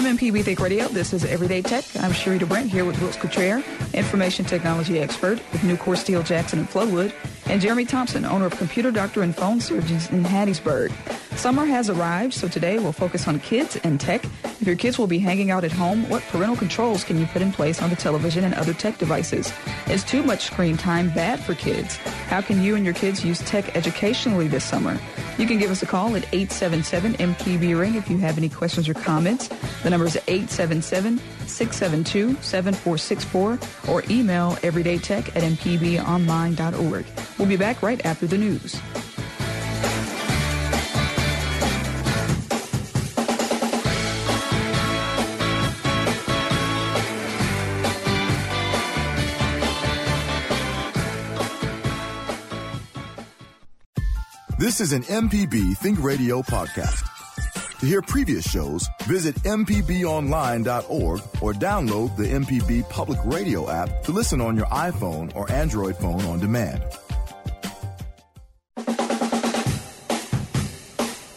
From 0.00 0.16
MPB 0.16 0.44
Think 0.44 0.60
Radio, 0.60 0.88
this 0.88 1.12
is 1.12 1.26
Everyday 1.26 1.60
Tech. 1.60 1.84
I'm 1.96 2.12
Sharita 2.12 2.48
Brent 2.48 2.70
here 2.70 2.86
with 2.86 2.98
Wilts 3.02 3.18
Cottrell, 3.18 3.62
information 3.92 4.46
technology 4.46 4.98
expert 4.98 5.38
with 5.52 5.60
Nucor 5.60 5.94
Steel 5.94 6.22
Jackson 6.22 6.60
and 6.60 6.70
Flowood, 6.70 7.12
and 7.44 7.60
Jeremy 7.60 7.84
Thompson, 7.84 8.24
owner 8.24 8.46
of 8.46 8.56
Computer 8.56 8.90
Doctor 8.90 9.20
and 9.20 9.36
Phone 9.36 9.60
Surgeons 9.60 10.08
in 10.08 10.24
Hattiesburg. 10.24 10.90
Summer 11.40 11.64
has 11.64 11.88
arrived, 11.88 12.34
so 12.34 12.48
today 12.48 12.78
we'll 12.78 12.92
focus 12.92 13.26
on 13.26 13.40
kids 13.40 13.76
and 13.76 13.98
tech. 13.98 14.22
If 14.44 14.66
your 14.66 14.76
kids 14.76 14.98
will 14.98 15.06
be 15.06 15.18
hanging 15.18 15.50
out 15.50 15.64
at 15.64 15.72
home, 15.72 16.06
what 16.10 16.22
parental 16.24 16.54
controls 16.54 17.02
can 17.02 17.18
you 17.18 17.24
put 17.24 17.40
in 17.40 17.50
place 17.50 17.80
on 17.80 17.88
the 17.88 17.96
television 17.96 18.44
and 18.44 18.52
other 18.52 18.74
tech 18.74 18.98
devices? 18.98 19.50
Is 19.88 20.04
too 20.04 20.22
much 20.22 20.44
screen 20.44 20.76
time 20.76 21.08
bad 21.08 21.40
for 21.40 21.54
kids? 21.54 21.96
How 22.28 22.42
can 22.42 22.60
you 22.60 22.76
and 22.76 22.84
your 22.84 22.92
kids 22.92 23.24
use 23.24 23.38
tech 23.38 23.74
educationally 23.74 24.48
this 24.48 24.64
summer? 24.64 25.00
You 25.38 25.46
can 25.46 25.58
give 25.58 25.70
us 25.70 25.82
a 25.82 25.86
call 25.86 26.14
at 26.14 26.26
877 26.30 27.14
MPB 27.14 27.80
Ring 27.80 27.94
if 27.94 28.10
you 28.10 28.18
have 28.18 28.36
any 28.36 28.50
questions 28.50 28.86
or 28.86 28.92
comments. 28.92 29.48
The 29.82 29.88
number 29.88 30.04
is 30.04 30.16
877 30.28 31.16
672 31.46 32.36
7464 32.42 33.58
or 33.90 34.02
email 34.10 34.56
everydaytech 34.56 35.34
at 35.34 35.42
mpbonline.org. 35.42 37.06
We'll 37.38 37.48
be 37.48 37.56
back 37.56 37.82
right 37.82 38.04
after 38.04 38.26
the 38.26 38.36
news. 38.36 38.78
This 54.80 54.92
is 54.92 55.08
an 55.10 55.28
MPB 55.28 55.76
Think 55.76 56.02
Radio 56.02 56.40
podcast. 56.40 57.04
To 57.80 57.86
hear 57.86 58.00
previous 58.00 58.50
shows, 58.50 58.88
visit 59.02 59.34
MPBOnline.org 59.42 61.20
or 61.42 61.52
download 61.52 62.16
the 62.16 62.24
MPB 62.24 62.88
Public 62.88 63.18
Radio 63.26 63.68
app 63.68 64.02
to 64.04 64.12
listen 64.12 64.40
on 64.40 64.56
your 64.56 64.64
iPhone 64.68 65.36
or 65.36 65.52
Android 65.52 65.98
phone 65.98 66.22
on 66.22 66.40
demand. 66.40 66.82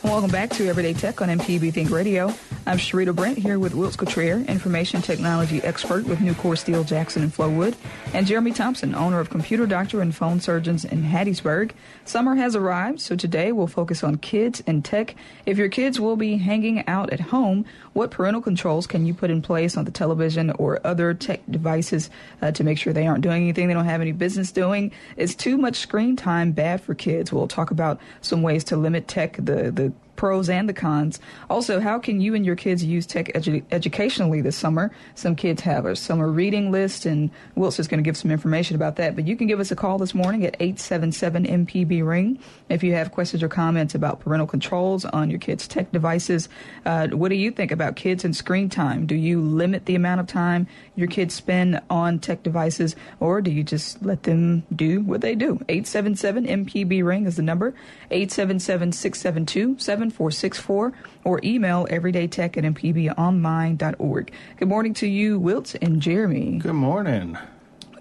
Welcome 0.05 0.31
back 0.31 0.49
to 0.51 0.69
Everyday 0.69 0.93
Tech 0.93 1.21
on 1.21 1.27
MPB 1.27 1.73
Think 1.73 1.91
Radio. 1.91 2.33
I'm 2.65 2.77
Sharita 2.77 3.13
Brent 3.13 3.37
here 3.37 3.59
with 3.59 3.75
Wilts 3.75 3.97
Cottrell, 3.97 4.45
information 4.45 5.01
technology 5.01 5.61
expert 5.63 6.05
with 6.05 6.19
Nucor 6.19 6.57
Steel 6.57 6.85
Jackson 6.85 7.21
and 7.21 7.33
Flowood, 7.33 7.75
and 8.13 8.25
Jeremy 8.25 8.53
Thompson, 8.53 8.95
owner 8.95 9.19
of 9.19 9.29
Computer 9.29 9.67
Doctor 9.67 9.99
and 9.99 10.15
Phone 10.15 10.39
Surgeons 10.39 10.85
in 10.85 11.03
Hattiesburg. 11.03 11.71
Summer 12.05 12.35
has 12.35 12.55
arrived, 12.55 13.01
so 13.01 13.17
today 13.17 13.51
we'll 13.51 13.67
focus 13.67 14.01
on 14.01 14.15
kids 14.15 14.63
and 14.65 14.85
tech. 14.85 15.13
If 15.45 15.57
your 15.57 15.67
kids 15.67 15.99
will 15.99 16.15
be 16.15 16.37
hanging 16.37 16.87
out 16.87 17.11
at 17.11 17.19
home, 17.19 17.65
what 17.91 18.11
parental 18.11 18.41
controls 18.41 18.87
can 18.87 19.05
you 19.05 19.13
put 19.13 19.29
in 19.29 19.41
place 19.41 19.75
on 19.75 19.83
the 19.83 19.91
television 19.91 20.51
or 20.51 20.79
other 20.87 21.13
tech 21.13 21.41
devices 21.49 22.09
uh, 22.41 22.51
to 22.53 22.63
make 22.63 22.77
sure 22.77 22.93
they 22.93 23.07
aren't 23.07 23.23
doing 23.23 23.43
anything 23.43 23.67
they 23.67 23.73
don't 23.73 23.83
have 23.83 23.99
any 23.99 24.13
business 24.13 24.53
doing? 24.53 24.93
Is 25.17 25.35
too 25.35 25.57
much 25.57 25.75
screen 25.75 26.15
time 26.15 26.53
bad 26.53 26.79
for 26.79 26.95
kids? 26.95 27.33
We'll 27.33 27.49
talk 27.49 27.71
about 27.71 27.99
some 28.21 28.41
ways 28.41 28.63
to 28.65 28.77
limit 28.77 29.09
tech, 29.09 29.35
the, 29.35 29.69
the 29.69 29.91
pros 30.15 30.49
and 30.49 30.69
the 30.69 30.73
cons. 30.73 31.19
Also, 31.49 31.79
how 31.79 31.99
can 31.99 32.21
you 32.21 32.35
and 32.35 32.45
your 32.45 32.55
kids 32.55 32.83
use 32.83 33.05
tech 33.05 33.27
edu- 33.33 33.63
educationally 33.71 34.41
this 34.41 34.55
summer? 34.55 34.91
Some 35.15 35.35
kids 35.35 35.61
have 35.61 35.85
a 35.85 35.95
summer 35.95 36.29
reading 36.29 36.71
list, 36.71 37.05
and 37.05 37.29
Wilts 37.55 37.79
is 37.79 37.87
going 37.87 37.97
to 37.97 38.07
give 38.07 38.17
some 38.17 38.31
information 38.31 38.75
about 38.75 38.95
that. 38.97 39.15
But 39.15 39.27
you 39.27 39.35
can 39.35 39.47
give 39.47 39.59
us 39.59 39.71
a 39.71 39.75
call 39.75 39.97
this 39.97 40.13
morning 40.13 40.45
at 40.45 40.55
877 40.59 41.45
MPB 41.45 42.05
Ring 42.05 42.39
if 42.69 42.83
you 42.83 42.93
have 42.93 43.11
questions 43.11 43.43
or 43.43 43.49
comments 43.49 43.95
about 43.95 44.19
parental 44.19 44.47
controls 44.47 45.05
on 45.05 45.29
your 45.29 45.39
kids' 45.39 45.67
tech 45.67 45.91
devices. 45.91 46.49
Uh, 46.85 47.07
what 47.07 47.29
do 47.29 47.35
you 47.35 47.51
think 47.51 47.71
about 47.71 47.95
kids 47.95 48.23
and 48.23 48.35
screen 48.35 48.69
time? 48.69 49.05
Do 49.05 49.15
you 49.15 49.41
limit 49.41 49.85
the 49.85 49.95
amount 49.95 50.19
of 50.19 50.27
time 50.27 50.67
your 50.95 51.07
kids 51.07 51.33
spend 51.33 51.81
on 51.89 52.19
tech 52.19 52.43
devices, 52.43 52.95
or 53.19 53.41
do 53.41 53.51
you 53.51 53.63
just 53.63 54.03
let 54.03 54.23
them 54.23 54.63
do 54.75 55.01
what 55.01 55.21
they 55.21 55.35
do? 55.35 55.59
877 55.69 56.45
MPB 56.45 57.03
Ring 57.03 57.25
is 57.25 57.35
the 57.35 57.41
number, 57.41 57.73
877 58.11 58.91
672 58.91 59.79
7464, 59.79 60.93
or 61.23 61.39
email 61.43 61.87
everydaytech 61.87 62.57
at 62.57 62.63
mpbonline.org. 62.63 64.33
Good 64.57 64.67
morning 64.67 64.93
to 64.95 65.07
you, 65.07 65.39
Wilt 65.39 65.75
and 65.81 66.01
Jeremy. 66.01 66.59
Good 66.59 66.73
morning. 66.73 67.37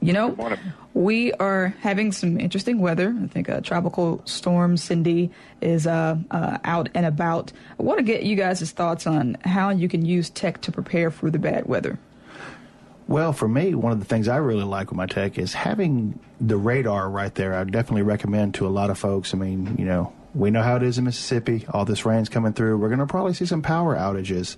You 0.03 0.13
know, 0.13 0.59
we 0.95 1.33
are 1.35 1.69
having 1.81 2.11
some 2.11 2.41
interesting 2.41 2.81
weather. 2.81 3.17
I 3.23 3.29
think 3.29 3.49
a 3.49 3.61
tropical 3.61 4.21
storm 4.25 4.77
Cindy 4.77 5.31
is 5.61 5.87
uh, 5.87 6.17
uh, 6.33 6.59
out 6.65 6.89
and 6.93 7.07
about. 7.07 7.53
I 7.79 7.85
want 7.85 7.99
to 7.99 8.03
get 8.03 8.25
you 8.25 8.35
guys' 8.35 8.69
thoughts 8.73 9.07
on 9.07 9.37
how 9.45 9.71
you 9.71 9.89
can 9.89 10.05
use 10.05 10.29
tech 10.29 10.61
to 10.63 10.73
prepare 10.73 11.13
for 11.13 11.31
the 11.31 11.39
bad 11.39 11.67
weather. 11.67 12.01
Well, 13.09 13.33
for 13.33 13.49
me, 13.49 13.75
one 13.75 13.93
of 13.93 13.99
the 13.99 14.05
things 14.05 14.29
I 14.29 14.37
really 14.37 14.65
like 14.65 14.91
with 14.91 14.97
my 14.97 15.07
tech 15.07 15.39
is 15.39 15.53
having 15.53 16.19
the 16.41 16.57
radar 16.57 17.11
right 17.11 17.35
there. 17.35 17.55
I 17.55 17.65
definitely 17.65 18.03
recommend 18.03 18.55
to 18.55 18.67
a 18.67 18.71
lot 18.71 18.91
of 18.91 18.99
folks. 18.99 19.35
I 19.35 19.39
mean, 19.39 19.77
you 19.79 19.85
know, 19.85 20.13
we 20.35 20.51
know 20.51 20.63
how 20.63 20.77
it 20.77 20.83
is 20.83 20.99
in 20.99 21.05
Mississippi. 21.05 21.67
All 21.69 21.85
this 21.85 22.07
rain's 22.07 22.29
coming 22.29 22.53
through. 22.53 22.79
We're 22.79 22.89
going 22.89 23.01
to 23.01 23.07
probably 23.07 23.35
see 23.35 23.45
some 23.45 23.61
power 23.61 23.97
outages. 23.97 24.57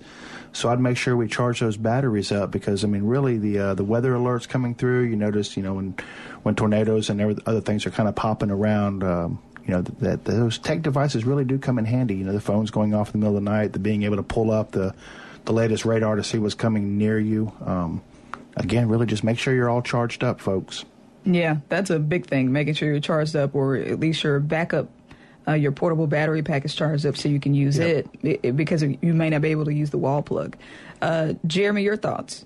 So 0.53 0.69
I'd 0.69 0.79
make 0.79 0.95
sure 0.95 1.17
we 1.17 1.27
charge 1.27 1.59
those 1.59 1.75
batteries 1.75 2.31
up 2.31 2.51
because 2.51 2.83
I 2.83 2.87
mean, 2.87 3.03
really, 3.03 3.37
the 3.37 3.59
uh, 3.59 3.73
the 3.73 3.83
weather 3.83 4.13
alerts 4.13 4.47
coming 4.47 4.73
through. 4.73 5.03
You 5.03 5.17
notice, 5.17 5.57
you 5.57 5.63
know, 5.63 5.73
when 5.73 5.95
when 6.43 6.55
tornadoes 6.55 7.09
and 7.09 7.41
other 7.45 7.61
things 7.61 7.85
are 7.85 7.91
kind 7.91 8.07
of 8.07 8.15
popping 8.15 8.51
around. 8.51 9.03
Um, 9.03 9.41
you 9.65 9.73
know 9.73 9.81
that, 9.81 9.99
that 9.99 10.25
those 10.25 10.59
tech 10.59 10.83
devices 10.83 11.25
really 11.25 11.43
do 11.43 11.57
come 11.57 11.79
in 11.79 11.85
handy. 11.85 12.15
You 12.15 12.23
know, 12.23 12.33
the 12.33 12.39
phone's 12.39 12.69
going 12.69 12.93
off 12.93 13.07
in 13.07 13.19
the 13.19 13.25
middle 13.25 13.37
of 13.37 13.43
the 13.43 13.49
night, 13.49 13.73
the 13.73 13.79
being 13.79 14.03
able 14.03 14.17
to 14.17 14.23
pull 14.23 14.51
up 14.51 14.71
the 14.71 14.93
the 15.45 15.53
latest 15.53 15.85
radar 15.85 16.15
to 16.15 16.23
see 16.23 16.37
what's 16.37 16.55
coming 16.55 16.97
near 16.97 17.19
you. 17.19 17.51
Um, 17.65 18.01
again, 18.55 18.87
really 18.89 19.05
just 19.05 19.23
make 19.23 19.37
sure 19.37 19.53
you're 19.53 19.69
all 19.69 19.81
charged 19.81 20.23
up, 20.23 20.39
folks. 20.39 20.85
Yeah, 21.25 21.57
that's 21.69 21.89
a 21.89 21.99
big 21.99 22.27
thing, 22.27 22.51
making 22.51 22.75
sure 22.75 22.89
you're 22.89 22.99
charged 22.99 23.35
up 23.35 23.55
or 23.55 23.75
at 23.75 23.99
least 23.99 24.23
your 24.23 24.39
backup, 24.39 24.89
uh, 25.47 25.53
your 25.53 25.71
portable 25.71 26.07
battery 26.07 26.43
pack 26.43 26.65
is 26.65 26.75
charged 26.75 27.05
up 27.05 27.17
so 27.17 27.29
you 27.29 27.39
can 27.39 27.53
use 27.53 27.77
yep. 27.77 28.07
it, 28.21 28.39
it, 28.43 28.55
because 28.55 28.83
you 28.83 29.13
may 29.13 29.29
not 29.29 29.41
be 29.41 29.49
able 29.49 29.65
to 29.65 29.73
use 29.73 29.89
the 29.89 29.97
wall 29.97 30.21
plug. 30.21 30.55
Uh, 31.01 31.33
Jeremy, 31.47 31.83
your 31.83 31.97
thoughts? 31.97 32.45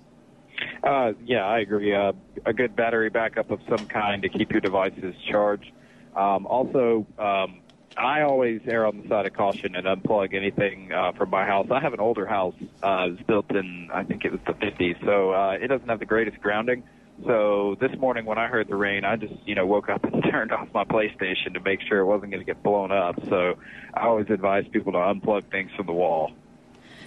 Uh, 0.84 1.14
yeah, 1.26 1.46
I 1.46 1.60
agree. 1.60 1.94
Uh, 1.94 2.14
a 2.46 2.54
good 2.54 2.76
battery 2.76 3.10
backup 3.10 3.52
of 3.52 3.60
some 3.68 3.86
kind 3.88 4.22
to 4.22 4.30
keep 4.30 4.52
your 4.52 4.62
devices 4.62 5.16
charged. 5.30 5.72
Um, 6.16 6.46
also, 6.48 7.06
um, 7.18 7.60
I 8.00 8.22
always 8.22 8.62
err 8.66 8.86
on 8.86 9.02
the 9.02 9.08
side 9.08 9.26
of 9.26 9.34
caution 9.34 9.76
and 9.76 9.86
unplug 9.86 10.34
anything 10.34 10.92
uh, 10.92 11.12
from 11.12 11.30
my 11.30 11.46
house. 11.46 11.68
I 11.70 11.80
have 11.80 11.94
an 11.94 12.00
older 12.00 12.26
house. 12.26 12.56
Uh, 12.82 13.08
it 13.08 13.12
was 13.12 13.20
built 13.28 13.52
in, 13.52 13.90
I 13.94 14.04
think 14.04 14.26
it 14.26 14.32
was 14.32 14.42
the 14.48 14.54
50s, 14.54 15.04
so 15.06 15.32
uh, 15.32 15.52
it 15.52 15.68
doesn't 15.68 15.88
have 15.88 16.00
the 16.00 16.06
greatest 16.06 16.40
grounding. 16.40 16.84
So 17.26 17.76
this 17.82 17.92
morning 17.98 18.26
when 18.26 18.38
I 18.38 18.48
heard 18.48 18.70
the 18.70 18.76
rain, 18.76 19.04
I 19.04 19.18
just, 19.18 19.34
you 19.46 19.54
know, 19.54 19.66
woke 19.66 19.90
up 19.90 20.04
and 20.06 20.24
turned 20.32 20.52
off 20.52 20.70
my 20.74 20.86
PlayStation 20.86 21.54
to 21.54 21.60
make 21.60 21.82
sure 21.82 22.00
it 22.00 22.06
wasn't 22.06 22.32
going 22.32 22.42
to 22.42 22.46
get 22.46 22.64
blown 22.64 22.92
up. 22.92 23.16
So 23.28 23.56
I 23.94 24.06
always 24.06 24.30
advise 24.30 24.66
people 24.72 24.94
to 24.94 25.00
unplug 25.00 25.52
things 25.52 25.72
from 25.76 25.86
the 25.86 25.94
wall. 25.94 26.32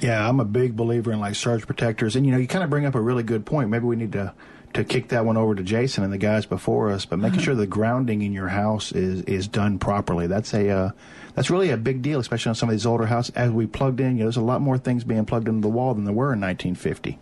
Yeah, 0.01 0.29
I'm 0.29 0.41
a 0.41 0.45
big 0.45 0.77
believer 0.77 1.13
in 1.13 1.21
like 1.21 1.37
surge 1.37 1.67
protectors. 1.67 2.17
And, 2.17 2.27
you 2.27 2.33
know, 2.33 2.39
you 2.39 2.49
kind 2.49 2.65
of 2.65 2.71
bring 2.71 2.85
up 2.85 2.95
a 2.95 3.01
really 3.01 3.23
good 3.23 3.47
point. 3.47 3.71
Maybe 3.71 3.85
we 3.85 3.97
need 3.97 4.13
to 4.13 4.35
to 4.75 4.85
kick 4.85 5.09
that 5.09 5.25
one 5.25 5.37
over 5.37 5.55
to 5.55 5.63
Jason 5.63 6.05
and 6.05 6.13
the 6.13 6.19
guys 6.19 6.47
before 6.47 6.91
us, 6.91 7.05
but 7.05 7.19
making 7.19 7.41
sure 7.41 7.55
the 7.55 7.67
grounding 7.67 8.23
in 8.23 8.33
your 8.33 8.49
house 8.49 8.93
is 8.93 9.23
is 9.23 9.49
done 9.49 9.79
properly. 9.79 10.27
That's 10.27 10.53
a 10.55 10.69
uh, 10.71 10.91
that's 11.35 11.51
really 11.51 11.71
a 11.71 11.77
big 11.77 12.03
deal, 12.03 12.21
especially 12.21 12.51
on 12.51 12.55
some 12.55 12.69
of 12.69 12.75
these 12.75 12.87
older 12.87 13.07
houses. 13.07 13.35
As 13.35 13.51
we 13.51 13.67
plugged 13.67 14.01
in, 14.01 14.13
you 14.13 14.19
know, 14.21 14.25
there's 14.25 14.37
a 14.37 14.43
lot 14.43 14.61
more 14.61 14.79
things 14.79 15.05
being 15.05 15.25
plugged 15.25 15.49
into 15.49 15.61
the 15.61 15.69
wall 15.69 15.95
than 15.95 16.05
there 16.05 16.13
were 16.13 16.33
in 16.33 16.41
1950. 16.41 17.19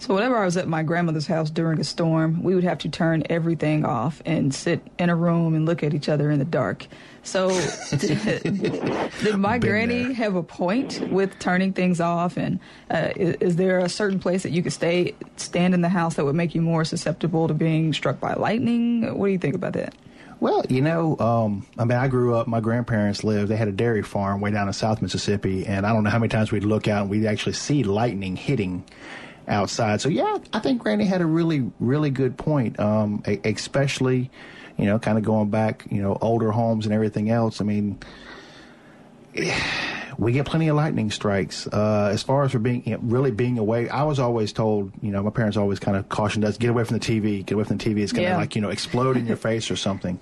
So 0.00 0.14
whenever 0.14 0.36
I 0.36 0.44
was 0.44 0.56
at 0.56 0.68
my 0.68 0.84
grandmother's 0.84 1.26
house 1.26 1.50
during 1.50 1.80
a 1.80 1.84
storm, 1.84 2.42
we 2.42 2.54
would 2.54 2.62
have 2.62 2.78
to 2.78 2.88
turn 2.88 3.24
everything 3.28 3.84
off 3.84 4.22
and 4.24 4.54
sit 4.54 4.80
in 4.96 5.10
a 5.10 5.16
room 5.16 5.54
and 5.54 5.66
look 5.66 5.82
at 5.82 5.92
each 5.92 6.08
other 6.08 6.30
in 6.30 6.38
the 6.38 6.44
dark. 6.44 6.86
So 7.24 7.48
did, 7.90 8.42
did 9.22 9.36
my 9.36 9.58
Been 9.58 9.70
granny 9.70 10.04
there. 10.04 10.12
have 10.14 10.36
a 10.36 10.42
point 10.42 11.00
with 11.10 11.36
turning 11.40 11.72
things 11.72 12.00
off? 12.00 12.36
And 12.36 12.60
uh, 12.90 13.10
is, 13.16 13.34
is, 13.40 13.56
there 13.56 13.80
a 13.80 13.88
certain 13.88 14.20
place 14.20 14.44
that 14.44 14.50
you 14.50 14.62
could 14.62 14.72
stay 14.72 15.14
stand 15.36 15.74
in 15.74 15.80
the 15.82 15.88
house 15.88 16.14
that 16.14 16.24
would 16.24 16.36
make 16.36 16.54
you 16.54 16.62
more 16.62 16.84
susceptible 16.84 17.48
to 17.48 17.54
being 17.54 17.92
struck 17.92 18.20
by 18.20 18.34
lightning? 18.34 19.18
What 19.18 19.26
do 19.26 19.32
you 19.32 19.38
think 19.38 19.56
about 19.56 19.72
that? 19.72 19.94
Well, 20.40 20.64
you 20.68 20.80
know, 20.80 21.18
um, 21.18 21.66
I 21.76 21.84
mean, 21.84 21.98
I 21.98 22.06
grew 22.06 22.36
up. 22.36 22.46
My 22.46 22.60
grandparents 22.60 23.24
lived. 23.24 23.50
They 23.50 23.56
had 23.56 23.66
a 23.66 23.72
dairy 23.72 24.02
farm 24.02 24.40
way 24.40 24.52
down 24.52 24.68
in 24.68 24.72
South 24.72 25.02
Mississippi, 25.02 25.66
and 25.66 25.84
I 25.84 25.92
don't 25.92 26.04
know 26.04 26.10
how 26.10 26.20
many 26.20 26.28
times 26.28 26.52
we'd 26.52 26.62
look 26.62 26.86
out 26.86 27.02
and 27.02 27.10
we'd 27.10 27.26
actually 27.26 27.54
see 27.54 27.82
lightning 27.82 28.36
hitting 28.36 28.84
outside. 29.48 30.00
So 30.00 30.08
yeah, 30.08 30.38
I 30.52 30.60
think 30.60 30.82
Granny 30.82 31.04
had 31.04 31.20
a 31.20 31.26
really, 31.26 31.70
really 31.80 32.10
good 32.10 32.36
point. 32.36 32.78
Um, 32.78 33.22
especially, 33.44 34.30
you 34.76 34.86
know, 34.86 34.98
kind 34.98 35.18
of 35.18 35.24
going 35.24 35.50
back, 35.50 35.86
you 35.90 36.02
know, 36.02 36.16
older 36.20 36.50
homes 36.50 36.86
and 36.86 36.94
everything 36.94 37.30
else. 37.30 37.60
I 37.60 37.64
mean, 37.64 37.98
we 40.18 40.32
get 40.32 40.46
plenty 40.46 40.68
of 40.68 40.76
lightning 40.76 41.10
strikes. 41.10 41.66
Uh, 41.66 42.10
as 42.12 42.22
far 42.22 42.44
as 42.44 42.52
for 42.52 42.58
being 42.58 42.84
you 42.84 42.92
know, 42.92 43.00
really 43.02 43.30
being 43.30 43.58
away, 43.58 43.88
I 43.88 44.04
was 44.04 44.18
always 44.18 44.52
told, 44.52 44.92
you 45.02 45.10
know, 45.10 45.22
my 45.22 45.30
parents 45.30 45.56
always 45.56 45.78
kind 45.78 45.96
of 45.96 46.08
cautioned 46.08 46.44
us, 46.44 46.56
get 46.58 46.70
away 46.70 46.84
from 46.84 46.98
the 46.98 47.04
TV, 47.04 47.44
get 47.44 47.54
away 47.54 47.64
from 47.64 47.78
the 47.78 47.84
TV. 47.84 47.98
It's 48.02 48.12
going 48.12 48.26
to 48.26 48.30
yeah. 48.30 48.36
like, 48.36 48.54
you 48.54 48.62
know, 48.62 48.70
explode 48.70 49.16
in 49.16 49.26
your 49.26 49.36
face 49.36 49.70
or 49.70 49.76
something. 49.76 50.18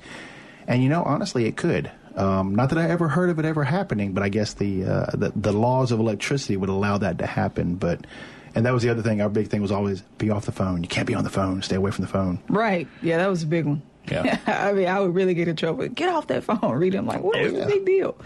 And, 0.66 0.82
you 0.82 0.88
know, 0.88 1.02
honestly, 1.02 1.46
it 1.46 1.56
could. 1.56 1.90
Um, 2.16 2.54
not 2.54 2.70
that 2.70 2.78
I 2.78 2.88
ever 2.88 3.08
heard 3.08 3.28
of 3.28 3.38
it 3.38 3.44
ever 3.44 3.62
happening, 3.62 4.12
but 4.12 4.22
I 4.22 4.30
guess 4.30 4.54
the, 4.54 4.84
uh, 4.84 5.06
the 5.12 5.32
the 5.36 5.52
laws 5.52 5.92
of 5.92 6.00
electricity 6.00 6.56
would 6.56 6.70
allow 6.70 6.96
that 6.96 7.18
to 7.18 7.26
happen. 7.26 7.74
But 7.74 8.06
and 8.56 8.66
that 8.66 8.72
was 8.72 8.82
the 8.82 8.88
other 8.88 9.02
thing. 9.02 9.20
Our 9.20 9.28
big 9.28 9.48
thing 9.48 9.62
was 9.62 9.70
always 9.70 10.00
be 10.18 10.30
off 10.30 10.46
the 10.46 10.52
phone. 10.52 10.82
You 10.82 10.88
can't 10.88 11.06
be 11.06 11.14
on 11.14 11.22
the 11.22 11.30
phone. 11.30 11.62
Stay 11.62 11.76
away 11.76 11.90
from 11.92 12.02
the 12.04 12.10
phone. 12.10 12.40
Right. 12.48 12.88
Yeah, 13.02 13.18
that 13.18 13.28
was 13.28 13.42
a 13.42 13.46
big 13.46 13.66
one. 13.66 13.82
Yeah. 14.10 14.38
I 14.46 14.72
mean, 14.72 14.88
I 14.88 14.98
would 14.98 15.14
really 15.14 15.34
get 15.34 15.46
in 15.46 15.56
trouble. 15.56 15.86
Get 15.88 16.08
off 16.08 16.26
that 16.28 16.42
phone. 16.42 16.58
Read 16.72 16.94
it. 16.94 16.98
I'm 16.98 17.06
like, 17.06 17.22
what 17.22 17.38
is 17.38 17.52
oh, 17.52 17.56
Yeah. 17.58 17.64
the 17.66 17.70
big 17.70 17.84
deal? 17.84 18.16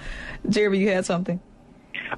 Jeremy, 0.49 0.79
you 0.79 0.89
had 0.89 1.05
something? 1.05 1.41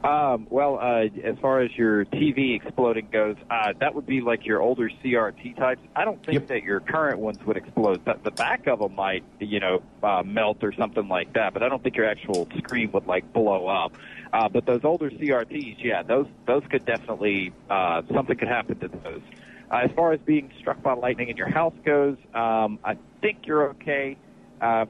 Um, 0.05 0.47
well, 0.51 0.79
uh, 0.81 1.05
as 1.23 1.39
far 1.41 1.61
as 1.61 1.71
your 1.77 2.05
TV 2.07 2.57
exploding 2.57 3.09
goes, 3.13 3.37
uh, 3.51 3.73
that 3.81 3.95
would 3.95 4.07
be 4.07 4.21
like 4.21 4.47
your 4.47 4.61
older 4.61 4.91
CRT 5.03 5.57
types. 5.57 5.81
I 5.95 6.05
don't 6.05 6.25
think 6.25 6.41
Yep. 6.41 6.47
that 6.49 6.63
your 6.63 6.81
current 6.81 7.19
ones 7.19 7.39
would 7.47 7.57
explode. 7.57 8.05
The, 8.05 8.19
the 8.23 8.31
back 8.31 8.67
of 8.67 8.81
them 8.81 8.95
might, 8.95 9.23
you 9.39 9.61
know, 9.61 9.83
uh, 10.03 10.23
melt 10.25 10.59
or 10.63 10.73
something 10.73 11.09
like 11.09 11.35
that, 11.35 11.53
but 11.53 11.63
I 11.63 11.69
don't 11.69 11.83
think 11.83 11.97
your 11.97 12.07
actual 12.07 12.49
screen 12.59 12.91
would 12.93 13.07
like 13.07 13.33
blow 13.33 13.67
up. 13.67 13.93
Uh, 14.33 14.49
but 14.49 14.65
those 14.67 14.81
older 14.85 15.11
CRTs, 15.11 15.77
yeah, 15.85 16.03
those 16.03 16.27
those 16.47 16.63
could 16.71 16.87
definitely 16.87 17.53
uh, 17.69 18.03
something 18.13 18.37
could 18.37 18.49
happen 18.49 18.79
to 18.81 18.89
those. 18.89 19.21
Uh, 19.71 19.81
as 19.85 19.91
far 19.93 20.13
as 20.13 20.21
being 20.21 20.51
struck 20.59 20.83
by 20.83 20.95
lightning 20.95 21.29
in 21.29 21.37
your 21.37 21.49
house 21.49 21.75
goes, 21.85 22.17
um, 22.35 22.79
I 22.85 22.97
think 23.21 23.47
you're 23.47 23.71
okay 23.71 24.17
uh, 24.17 24.32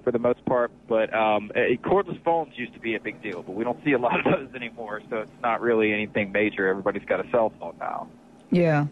for 0.03 0.11
the 0.13 0.19
most 0.19 0.45
part. 0.45 0.71
But 0.89 1.13
um, 1.15 1.51
uh, 1.55 1.61
cordless 1.89 2.23
phones 2.23 2.53
used 2.57 2.75
to 2.75 2.81
be 2.81 2.95
a 2.95 3.01
big 3.01 3.23
deal, 3.23 3.43
but 3.43 3.55
we 3.55 3.65
don't 3.65 3.83
see 3.85 3.93
a 3.93 3.99
lot 3.99 4.19
of 4.19 4.25
those 4.33 4.55
anymore. 4.55 5.01
So 5.11 5.19
it's 5.19 5.43
not 5.43 5.61
really 5.61 5.93
anything 5.93 6.33
major. 6.33 6.69
Everybody's 6.69 7.05
got 7.05 7.25
a 7.25 7.31
cell 7.31 7.53
phone 7.59 7.77
now. 7.81 8.09
Yeah. 8.51 8.87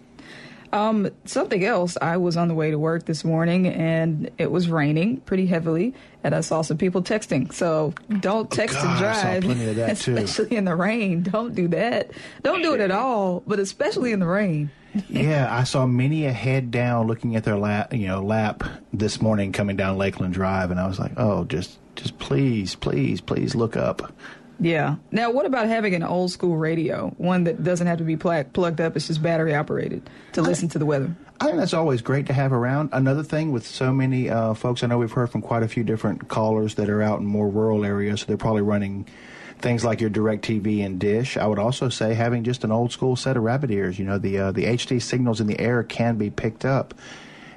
Um, 0.73 1.11
something 1.25 1.65
else. 1.65 1.97
I 2.01 2.17
was 2.17 2.37
on 2.37 2.49
the 2.49 2.55
way 2.55 2.71
to 2.71 2.79
work 2.79 3.07
this 3.07 3.25
morning 3.25 3.67
and 3.67 4.31
it 4.39 4.53
was 4.53 4.69
raining 4.69 5.21
pretty 5.23 5.47
heavily, 5.47 5.95
and 6.23 6.35
I 6.35 6.43
saw 6.43 6.63
some 6.63 6.79
people 6.79 7.03
texting. 7.03 7.53
So 7.53 7.93
don't 8.21 8.51
text 8.51 8.77
God, 8.77 8.85
and 8.85 9.05
I 9.05 9.13
saw 9.13 9.23
drive, 9.23 9.43
plenty 9.43 9.69
of 9.69 9.77
that, 9.77 9.97
too. 9.99 10.17
especially 10.17 10.57
in 10.57 10.65
the 10.65 10.77
rain. 10.77 11.23
Don't 11.25 11.55
do 11.55 11.67
that. 11.69 12.13
Don't 12.43 12.63
do 12.63 12.75
it 12.75 12.81
at 12.81 12.93
all, 12.93 13.43
but 13.47 13.59
especially 13.59 14.13
in 14.13 14.21
the 14.21 14.27
rain. 14.27 14.71
Yeah, 15.09 15.49
I 15.55 15.65
saw 15.65 15.87
many 15.87 16.27
a 16.27 16.33
head 16.33 16.71
down 16.71 17.07
looking 17.07 17.37
at 17.37 17.45
their 17.45 17.57
lap, 17.57 17.93
you 17.95 18.09
know, 18.09 18.23
lap 18.23 18.65
this 18.93 19.21
morning 19.21 19.53
coming 19.53 19.77
down 19.77 19.99
Lakeland 19.99 20.35
Drive, 20.35 20.71
and 20.71 20.81
I 20.81 20.87
was 20.87 20.99
like, 20.99 21.13
oh, 21.17 21.45
just, 21.45 21.79
just 21.97 22.19
please, 22.19 22.75
please, 22.75 23.21
please 23.21 23.55
look 23.55 23.77
up. 23.77 24.13
Yeah. 24.61 24.97
Now, 25.11 25.31
what 25.31 25.47
about 25.47 25.69
having 25.69 25.95
an 25.95 26.03
old 26.03 26.31
school 26.31 26.57
radio, 26.57 27.15
one 27.17 27.45
that 27.45 27.65
doesn't 27.65 27.87
have 27.87 27.99
to 27.99 28.05
be 28.05 28.17
pl- 28.17 28.45
plugged 28.45 28.81
up? 28.81 28.95
It's 28.95 29.07
just 29.07 29.23
battery 29.23 29.55
operated 29.55 30.09
to 30.33 30.43
listen 30.43 30.69
to 30.71 30.79
the 30.79 30.85
weather. 30.87 31.15
I 31.41 31.47
think 31.47 31.57
that's 31.57 31.73
always 31.73 32.03
great 32.03 32.27
to 32.27 32.35
have 32.35 32.53
around. 32.53 32.91
Another 32.93 33.23
thing 33.23 33.53
with 33.53 33.67
so 33.67 33.93
many 33.93 34.29
uh, 34.29 34.53
folks, 34.53 34.83
I 34.83 34.87
know 34.89 34.99
we've 34.99 35.11
heard 35.11 35.31
from 35.31 35.41
quite 35.41 35.63
a 35.63 35.69
few 35.69 35.83
different 35.83 36.29
callers 36.29 36.75
that 36.75 36.91
are 36.91 37.01
out 37.01 37.21
in 37.21 37.25
more 37.25 37.49
rural 37.49 37.87
areas, 37.87 38.21
so 38.21 38.27
they're 38.27 38.37
probably 38.37 38.61
running 38.61 39.07
things 39.61 39.85
like 39.85 40.01
your 40.01 40.11
DirecTV 40.11 40.85
and 40.85 40.99
dish. 40.99 41.37
I 41.37 41.47
would 41.47 41.59
also 41.59 41.89
say 41.89 42.15
having 42.15 42.45
just 42.45 42.65
an 42.65 42.73
old 42.73 42.93
school 42.93 43.17
set 43.17 43.37
of 43.37 43.43
rabbit 43.43 43.71
ears. 43.71 43.99
You 43.99 44.05
know, 44.05 44.19
the 44.19 44.39
uh, 44.39 44.53
the 44.53 44.65
HD 44.65 45.01
signals 45.01 45.41
in 45.41 45.47
the 45.47 45.59
air 45.61 45.83
can 45.83 46.17
be 46.17 46.31
picked 46.31 46.65
up. 46.65 46.95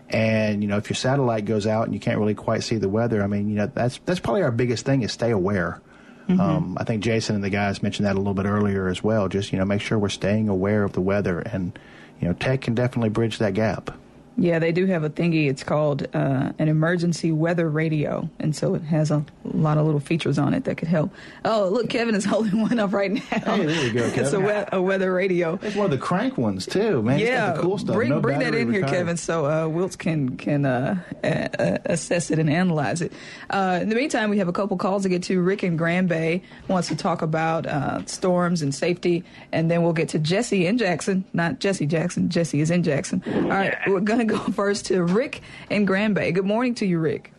And 0.09 0.61
you 0.61 0.67
know, 0.69 0.77
if 0.77 0.89
your 0.89 0.95
satellite 0.95 1.45
goes 1.45 1.65
out 1.65 1.85
and 1.85 1.93
you 1.93 1.99
can't 1.99 2.19
really 2.19 2.35
quite 2.35 2.63
see 2.63 2.77
the 2.77 2.89
weather, 2.89 3.23
I 3.23 3.27
mean, 3.27 3.49
you 3.49 3.55
know, 3.55 3.67
that's 3.67 3.99
that's 4.05 4.19
probably 4.19 4.43
our 4.43 4.51
biggest 4.51 4.85
thing 4.85 5.01
is 5.01 5.11
stay 5.11 5.31
aware. 5.31 5.81
Um, 6.29 6.77
I 6.79 6.85
think 6.85 7.03
Jason 7.03 7.35
and 7.35 7.43
the 7.43 7.49
guys 7.49 7.83
mentioned 7.83 8.05
that 8.05 8.15
a 8.15 8.17
little 8.17 8.33
bit 8.33 8.45
earlier 8.45 8.87
as 8.87 9.03
well. 9.03 9.27
Just 9.27 9.51
you 9.51 9.59
know, 9.59 9.65
make 9.65 9.81
sure 9.81 9.99
we're 9.99 10.09
staying 10.09 10.47
aware 10.47 10.83
of 10.83 10.93
the 10.93 11.01
weather, 11.01 11.39
and 11.39 11.77
you 12.21 12.27
know, 12.27 12.33
tech 12.33 12.61
can 12.61 12.75
definitely 12.75 13.09
bridge 13.09 13.39
that 13.39 13.53
gap. 13.53 13.91
Yeah, 14.35 14.57
they 14.59 14.71
do 14.71 14.85
have 14.87 15.03
a 15.03 15.09
thingy. 15.09 15.47
It's 15.49 15.63
called 15.63 16.07
uh, 16.13 16.51
an 16.57 16.67
emergency 16.67 17.31
weather 17.31 17.69
radio, 17.69 18.27
and 18.39 18.55
so 18.55 18.73
it 18.73 18.81
has 18.81 19.11
a 19.11 19.23
lot 19.43 19.77
of 19.77 19.85
little 19.85 19.99
features 19.99 20.39
on 20.39 20.53
it 20.55 20.63
that 20.63 20.77
could 20.77 20.87
help. 20.87 21.11
Oh, 21.45 21.69
look, 21.71 21.87
Kevin 21.89 22.15
is 22.15 22.25
holding 22.33 22.61
one 22.61 22.79
up 22.79 22.93
right 22.93 23.11
now. 23.11 23.21
Hey, 23.21 23.65
there 23.65 23.85
you 23.85 23.93
go, 23.93 24.03
It's 24.05 24.33
a, 24.33 24.37
Kevin. 24.39 24.45
we- 24.71 24.77
a 24.77 24.81
weather 24.81 25.13
radio. 25.13 25.59
It's 25.61 25.75
one 25.75 25.85
of 25.85 25.91
the 25.91 25.97
crank 25.99 26.37
ones 26.37 26.65
too, 26.65 27.03
man. 27.03 27.19
It's 27.19 27.29
yeah, 27.29 27.47
got 27.49 27.55
the 27.57 27.61
cool 27.61 27.77
stuff. 27.77 27.95
bring 27.95 28.09
No 28.09 28.19
bring 28.21 28.39
that 28.39 28.45
battery 28.45 28.61
in 28.63 28.73
here. 28.73 28.83
Kevin, 28.83 29.17
so 29.17 29.45
uh, 29.45 29.67
Wilts 29.67 29.95
can 29.95 30.35
can 30.37 30.65
uh, 30.65 30.99
uh, 31.23 31.27
uh, 31.27 31.77
assess 31.85 32.31
it 32.31 32.39
and 32.39 32.49
analyze 32.49 33.01
it. 33.01 33.13
Uh, 33.51 33.79
in 33.81 33.89
the 33.89 33.95
meantime, 33.95 34.29
we 34.31 34.39
have 34.39 34.47
a 34.47 34.53
couple 34.53 34.77
calls 34.77 35.03
to 35.03 35.09
get 35.09 35.21
to. 35.23 35.41
Rick 35.41 35.63
in 35.63 35.77
Grand 35.77 36.09
Bay 36.09 36.41
wants 36.67 36.87
to 36.87 36.95
talk 36.95 37.21
about 37.21 37.65
uh, 37.67 38.03
storms 38.05 38.61
and 38.63 38.73
safety, 38.73 39.23
and 39.51 39.69
then 39.69 39.83
we'll 39.83 39.93
get 39.93 40.09
to 40.09 40.19
Jesse 40.19 40.65
in 40.65 40.77
Jackson. 40.79 41.23
Not 41.33 41.59
Jesse 41.59 41.85
Jackson. 41.85 42.29
Jesse 42.29 42.59
is 42.61 42.71
in 42.71 42.81
Jackson. 42.81 43.21
All 43.27 43.41
right, 43.49 43.75
we're 43.87 43.99
gonna 43.99 44.22
go 44.25 44.37
first 44.53 44.85
to 44.87 45.03
Rick 45.03 45.41
in 45.69 45.85
Grand 45.85 46.15
Bay. 46.15 46.31
Good 46.31 46.45
morning 46.45 46.75
to 46.75 46.85
you, 46.85 46.99
Rick. 46.99 47.33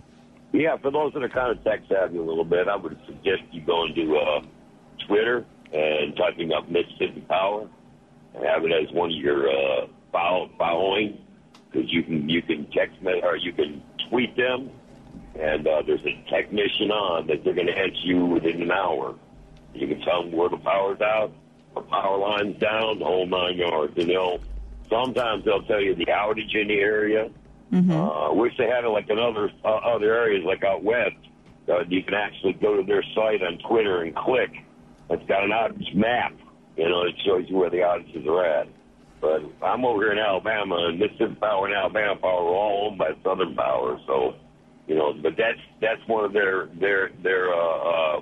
Yeah, 0.52 0.76
for 0.76 0.90
those 0.90 1.12
that 1.14 1.22
are 1.22 1.28
kind 1.28 1.50
of 1.50 1.64
tech 1.64 1.80
savvy 1.88 2.18
a 2.18 2.22
little 2.22 2.44
bit, 2.44 2.68
I 2.68 2.76
would 2.76 2.96
suggest 3.06 3.42
you 3.50 3.60
go 3.62 3.84
into 3.86 4.16
uh, 4.16 4.40
Twitter 5.06 5.44
and 5.72 6.16
typing 6.16 6.52
up 6.52 6.68
Mississippi 6.68 7.24
Power 7.28 7.68
and 8.34 8.44
have 8.44 8.64
it 8.64 8.70
as 8.70 8.92
one 8.92 9.10
of 9.10 9.16
your 9.16 9.50
uh, 9.50 9.86
follow, 10.12 10.48
following 10.56 11.18
because 11.74 11.92
you 11.92 12.02
can 12.04 12.28
you 12.28 12.40
can 12.40 12.70
text 12.70 13.00
me 13.02 13.20
or 13.22 13.36
you 13.36 13.52
can 13.52 13.82
tweet 14.08 14.36
them, 14.36 14.70
and 15.38 15.66
uh, 15.66 15.82
there's 15.84 16.04
a 16.06 16.24
technician 16.30 16.90
on 16.90 17.26
that 17.26 17.42
they're 17.44 17.54
going 17.54 17.66
to 17.66 17.76
answer 17.76 18.00
you 18.04 18.24
within 18.24 18.62
an 18.62 18.70
hour. 18.70 19.16
You 19.74 19.88
can 19.88 20.00
tell 20.02 20.22
them 20.22 20.32
where 20.32 20.48
the 20.48 20.56
power's 20.58 21.00
out, 21.00 21.32
the 21.74 21.80
power 21.80 22.16
line's 22.16 22.58
down, 22.60 23.00
the 23.00 23.04
whole 23.04 23.26
nine 23.26 23.56
yards, 23.56 23.98
and 23.98 24.08
they'll 24.08 24.38
sometimes 24.88 25.44
they'll 25.44 25.62
tell 25.64 25.80
you 25.80 25.94
the 25.94 26.06
outage 26.06 26.54
in 26.54 26.68
the 26.68 26.74
area. 26.80 27.30
Uh, 27.90 28.30
I 28.30 28.32
wish 28.32 28.52
they 28.56 28.66
had 28.66 28.84
it 28.84 28.88
like 28.88 29.08
in 29.10 29.18
other 29.18 29.50
uh, 29.64 29.68
other 29.68 30.14
areas, 30.14 30.44
like 30.44 30.62
out 30.62 30.82
west. 30.84 31.16
Uh, 31.68 31.80
you 31.88 32.02
can 32.02 32.14
actually 32.14 32.52
go 32.54 32.76
to 32.76 32.82
their 32.82 33.02
site 33.14 33.42
on 33.42 33.58
Twitter 33.68 34.02
and 34.02 34.14
click. 34.14 34.50
It's 35.10 35.26
got 35.26 35.44
an 35.44 35.50
outage 35.50 35.94
map. 35.94 36.34
You 36.76 36.88
know, 36.88 37.02
it 37.02 37.14
shows 37.24 37.44
you 37.48 37.56
where 37.56 37.70
the 37.70 37.78
outages 37.78 38.26
are 38.26 38.44
at. 38.44 38.68
But 39.20 39.42
I'm 39.62 39.84
over 39.84 40.02
here 40.02 40.12
in 40.12 40.18
Alabama, 40.18 40.88
and 40.88 40.98
Mississippi 40.98 41.36
Power 41.36 41.66
and 41.66 41.74
Alabama 41.74 42.16
Power 42.16 42.42
are 42.42 42.54
all 42.54 42.88
owned 42.88 42.98
by 42.98 43.12
Southern 43.24 43.54
Power. 43.54 43.98
So, 44.06 44.34
you 44.86 44.96
know, 44.96 45.14
but 45.14 45.32
that's 45.38 45.60
that's 45.80 46.06
one 46.06 46.24
of 46.24 46.32
their 46.32 46.66
their 46.78 47.10
their 47.22 47.54
uh, 47.54 48.18
uh, 48.18 48.20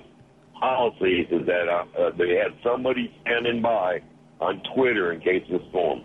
policies 0.61 1.27
is 1.31 1.45
that 1.47 1.69
uh, 1.69 1.85
uh, 1.99 2.11
they 2.17 2.37
have 2.37 2.53
somebody 2.63 3.13
standing 3.23 3.61
by 3.61 4.01
on 4.41 4.63
Twitter 4.75 5.13
in 5.13 5.21
case 5.21 5.43
of 5.51 5.61
a 5.61 5.69
storm. 5.71 6.05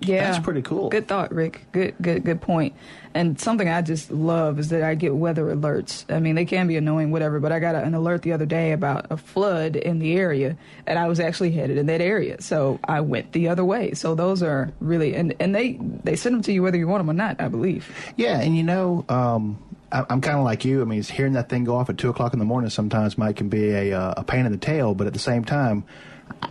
Yeah, 0.00 0.30
That's 0.30 0.44
pretty 0.44 0.62
cool. 0.62 0.90
Good 0.90 1.08
thought, 1.08 1.32
Rick. 1.32 1.66
Good, 1.72 1.94
good, 2.00 2.24
good 2.24 2.40
point. 2.40 2.74
And 3.14 3.40
something 3.40 3.68
I 3.68 3.82
just 3.82 4.10
love 4.10 4.58
is 4.58 4.68
that 4.68 4.82
I 4.82 4.94
get 4.94 5.14
weather 5.14 5.46
alerts. 5.46 6.04
I 6.12 6.20
mean, 6.20 6.36
they 6.36 6.44
can 6.44 6.68
be 6.68 6.76
annoying, 6.76 7.10
whatever. 7.10 7.40
But 7.40 7.50
I 7.50 7.58
got 7.58 7.74
an 7.74 7.94
alert 7.94 8.22
the 8.22 8.32
other 8.32 8.46
day 8.46 8.72
about 8.72 9.06
a 9.10 9.16
flood 9.16 9.74
in 9.74 9.98
the 9.98 10.16
area, 10.16 10.56
and 10.86 10.98
I 10.98 11.08
was 11.08 11.18
actually 11.18 11.50
headed 11.50 11.78
in 11.78 11.86
that 11.86 12.00
area, 12.00 12.40
so 12.40 12.78
I 12.84 13.00
went 13.00 13.32
the 13.32 13.48
other 13.48 13.64
way. 13.64 13.94
So 13.94 14.14
those 14.14 14.42
are 14.42 14.70
really, 14.80 15.16
and 15.16 15.34
and 15.40 15.54
they 15.54 15.78
they 16.04 16.14
send 16.16 16.34
them 16.34 16.42
to 16.42 16.52
you 16.52 16.62
whether 16.62 16.76
you 16.76 16.86
want 16.86 17.00
them 17.00 17.10
or 17.10 17.14
not. 17.14 17.40
I 17.40 17.48
believe. 17.48 17.92
Yeah, 18.16 18.40
and 18.40 18.56
you 18.56 18.62
know, 18.62 19.04
um, 19.08 19.58
I, 19.90 20.04
I'm 20.08 20.20
kind 20.20 20.38
of 20.38 20.44
like 20.44 20.64
you. 20.64 20.82
I 20.82 20.84
mean, 20.84 21.02
hearing 21.02 21.32
that 21.32 21.48
thing 21.48 21.64
go 21.64 21.76
off 21.76 21.90
at 21.90 21.98
two 21.98 22.10
o'clock 22.10 22.34
in 22.34 22.38
the 22.38 22.44
morning 22.44 22.70
sometimes 22.70 23.18
might 23.18 23.36
can 23.36 23.48
be 23.48 23.70
a 23.70 23.98
uh, 23.98 24.14
a 24.18 24.22
pain 24.24 24.46
in 24.46 24.52
the 24.52 24.58
tail, 24.58 24.94
but 24.94 25.06
at 25.06 25.12
the 25.12 25.18
same 25.18 25.44
time, 25.44 25.84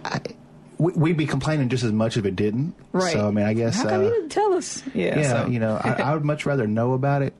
I, 0.03 0.19
we, 0.77 0.91
we'd 0.93 1.17
be 1.17 1.25
complaining 1.25 1.69
just 1.69 1.83
as 1.83 1.91
much 1.91 2.17
if 2.17 2.25
it 2.25 2.35
didn't. 2.35 2.75
Right. 2.91 3.13
So 3.13 3.27
I 3.27 3.31
mean, 3.31 3.45
I 3.45 3.53
guess. 3.53 3.75
How 3.75 3.89
come 3.89 4.01
uh, 4.01 4.03
you 4.05 4.09
didn't 4.11 4.29
tell 4.29 4.53
us? 4.53 4.83
Yeah. 4.93 5.19
yeah, 5.19 5.43
so. 5.43 5.47
you 5.49 5.59
know, 5.59 5.79
I, 5.83 5.93
I 5.93 6.13
would 6.13 6.25
much 6.25 6.45
rather 6.45 6.67
know 6.67 6.93
about 6.93 7.21
it. 7.21 7.33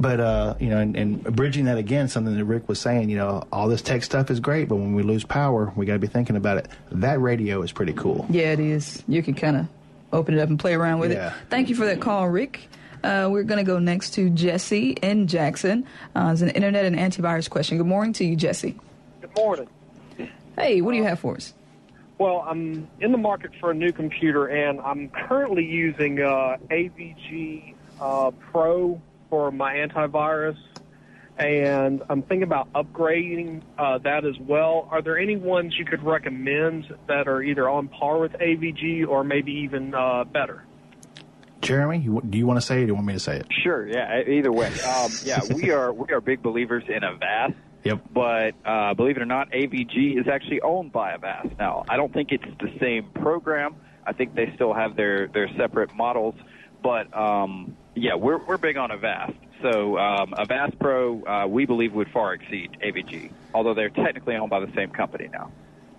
But 0.00 0.20
uh, 0.20 0.54
you 0.60 0.68
know, 0.68 0.78
and, 0.78 0.96
and 0.96 1.22
bridging 1.24 1.64
that 1.64 1.76
again, 1.76 2.08
something 2.08 2.36
that 2.36 2.44
Rick 2.44 2.68
was 2.68 2.80
saying, 2.80 3.10
you 3.10 3.16
know, 3.16 3.42
all 3.52 3.66
this 3.66 3.82
tech 3.82 4.04
stuff 4.04 4.30
is 4.30 4.38
great, 4.38 4.68
but 4.68 4.76
when 4.76 4.94
we 4.94 5.02
lose 5.02 5.24
power, 5.24 5.72
we 5.74 5.86
got 5.86 5.94
to 5.94 5.98
be 5.98 6.06
thinking 6.06 6.36
about 6.36 6.58
it. 6.58 6.68
That 6.92 7.20
radio 7.20 7.62
is 7.62 7.72
pretty 7.72 7.94
cool. 7.94 8.24
Yeah, 8.30 8.52
it 8.52 8.60
is. 8.60 9.02
You 9.08 9.24
can 9.24 9.34
kind 9.34 9.56
of 9.56 9.66
open 10.12 10.34
it 10.34 10.40
up 10.40 10.48
and 10.48 10.58
play 10.58 10.74
around 10.74 11.00
with 11.00 11.10
Yeah. 11.10 11.28
it. 11.28 11.34
Thank 11.50 11.68
you 11.68 11.74
for 11.74 11.84
that 11.86 12.00
call, 12.00 12.28
Rick. 12.28 12.68
Uh, 13.02 13.28
we're 13.30 13.42
going 13.42 13.58
to 13.58 13.64
go 13.64 13.78
next 13.80 14.10
to 14.14 14.30
Jesse 14.30 14.90
in 14.90 15.26
Jackson. 15.26 15.84
Uh, 16.14 16.30
it's 16.32 16.42
an 16.42 16.50
internet 16.50 16.84
and 16.84 16.96
antivirus 16.96 17.50
question. 17.50 17.76
Good 17.76 17.86
morning 17.86 18.12
to 18.14 18.24
you, 18.24 18.36
Jesse. 18.36 18.76
Good 19.20 19.34
morning. 19.36 19.68
Hey, 20.56 20.80
what 20.80 20.92
do 20.92 20.96
you 20.96 21.04
have 21.04 21.20
for 21.20 21.36
us? 21.36 21.54
Well, 22.18 22.44
I'm 22.46 22.88
in 23.00 23.12
the 23.12 23.18
market 23.18 23.52
for 23.60 23.70
a 23.70 23.74
new 23.74 23.92
computer, 23.92 24.46
and 24.46 24.80
I'm 24.80 25.08
currently 25.08 25.64
using 25.64 26.20
uh, 26.20 26.56
AVG 26.68 27.74
uh, 28.00 28.32
Pro 28.50 29.00
for 29.30 29.52
my 29.52 29.74
antivirus, 29.74 30.58
and 31.36 32.02
I'm 32.10 32.22
thinking 32.22 32.42
about 32.42 32.72
upgrading 32.72 33.62
uh, 33.78 33.98
that 33.98 34.24
as 34.24 34.36
well. 34.40 34.88
Are 34.90 35.00
there 35.00 35.16
any 35.16 35.36
ones 35.36 35.76
you 35.78 35.84
could 35.84 36.02
recommend 36.02 36.92
that 37.06 37.28
are 37.28 37.40
either 37.40 37.68
on 37.68 37.86
par 37.86 38.18
with 38.18 38.32
AVG 38.32 39.06
or 39.06 39.22
maybe 39.22 39.52
even 39.52 39.94
uh, 39.94 40.24
better? 40.24 40.64
Jeremy, 41.60 41.98
you, 41.98 42.20
do 42.28 42.36
you 42.38 42.46
want 42.46 42.56
to 42.58 42.66
say 42.66 42.78
it? 42.78 42.84
or 42.84 42.86
Do 42.86 42.88
you 42.88 42.94
want 42.94 43.06
me 43.06 43.12
to 43.12 43.20
say 43.20 43.36
it? 43.36 43.46
Sure. 43.62 43.86
Yeah. 43.86 44.22
Either 44.26 44.50
way. 44.50 44.68
Um, 44.80 45.10
yeah, 45.22 45.40
we 45.54 45.70
are 45.70 45.92
we 45.92 46.12
are 46.12 46.20
big 46.20 46.42
believers 46.42 46.84
in 46.88 47.04
Avast. 47.04 47.54
Yep. 47.84 48.00
But 48.12 48.54
uh, 48.64 48.94
believe 48.94 49.16
it 49.16 49.22
or 49.22 49.26
not, 49.26 49.50
AVG 49.52 50.18
is 50.20 50.28
actually 50.28 50.60
owned 50.60 50.92
by 50.92 51.12
Avast 51.12 51.48
now. 51.58 51.84
I 51.88 51.96
don't 51.96 52.12
think 52.12 52.32
it's 52.32 52.44
the 52.60 52.72
same 52.80 53.10
program. 53.10 53.76
I 54.04 54.12
think 54.12 54.34
they 54.34 54.52
still 54.54 54.74
have 54.74 54.96
their 54.96 55.28
their 55.28 55.48
separate 55.56 55.94
models. 55.94 56.34
But 56.82 57.14
um, 57.16 57.76
yeah, 57.94 58.14
we're 58.14 58.38
we're 58.38 58.58
big 58.58 58.76
on 58.76 58.90
Avast. 58.90 59.34
So 59.62 59.98
um, 59.98 60.34
Avast 60.36 60.78
Pro, 60.78 61.24
uh, 61.24 61.46
we 61.46 61.66
believe, 61.66 61.92
would 61.94 62.10
far 62.10 62.34
exceed 62.34 62.76
AVG, 62.84 63.32
although 63.54 63.74
they're 63.74 63.88
technically 63.90 64.36
owned 64.36 64.50
by 64.50 64.60
the 64.60 64.72
same 64.74 64.90
company 64.90 65.28
now. 65.32 65.50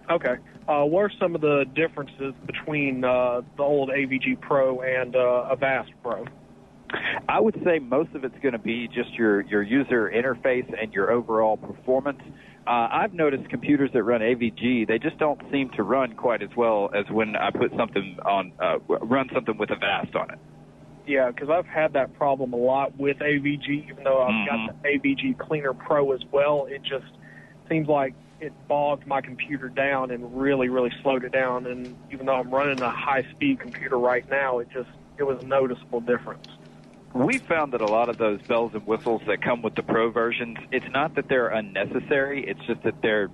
Okay. 0.09 0.37
Uh, 0.67 0.83
what 0.85 1.01
are 1.01 1.11
some 1.19 1.35
of 1.35 1.41
the 1.41 1.65
differences 1.75 2.33
between 2.45 3.03
uh, 3.03 3.41
the 3.57 3.63
old 3.63 3.89
AVG 3.89 4.39
Pro 4.39 4.81
and 4.81 5.15
uh, 5.15 5.49
Avast 5.51 5.91
Pro? 6.01 6.25
I 7.27 7.39
would 7.39 7.55
say 7.63 7.79
most 7.79 8.13
of 8.15 8.23
it's 8.23 8.37
going 8.41 8.53
to 8.53 8.59
be 8.59 8.87
just 8.87 9.13
your, 9.13 9.41
your 9.41 9.61
user 9.61 10.11
interface 10.13 10.67
and 10.81 10.91
your 10.93 11.11
overall 11.11 11.57
performance. 11.57 12.19
Uh, 12.65 12.87
I've 12.91 13.13
noticed 13.13 13.49
computers 13.49 13.89
that 13.93 14.03
run 14.03 14.21
AVG, 14.21 14.87
they 14.87 14.99
just 14.99 15.17
don't 15.17 15.39
seem 15.51 15.69
to 15.75 15.83
run 15.83 16.13
quite 16.15 16.41
as 16.41 16.49
well 16.55 16.89
as 16.93 17.05
when 17.11 17.35
I 17.35 17.51
put 17.51 17.71
something 17.77 18.17
on, 18.25 18.51
uh, 18.59 18.77
run 19.01 19.27
something 19.33 19.57
with 19.57 19.69
Avast 19.71 20.15
on 20.15 20.31
it. 20.31 20.39
Yeah, 21.07 21.31
because 21.31 21.49
I've 21.49 21.65
had 21.65 21.93
that 21.93 22.13
problem 22.13 22.53
a 22.53 22.57
lot 22.57 22.95
with 22.97 23.17
AVG, 23.17 23.87
even 23.89 24.03
though 24.03 24.21
I've 24.21 24.33
Mhm. 24.33 24.45
got 24.67 24.83
the 24.83 24.89
AVG 24.89 25.33
Cleaner 25.33 25.73
Pro 25.73 26.11
as 26.11 26.23
well. 26.31 26.65
It 26.65 26.83
just 26.83 27.07
seems 27.67 27.87
like 27.87 28.13
it 28.39 28.53
bogged 28.67 29.07
my 29.07 29.21
computer 29.21 29.69
down 29.69 30.11
and 30.11 30.39
really, 30.39 30.69
really 30.69 30.91
slowed 31.01 31.23
it 31.23 31.31
down. 31.31 31.65
And 31.65 31.95
even 32.11 32.25
though 32.25 32.35
I'm 32.35 32.51
running 32.51 32.81
a 32.81 32.91
high-speed 32.91 33.59
computer 33.59 33.97
right 33.97 34.27
now, 34.29 34.59
it 34.59 34.69
just 34.69 34.89
it 35.17 35.23
was 35.23 35.37
a 35.41 35.45
noticeable 35.45 35.99
difference. 35.99 36.58
We 37.13 37.39
found 37.39 37.73
that 37.73 37.81
a 37.81 37.85
lot 37.85 38.09
of 38.09 38.17
those 38.17 38.41
bells 38.43 38.73
and 38.73 38.85
whistles 38.85 39.21
that 39.27 39.41
come 39.41 39.61
with 39.61 39.75
the 39.75 39.83
pro 39.83 40.11
versions, 40.11 40.57
it's 40.71 40.85
not 40.91 41.15
that 41.15 41.27
they're 41.27 41.47
unnecessary, 41.47 42.45
it's 42.47 42.63
just 42.67 42.83
that 42.83 43.01
they're 43.01 43.29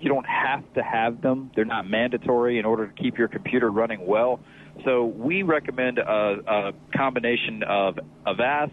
you 0.00 0.08
don't 0.08 0.26
have 0.26 0.62
to 0.74 0.82
have 0.82 1.20
them. 1.22 1.50
They're 1.54 1.64
not 1.64 1.88
mandatory 1.88 2.58
in 2.58 2.64
order 2.64 2.86
to 2.86 2.92
keep 2.92 3.18
your 3.18 3.28
computer 3.28 3.70
running 3.70 4.06
well. 4.06 4.40
So 4.84 5.06
we 5.06 5.42
recommend 5.42 5.98
a, 5.98 6.02
a 6.46 6.72
combination 6.96 7.62
of 7.64 7.98
Avast. 8.26 8.72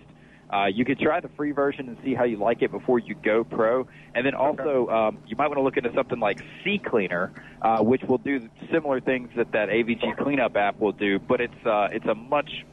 Uh, 0.54 0.68
you 0.68 0.86
could 0.86 1.00
try 1.00 1.20
the 1.20 1.30
free 1.30 1.52
version 1.52 1.90
and 1.90 1.98
see 2.04 2.14
how 2.14 2.24
you 2.24 2.38
like 2.38 2.62
it 2.62 2.72
before 2.72 3.00
you 3.00 3.16
go 3.16 3.44
pro. 3.44 3.88
And 4.14 4.24
then 4.26 4.36
also, 4.36 4.88
um, 4.88 5.18
you 5.26 5.36
might 5.36 5.48
want 5.48 5.58
to 5.58 5.64
look 5.64 5.78
into 5.78 5.92
something 5.96 6.20
like 6.20 6.40
CCleaner, 6.64 7.32
uh, 7.64 7.80
which 7.80 8.04
will 8.04 8.20
do 8.20 8.48
similar 8.72 9.02
things 9.02 9.30
that 9.36 9.52
that 9.54 9.70
AVG 9.70 10.18
cleanup 10.18 10.56
app 10.56 10.80
will 10.80 10.92
do, 10.92 11.18
but 11.18 11.42
it's 11.42 11.66
uh, 11.66 11.88
it's 11.92 12.06
a 12.06 12.14
much 12.14 12.64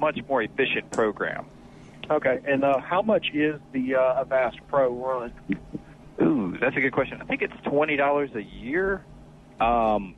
much 0.00 0.18
more 0.28 0.42
efficient 0.42 0.90
program. 0.90 1.44
Okay, 2.10 2.40
and 2.46 2.64
uh, 2.64 2.80
how 2.80 3.02
much 3.02 3.30
is 3.32 3.60
the 3.72 3.94
uh, 3.94 4.22
Avast 4.22 4.58
Pro 4.68 4.92
run? 4.92 5.32
Ooh, 6.20 6.56
that's 6.60 6.76
a 6.76 6.80
good 6.80 6.92
question. 6.92 7.20
I 7.20 7.24
think 7.24 7.42
it's 7.42 7.54
twenty 7.64 7.96
dollars 7.96 8.30
a 8.34 8.42
year, 8.42 9.04
um, 9.60 10.16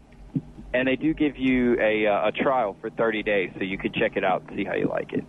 and 0.72 0.88
they 0.88 0.96
do 0.96 1.12
give 1.12 1.36
you 1.36 1.78
a 1.80 2.06
uh, 2.06 2.28
a 2.28 2.32
trial 2.32 2.76
for 2.80 2.88
thirty 2.88 3.22
days, 3.22 3.50
so 3.58 3.64
you 3.64 3.76
can 3.76 3.92
check 3.92 4.16
it 4.16 4.24
out 4.24 4.42
and 4.48 4.56
see 4.56 4.64
how 4.64 4.74
you 4.74 4.86
like 4.88 5.12
it. 5.12 5.24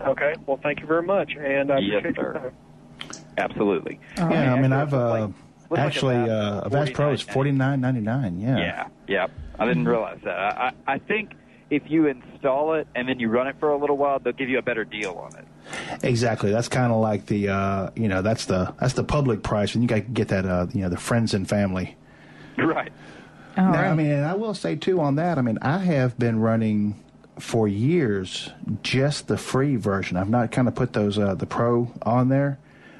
Okay, 0.00 0.34
well, 0.46 0.58
thank 0.62 0.80
you 0.80 0.86
very 0.86 1.02
much, 1.02 1.32
and 1.36 1.70
I 1.70 1.78
Yes, 1.78 1.98
appreciate 1.98 2.16
your 2.16 2.32
sir. 2.34 2.40
time. 2.40 3.18
Absolutely. 3.38 4.00
All 4.18 4.30
yeah, 4.30 4.54
I 4.54 4.60
mean, 4.60 4.72
I've 4.72 4.94
uh, 4.94 5.08
like- 5.10 5.20
looks 5.22 5.34
like 5.70 5.80
actually 5.80 6.14
Avast 6.16 6.30
uh, 6.30 6.66
Avast 6.66 6.92
Pro 6.94 7.12
is 7.12 7.20
forty 7.20 7.52
nine 7.52 7.80
ninety 7.82 8.00
nine. 8.00 8.40
Yeah. 8.40 8.56
Yeah, 8.56 8.86
yeah. 9.06 9.26
I 9.58 9.66
didn't 9.66 9.86
realize 9.86 10.18
that. 10.24 10.38
I, 10.38 10.72
I 10.86 10.94
I 10.94 10.98
think 10.98 11.32
if 11.70 11.82
you 11.90 12.06
install 12.06 12.74
it 12.74 12.86
and 12.94 13.08
then 13.08 13.18
you 13.18 13.28
run 13.28 13.46
it 13.46 13.56
for 13.58 13.70
a 13.70 13.76
little 13.76 13.96
while, 13.96 14.18
they'll 14.18 14.32
give 14.32 14.48
you 14.48 14.58
a 14.58 14.62
better 14.62 14.84
deal 14.84 15.12
on 15.12 15.36
it. 15.38 15.46
Exactly. 16.02 16.50
That's 16.50 16.68
kind 16.68 16.92
of 16.92 17.00
like 17.00 17.26
the 17.26 17.48
uh, 17.48 17.90
you 17.96 18.08
know 18.08 18.22
that's 18.22 18.44
the 18.46 18.74
that's 18.80 18.94
the 18.94 19.04
public 19.04 19.42
price, 19.42 19.74
and 19.74 19.82
you 19.82 19.88
got 19.88 19.96
to 19.96 20.00
get 20.02 20.28
that 20.28 20.46
uh, 20.46 20.66
you 20.72 20.82
know 20.82 20.88
the 20.88 20.96
friends 20.96 21.34
and 21.34 21.48
family. 21.48 21.96
Right. 22.58 22.90
All 23.58 23.64
now, 23.66 23.72
right. 23.72 23.90
I 23.90 23.94
mean, 23.94 24.22
I 24.22 24.32
will 24.32 24.54
say 24.54 24.76
too 24.76 24.98
on 24.98 25.16
that. 25.16 25.36
I 25.36 25.42
mean, 25.42 25.58
I 25.60 25.76
have 25.76 26.18
been 26.18 26.40
running 26.40 27.02
for 27.38 27.68
years 27.68 28.50
just 28.82 29.28
the 29.28 29.36
free 29.36 29.76
version. 29.76 30.16
I've 30.16 30.30
not 30.30 30.50
kind 30.50 30.68
of 30.68 30.74
put 30.74 30.94
those 30.94 31.18
uh, 31.18 31.34
the 31.34 31.44
pro 31.44 31.92
on 32.00 32.30
there. 32.30 32.58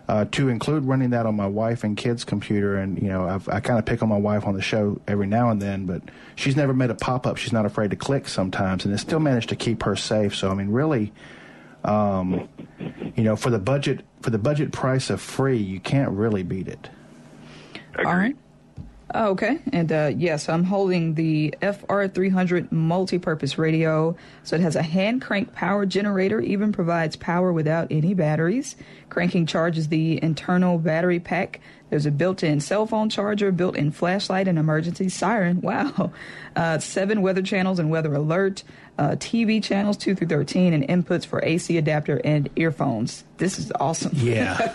Uh, 0.08 0.24
to 0.26 0.48
include 0.48 0.84
running 0.84 1.10
that 1.10 1.26
on 1.26 1.34
my 1.34 1.48
wife 1.48 1.82
and 1.82 1.96
kids' 1.96 2.22
computer, 2.24 2.76
and 2.76 3.02
you 3.02 3.08
know, 3.08 3.26
I've, 3.26 3.48
I 3.48 3.58
kind 3.58 3.76
of 3.76 3.84
pick 3.84 4.04
on 4.04 4.08
my 4.08 4.16
wife 4.16 4.46
on 4.46 4.54
the 4.54 4.62
show 4.62 5.00
every 5.08 5.26
now 5.26 5.50
and 5.50 5.60
then, 5.60 5.84
but 5.84 6.00
she's 6.36 6.54
never 6.54 6.72
made 6.72 6.90
a 6.90 6.94
pop 6.94 7.26
up. 7.26 7.38
She's 7.38 7.52
not 7.52 7.66
afraid 7.66 7.90
to 7.90 7.96
click 7.96 8.28
sometimes, 8.28 8.84
and 8.84 8.94
it 8.94 8.98
still 8.98 9.18
managed 9.18 9.48
to 9.48 9.56
keep 9.56 9.82
her 9.82 9.96
safe. 9.96 10.32
So, 10.36 10.48
I 10.48 10.54
mean, 10.54 10.70
really, 10.70 11.12
um, 11.82 12.48
you 13.16 13.24
know, 13.24 13.34
for 13.34 13.50
the 13.50 13.58
budget 13.58 14.04
for 14.20 14.30
the 14.30 14.38
budget 14.38 14.72
price 14.72 15.10
of 15.10 15.20
free, 15.20 15.58
you 15.58 15.80
can't 15.80 16.10
really 16.10 16.44
beat 16.44 16.68
it. 16.68 16.88
All 17.98 18.04
right. 18.04 18.36
Oh, 19.14 19.30
okay. 19.30 19.60
And 19.72 19.92
uh, 19.92 20.12
yes, 20.16 20.48
I'm 20.48 20.64
holding 20.64 21.14
the 21.14 21.54
FR300 21.62 22.72
multi-purpose 22.72 23.56
radio. 23.56 24.16
So 24.42 24.56
it 24.56 24.62
has 24.62 24.74
a 24.74 24.82
hand 24.82 25.22
crank 25.22 25.52
power 25.52 25.86
generator, 25.86 26.40
even 26.40 26.72
provides 26.72 27.14
power 27.14 27.52
without 27.52 27.86
any 27.90 28.14
batteries. 28.14 28.74
Cranking 29.08 29.46
charges 29.46 29.88
the 29.88 30.20
internal 30.22 30.78
battery 30.78 31.20
pack. 31.20 31.60
There's 31.88 32.04
a 32.04 32.10
built-in 32.10 32.58
cell 32.58 32.84
phone 32.84 33.08
charger, 33.08 33.52
built-in 33.52 33.92
flashlight, 33.92 34.48
and 34.48 34.58
emergency 34.58 35.08
siren. 35.08 35.60
Wow. 35.60 36.10
Uh, 36.56 36.78
seven 36.78 37.22
weather 37.22 37.42
channels 37.42 37.78
and 37.78 37.90
weather 37.90 38.12
alert. 38.14 38.64
Uh, 38.98 39.10
TV 39.10 39.62
channels 39.62 39.96
2 39.98 40.14
through 40.16 40.26
13 40.26 40.72
and 40.72 40.82
inputs 40.88 41.24
for 41.26 41.44
AC 41.44 41.76
adapter 41.76 42.20
and 42.24 42.48
earphones. 42.56 43.24
This 43.36 43.58
is 43.58 43.70
awesome. 43.78 44.12
Yeah, 44.14 44.74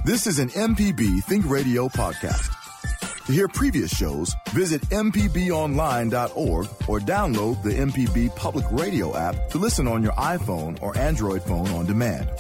This 0.07 0.29
is 0.29 0.39
an 0.39 0.51
MPB 0.51 1.25
Think 1.25 1.51
Radio 1.51 1.89
podcast. 1.89 2.55
To 3.27 3.33
hear 3.33 3.49
previous 3.49 3.91
shows, 3.91 4.33
visit 4.51 4.81
MPBOnline.org 4.83 6.67
or 6.87 7.01
download 7.01 7.61
the 7.65 7.71
MPB 7.71 8.37
Public 8.37 8.67
Radio 8.71 9.17
app 9.17 9.49
to 9.51 9.59
listen 9.59 9.89
on 9.89 10.05
your 10.05 10.13
iPhone 10.13 10.81
or 10.81 10.97
Android 10.97 11.43
phone 11.43 11.67
on 11.71 11.87
demand. 11.87 12.31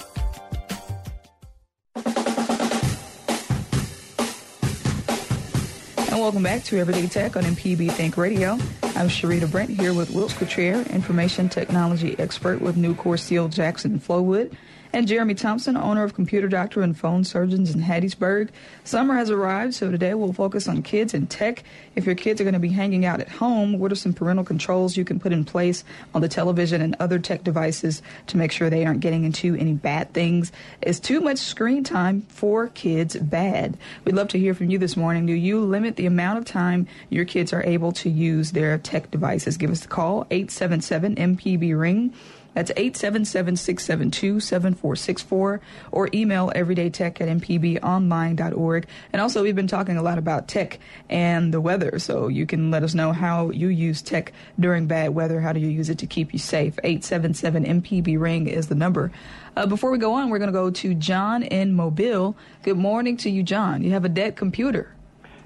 And 6.07 6.21
welcome 6.21 6.45
back 6.45 6.63
to 6.67 6.79
Everyday 6.79 7.09
Tech 7.09 7.35
on 7.35 7.43
MPB 7.43 7.91
Think 7.91 8.17
Radio. 8.17 8.53
I'm 8.95 9.09
Sharita 9.09 9.51
Brent 9.51 9.71
here 9.71 9.93
with 9.93 10.13
Wilts 10.13 10.35
Cottrell, 10.35 10.87
information 10.93 11.49
technology 11.49 12.15
expert 12.21 12.61
with 12.61 12.77
Nucor 12.77 13.19
Steel 13.19 13.49
Jackson 13.49 13.99
Flowood, 13.99 14.57
and 14.97 15.07
Jeremy 15.07 15.35
Thompson, 15.35 15.77
owner 15.77 16.05
of 16.05 16.15
Computer 16.15 16.49
Doctor 16.49 16.81
and 16.81 16.97
Phone 16.97 17.23
Surgeons 17.23 17.75
in 17.75 17.83
Hattiesburg. 17.83 18.49
Summer 18.85 19.15
has 19.15 19.29
arrived, 19.29 19.75
so 19.75 19.91
today 19.91 20.15
we'll 20.15 20.33
focus 20.33 20.67
on 20.69 20.83
kids 20.83 21.13
and 21.13 21.29
tech. 21.29 21.65
If 21.97 22.07
your 22.07 22.15
kids 22.15 22.41
are 22.41 22.45
going 22.45 22.55
to 22.55 22.59
be 22.59 22.71
hanging 22.71 23.05
out 23.05 23.21
at 23.21 23.29
home, 23.29 23.79
what 23.79 23.93
are 23.93 23.97
some 23.97 24.15
parental 24.15 24.43
controls 24.43 24.97
you 24.97 25.05
can 25.05 25.21
put 25.21 25.35
in 25.35 25.45
place 25.45 25.85
on 26.15 26.23
the 26.23 26.31
television 26.31 26.81
and 26.81 26.97
other 26.99 27.19
tech 27.19 27.45
devices 27.45 28.01
to 28.29 28.39
make 28.39 28.53
sure 28.53 28.71
they 28.71 28.87
aren't 28.87 29.01
getting 29.01 29.25
into 29.25 29.55
any 29.57 29.75
bad 29.75 30.15
things? 30.15 30.51
Is 30.81 30.99
too 30.99 31.21
much 31.21 31.41
screen 31.41 31.85
time 31.85 32.23
for 32.23 32.69
kids 32.69 33.17
bad? 33.17 33.77
We'd 34.07 34.15
love 34.15 34.29
to 34.29 34.39
hear 34.39 34.55
from 34.55 34.71
you 34.71 34.79
this 34.79 34.97
morning. 34.97 35.27
Do 35.27 35.35
you 35.35 35.61
limit 35.61 35.97
the 35.97 36.07
amount 36.07 36.39
of 36.39 36.47
time 36.47 36.87
your 37.11 37.27
kids 37.27 37.53
are 37.53 37.63
able 37.65 37.93
to 37.93 38.09
use 38.09 38.53
their 38.53 38.79
tech 38.79 39.11
devices? 39.11 39.59
Give 39.59 39.71
us 39.71 39.85
a 39.85 39.89
call, 39.89 40.27
877 40.31 41.17
MPB 41.17 41.79
Ring. 41.79 42.15
That's 42.57 42.73
877-672-7464 42.73 45.61
or 45.93 46.09
email 46.15 46.51
everydaytech 46.57 47.21
at 47.21 47.29
mpbonline.org. 47.29 48.87
And 49.13 49.21
also, 49.21 49.43
we've 49.43 49.55
been 49.55 49.67
talking 49.67 49.99
a 49.99 50.03
lot 50.03 50.17
about 50.17 50.49
tech 50.49 50.79
and 51.11 51.53
the 51.53 51.61
weather, 51.61 51.99
so 51.99 52.29
you 52.29 52.47
can 52.47 52.71
let 52.71 52.83
us 52.83 52.95
know 52.95 53.13
how 53.13 53.51
you 53.51 53.69
use 53.69 54.01
tech 54.01 54.33
during 54.59 54.87
bad 54.87 55.15
weather. 55.15 55.43
How 55.43 55.53
do 55.53 55.61
you 55.61 55.69
use 55.69 55.91
it 55.91 55.99
to 55.99 56.07
keep 56.07 56.33
you 56.33 56.39
safe? 56.39 56.77
877-MPB-RING 56.77 58.47
is 58.47 58.69
the 58.69 58.75
number. 58.75 59.13
Uh, 59.55 59.67
before 59.67 59.91
we 59.91 59.99
go 59.99 60.15
on, 60.15 60.31
we're 60.31 60.39
going 60.39 60.49
to 60.49 60.53
go 60.53 60.71
to 60.71 60.95
John 60.95 61.43
in 61.43 61.75
Mobile. 61.75 62.39
Good 62.63 62.79
morning 62.79 63.19
to 63.19 63.29
you, 63.29 63.43
John. 63.43 63.83
You 63.83 63.91
have 63.91 64.07
a 64.07 64.09
dead 64.09 64.35
computer. 64.35 64.95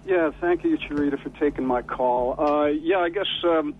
Yeah, 0.07 0.31
thank 0.41 0.63
you, 0.63 0.79
Sharita, 0.79 1.21
for 1.21 1.31
taking 1.41 1.67
my 1.67 1.83
call. 1.83 2.41
Uh, 2.41 2.67
yeah, 2.67 2.99
I 2.99 3.09
guess, 3.09 3.27
um, 3.43 3.75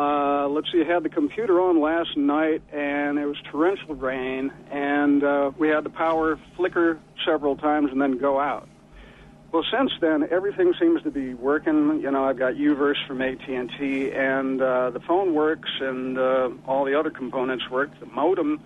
uh, 0.00 0.48
let's 0.48 0.72
see, 0.72 0.80
I 0.80 0.90
had 0.90 1.02
the 1.02 1.10
computer 1.10 1.60
on 1.60 1.78
last 1.78 2.16
night, 2.16 2.62
and 2.72 3.18
it 3.18 3.26
was 3.26 3.36
torrential 3.50 3.94
rain, 3.94 4.50
and 4.70 5.22
uh, 5.22 5.50
we 5.58 5.68
had 5.68 5.84
the 5.84 5.90
power 5.90 6.40
flicker 6.56 6.98
several 7.26 7.54
times 7.54 7.90
and 7.92 8.00
then 8.00 8.16
go 8.16 8.40
out. 8.40 8.66
Well, 9.52 9.62
since 9.70 9.92
then, 10.00 10.26
everything 10.30 10.72
seems 10.80 11.02
to 11.02 11.10
be 11.10 11.34
working. 11.34 12.00
You 12.00 12.10
know, 12.12 12.24
I've 12.24 12.38
got 12.38 12.54
UVerse 12.54 13.06
from 13.06 13.20
AT&T, 13.20 14.12
and 14.12 14.62
uh, 14.62 14.88
the 14.88 15.00
phone 15.00 15.34
works, 15.34 15.68
and 15.80 16.16
uh, 16.16 16.48
all 16.66 16.86
the 16.86 16.98
other 16.98 17.10
components 17.10 17.68
work. 17.68 17.90
The 18.00 18.06
modem, 18.06 18.58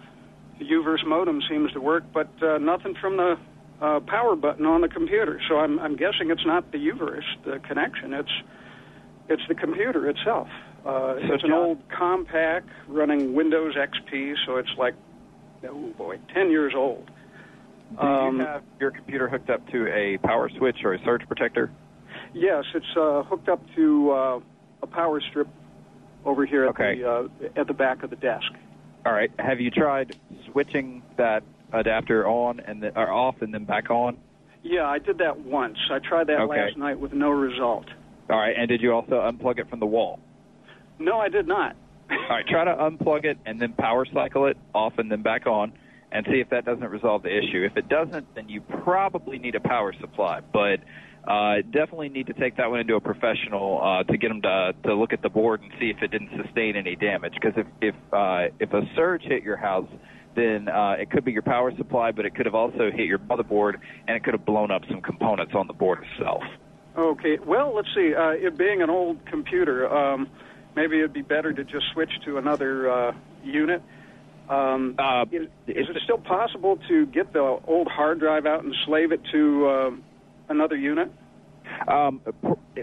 the 0.60 0.66
UVerse 0.66 1.04
modem 1.04 1.42
seems 1.48 1.72
to 1.72 1.80
work, 1.80 2.04
but 2.12 2.28
uh, 2.42 2.58
nothing 2.58 2.94
from 3.00 3.16
the 3.16 3.38
uh, 3.82 3.98
power 4.00 4.36
button 4.36 4.66
on 4.66 4.82
the 4.82 4.88
computer. 4.88 5.40
So 5.48 5.58
I'm, 5.58 5.80
I'm 5.80 5.96
guessing 5.96 6.30
it's 6.30 6.46
not 6.46 6.70
the 6.70 6.78
UVerse, 6.78 7.26
the 7.44 7.58
connection. 7.58 8.14
It's 8.14 8.32
it's 9.26 9.42
the 9.48 9.54
computer 9.54 10.08
itself. 10.08 10.48
Uh, 10.84 11.14
it's 11.18 11.44
an 11.44 11.52
old 11.52 11.78
Compaq 11.88 12.62
running 12.88 13.34
Windows 13.34 13.74
XP, 13.74 14.34
so 14.46 14.56
it's 14.56 14.68
like, 14.78 14.94
oh 15.66 15.92
boy, 15.96 16.18
10 16.34 16.50
years 16.50 16.74
old. 16.76 17.10
Do 17.92 18.06
Um, 18.06 18.38
you 18.40 18.46
have 18.46 18.62
your 18.80 18.90
computer 18.90 19.28
hooked 19.28 19.48
up 19.50 19.66
to 19.68 19.86
a 19.88 20.18
power 20.18 20.50
switch 20.58 20.78
or 20.84 20.92
a 20.94 20.98
surge 21.04 21.26
protector? 21.26 21.70
Yes, 22.34 22.64
it's 22.74 22.96
uh, 22.96 23.22
hooked 23.22 23.48
up 23.48 23.62
to 23.76 24.10
uh, 24.10 24.40
a 24.82 24.86
power 24.86 25.20
strip 25.30 25.48
over 26.26 26.44
here 26.44 26.64
at 26.64 26.70
Okay. 26.70 26.98
the 27.00 27.08
uh, 27.10 27.28
at 27.56 27.66
the 27.66 27.72
back 27.74 28.02
of 28.02 28.10
the 28.10 28.16
desk. 28.16 28.50
All 29.06 29.12
right. 29.12 29.30
Have 29.38 29.60
you 29.60 29.70
tried 29.70 30.16
switching 30.50 31.02
that 31.16 31.44
adapter 31.72 32.26
on 32.26 32.60
and 32.60 32.82
then, 32.82 32.92
or 32.96 33.10
off 33.10 33.40
and 33.42 33.54
then 33.54 33.64
back 33.64 33.90
on? 33.90 34.16
Yeah, 34.62 34.86
I 34.86 34.98
did 34.98 35.18
that 35.18 35.38
once. 35.40 35.78
I 35.90 35.98
tried 35.98 36.26
that 36.28 36.40
Okay. 36.40 36.60
last 36.64 36.76
night 36.76 36.98
with 36.98 37.12
no 37.12 37.30
result. 37.30 37.86
All 38.30 38.38
right. 38.38 38.54
And 38.56 38.68
did 38.68 38.80
you 38.80 38.92
also 38.92 39.20
unplug 39.20 39.58
it 39.58 39.68
from 39.68 39.78
the 39.80 39.86
wall? 39.86 40.18
No, 40.98 41.18
I 41.18 41.28
did 41.28 41.46
not. 41.46 41.76
All 42.10 42.16
right. 42.28 42.46
Try 42.46 42.64
to 42.64 42.74
unplug 42.74 43.24
it 43.24 43.38
and 43.46 43.60
then 43.60 43.72
power 43.72 44.06
cycle 44.12 44.46
it 44.46 44.56
off 44.74 44.94
and 44.98 45.10
then 45.10 45.22
back 45.22 45.46
on, 45.46 45.72
and 46.12 46.26
see 46.30 46.40
if 46.40 46.50
that 46.50 46.64
doesn't 46.64 46.88
resolve 46.88 47.22
the 47.22 47.36
issue. 47.36 47.64
If 47.64 47.76
it 47.76 47.88
doesn't, 47.88 48.34
then 48.34 48.48
you 48.48 48.60
probably 48.60 49.38
need 49.38 49.54
a 49.54 49.60
power 49.60 49.92
supply. 50.00 50.40
But 50.40 50.80
uh, 51.26 51.62
definitely 51.72 52.10
need 52.10 52.26
to 52.26 52.34
take 52.34 52.56
that 52.58 52.70
one 52.70 52.80
into 52.80 52.94
a 52.94 53.00
professional 53.00 53.80
uh, 53.82 54.04
to 54.04 54.16
get 54.18 54.28
them 54.28 54.42
to 54.42 54.74
to 54.84 54.94
look 54.94 55.12
at 55.12 55.22
the 55.22 55.30
board 55.30 55.62
and 55.62 55.72
see 55.80 55.90
if 55.90 56.02
it 56.02 56.10
didn't 56.10 56.30
sustain 56.42 56.76
any 56.76 56.96
damage. 56.96 57.34
Because 57.34 57.54
if 57.56 57.66
if 57.80 57.94
uh, 58.12 58.54
if 58.60 58.72
a 58.72 58.82
surge 58.94 59.22
hit 59.22 59.42
your 59.42 59.56
house, 59.56 59.88
then 60.36 60.68
uh, 60.68 60.96
it 60.98 61.10
could 61.10 61.24
be 61.24 61.32
your 61.32 61.42
power 61.42 61.74
supply, 61.76 62.12
but 62.12 62.26
it 62.26 62.34
could 62.34 62.46
have 62.46 62.54
also 62.54 62.90
hit 62.90 63.06
your 63.06 63.18
motherboard 63.18 63.74
and 64.06 64.16
it 64.16 64.24
could 64.24 64.34
have 64.34 64.44
blown 64.44 64.70
up 64.70 64.82
some 64.90 65.00
components 65.00 65.52
on 65.54 65.66
the 65.66 65.72
board 65.72 66.04
itself. 66.12 66.42
Okay. 66.96 67.38
Well, 67.38 67.74
let's 67.74 67.88
see. 67.94 68.14
Uh, 68.14 68.30
it 68.30 68.56
being 68.56 68.82
an 68.82 68.90
old 68.90 69.24
computer, 69.26 69.92
um, 69.92 70.28
maybe 70.76 70.98
it'd 70.98 71.12
be 71.12 71.22
better 71.22 71.52
to 71.52 71.64
just 71.64 71.86
switch 71.92 72.10
to 72.24 72.38
another 72.38 72.90
uh, 72.90 73.12
unit. 73.44 73.82
Um, 74.48 74.94
Uh, 74.98 75.24
is, 75.32 75.48
is 75.68 75.88
it 75.88 75.96
still 76.04 76.18
possible 76.18 76.78
to 76.88 77.06
get 77.06 77.32
the 77.32 77.40
old 77.66 77.88
hard 77.88 78.20
drive 78.20 78.46
out 78.46 78.62
and 78.64 78.74
slave 78.84 79.12
it 79.12 79.20
to 79.32 79.66
uh, 79.66 79.90
another 80.48 80.76
unit? 80.76 81.10
Um, 81.88 82.20
p- 82.74 82.82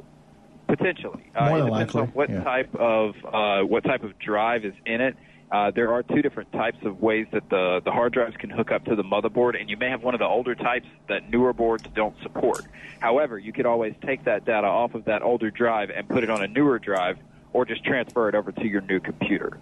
potentially. 0.67 1.23
Uh, 1.35 1.49
More 1.49 1.57
it 1.57 1.61
than 1.61 1.71
depends 1.71 1.93
likely, 1.95 2.01
on 2.01 2.07
what 2.09 2.29
yeah. 2.29 2.43
type 2.43 2.75
of 2.75 3.15
uh, 3.25 3.61
what 3.63 3.83
type 3.83 4.03
of 4.03 4.17
drive 4.17 4.65
is 4.65 4.73
in 4.85 5.01
it. 5.01 5.15
Uh, 5.51 5.69
there 5.69 5.91
are 5.91 6.01
two 6.01 6.21
different 6.21 6.49
types 6.53 6.77
of 6.85 7.01
ways 7.01 7.27
that 7.33 7.49
the, 7.49 7.81
the 7.83 7.91
hard 7.91 8.13
drives 8.13 8.37
can 8.37 8.49
hook 8.49 8.71
up 8.71 8.85
to 8.85 8.95
the 8.95 9.03
motherboard, 9.03 9.59
and 9.59 9.69
you 9.69 9.75
may 9.75 9.89
have 9.89 10.01
one 10.01 10.13
of 10.15 10.19
the 10.19 10.25
older 10.25 10.55
types 10.55 10.87
that 11.09 11.29
newer 11.29 11.51
boards 11.51 11.83
don't 11.93 12.15
support. 12.23 12.61
However, 13.01 13.37
you 13.37 13.51
could 13.51 13.65
always 13.65 13.93
take 14.01 14.23
that 14.23 14.45
data 14.45 14.65
off 14.65 14.95
of 14.95 15.05
that 15.05 15.21
older 15.23 15.51
drive 15.51 15.89
and 15.89 16.07
put 16.07 16.23
it 16.23 16.29
on 16.29 16.41
a 16.41 16.47
newer 16.47 16.79
drive, 16.79 17.17
or 17.53 17.65
just 17.65 17.83
transfer 17.83 18.29
it 18.29 18.35
over 18.35 18.51
to 18.51 18.65
your 18.67 18.81
new 18.81 18.99
computer. 18.99 19.57